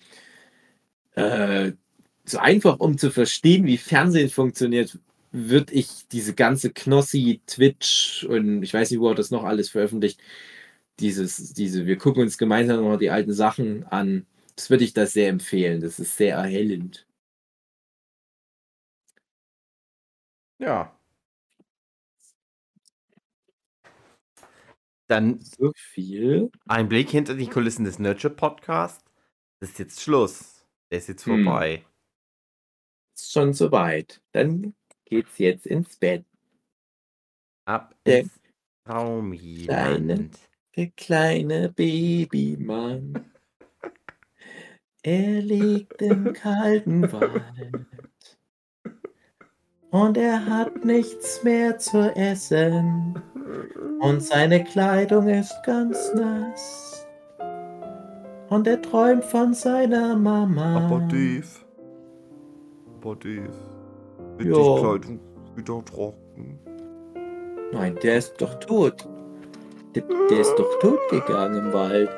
äh, 1.16 1.74
so 2.26 2.38
einfach, 2.40 2.80
um 2.80 2.98
zu 2.98 3.12
verstehen, 3.12 3.66
wie 3.66 3.78
Fernsehen 3.78 4.30
funktioniert, 4.30 4.98
würde 5.32 5.74
ich 5.74 6.08
diese 6.12 6.34
ganze 6.36 6.72
Knossi, 6.72 7.42
Twitch 7.48 8.26
und 8.26 8.64
ich 8.64 8.74
weiß 8.74 8.92
nicht, 8.92 9.00
wo 9.00 9.10
er 9.10 9.16
das 9.16 9.32
noch 9.32 9.44
alles 9.46 9.70
veröffentlicht, 9.70 10.20
dieses, 11.00 11.54
diese, 11.54 11.86
wir 11.88 11.98
gucken 11.98 12.24
uns 12.24 12.38
gemeinsam 12.38 12.84
noch 12.84 12.98
die 12.98 13.10
alten 13.12 13.34
Sachen 13.34 13.86
an. 13.86 14.26
Das 14.56 14.70
würde 14.70 14.84
ich 14.84 14.94
das 14.94 15.14
sehr 15.14 15.30
empfehlen. 15.30 15.82
Das 15.82 16.00
ist 16.00 16.18
sehr 16.18 16.36
erhellend. 16.38 17.06
Ja. 20.60 20.96
Dann 25.12 25.42
So 25.42 25.74
viel. 25.76 26.50
ein 26.70 26.88
Blick 26.88 27.10
hinter 27.10 27.34
die 27.36 27.48
Kulissen 27.48 27.84
des 27.84 28.00
Nurture 28.00 28.34
Podcasts. 28.34 29.04
Das 29.60 29.72
ist 29.72 29.80
jetzt 29.80 30.00
Schluss. 30.02 30.66
Der 30.90 31.00
ist 31.00 31.10
jetzt 31.10 31.26
Hm. 31.26 31.44
vorbei. 31.44 31.86
Ist 33.14 33.34
schon 33.34 33.52
soweit. 33.54 34.22
Dann 34.32 34.74
geht's 35.04 35.38
jetzt 35.38 35.68
ins 35.68 35.98
Bett. 35.98 36.24
Ab 37.66 37.94
Der 38.06 38.22
ins 38.22 38.40
Traumland. 38.86 40.40
Der 40.78 40.88
kleine 40.92 41.70
Babymann. 41.74 43.26
Er 45.04 45.42
liegt 45.42 46.00
im 46.04 46.32
kalten 46.32 47.12
Wald. 47.12 47.44
Und 49.92 50.18
er 50.18 50.46
hat 50.46 50.86
nichts 50.86 51.44
mehr 51.44 51.78
zu 51.78 52.16
essen. 52.16 53.22
Und 54.00 54.24
seine 54.24 54.64
Kleidung 54.64 55.28
ist 55.28 55.54
ganz 55.66 56.14
nass. 56.14 57.06
Und 58.50 58.68
er 58.68 58.82
träumt 58.82 59.26
von 59.26 59.54
seiner 59.54 60.16
Mama. 60.16 60.86
Aber 60.86 61.00
Dave. 61.02 61.46
Aber 63.02 63.16
Dave. 63.18 63.50
Wird 64.38 64.58
die 64.58 64.82
Kleidung 64.82 65.20
wieder 65.56 65.86
trocken? 65.86 66.60
Nein, 67.74 67.98
der 68.02 68.18
ist 68.18 68.42
doch 68.42 68.56
tot. 68.56 69.08
Der, 69.94 70.04
der 70.30 70.40
ist 70.40 70.56
doch 70.56 70.80
tot 70.80 71.00
gegangen 71.10 71.66
im 71.66 71.74
Wald. 71.74 72.10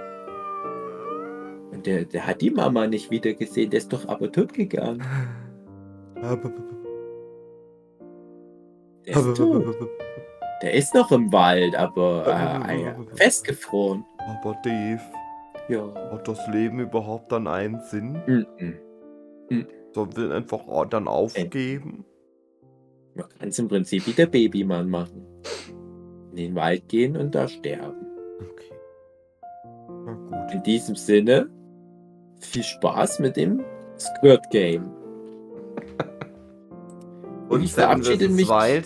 Und 1.71 1.88
der, 1.88 2.05
der 2.05 2.28
hat 2.28 2.41
die 2.41 2.51
Mama 2.51 2.86
nicht 2.86 3.09
wieder 3.09 3.34
gesehen. 3.34 3.71
Der 3.71 3.80
ist 3.80 3.91
doch 3.91 4.07
aber 4.07 4.32
tot 4.32 4.53
gegangen. 4.53 5.03
Der 9.06 9.16
ist 9.18 9.38
tot. 9.38 9.89
Der 10.62 10.74
ist 10.74 10.93
noch 10.95 11.12
im 11.12 11.32
Wald, 11.34 11.76
aber 11.76 12.26
äh, 12.70 13.16
festgefroren. 13.16 14.05
Aber 14.20 14.55
Dave, 14.63 15.01
Ja. 15.67 15.93
hat 16.12 16.28
das 16.28 16.47
Leben 16.47 16.80
überhaupt 16.80 17.32
dann 17.32 17.47
einen 17.47 17.82
Sinn? 17.82 18.21
Mhm. 19.50 19.67
Sollen 19.93 20.16
wir 20.16 20.32
einfach 20.36 20.62
dann 20.89 21.08
aufgeben? 21.08 22.05
Man 23.16 23.28
kann 23.30 23.50
es 23.50 23.59
im 23.59 23.67
Prinzip 23.67 24.08
wie 24.08 24.13
der 24.13 24.25
Babymann 24.28 24.89
machen. 24.89 25.25
In 26.32 26.38
den 26.38 26.55
Wald 26.55 26.88
gehen 26.88 27.16
und 27.17 27.36
da 27.36 27.47
sterben. 27.47 28.08
Okay. 28.39 28.74
Na 30.05 30.13
gut. 30.13 30.51
In 30.54 30.63
diesem 30.63 30.96
Sinne, 30.96 31.47
viel 32.39 32.63
Spaß 32.63 33.20
mit 33.20 33.36
dem 33.38 33.63
Squirt 34.00 34.50
Game. 34.50 34.89
Und 37.49 37.63
ich 37.63 37.74
verabschiede 37.74 38.29
mich. 38.29 38.47
Wild, 38.49 38.86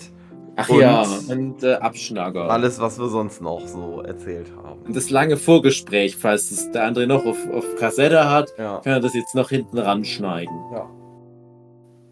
Ach 0.60 0.68
Und- 0.70 0.80
ja, 0.80 1.06
und 1.30 1.62
äh, 1.62 1.74
Abschnagger. 1.74 2.50
alles, 2.50 2.80
was 2.80 2.98
wir 2.98 3.08
sonst 3.08 3.40
noch 3.40 3.66
so 3.68 4.00
erzählt 4.02 4.48
haben. 4.60 4.80
Und 4.82 4.96
das 4.96 5.08
lange 5.08 5.36
Vorgespräch, 5.36 6.16
falls 6.16 6.50
es 6.50 6.70
der 6.72 6.84
andere 6.84 7.06
noch 7.06 7.24
auf, 7.24 7.36
auf 7.52 7.76
Kassette 7.76 8.28
hat, 8.28 8.52
Ja. 8.58 8.80
kann 8.82 8.94
er 8.94 9.00
das 9.00 9.14
jetzt 9.14 9.36
noch 9.36 9.50
hinten 9.50 9.78
ranschneiden. 9.78 10.52
ja. 10.72 10.90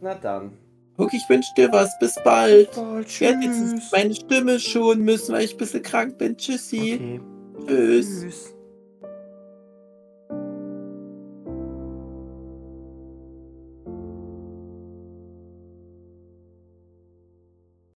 Na 0.00 0.14
dann. 0.14 0.52
Guck, 0.96 1.12
ich 1.12 1.28
wünsche 1.28 1.50
dir 1.56 1.70
was. 1.72 1.90
Bis 1.98 2.14
bald. 2.24 2.70
Oh, 2.78 3.00
Ich 3.06 3.20
werde 3.20 3.44
jetzt 3.44 3.92
meine 3.92 4.14
Stimme 4.14 4.60
schonen 4.60 5.04
müssen, 5.04 5.34
weil 5.34 5.44
ich 5.44 5.54
ein 5.54 5.58
bisschen 5.58 5.82
krank 5.82 6.16
bin. 6.16 6.36
Tschüssi. 6.36 6.94
Okay. 6.94 7.20
Tschüss. 7.66 8.20
Tschüss. 8.22 8.55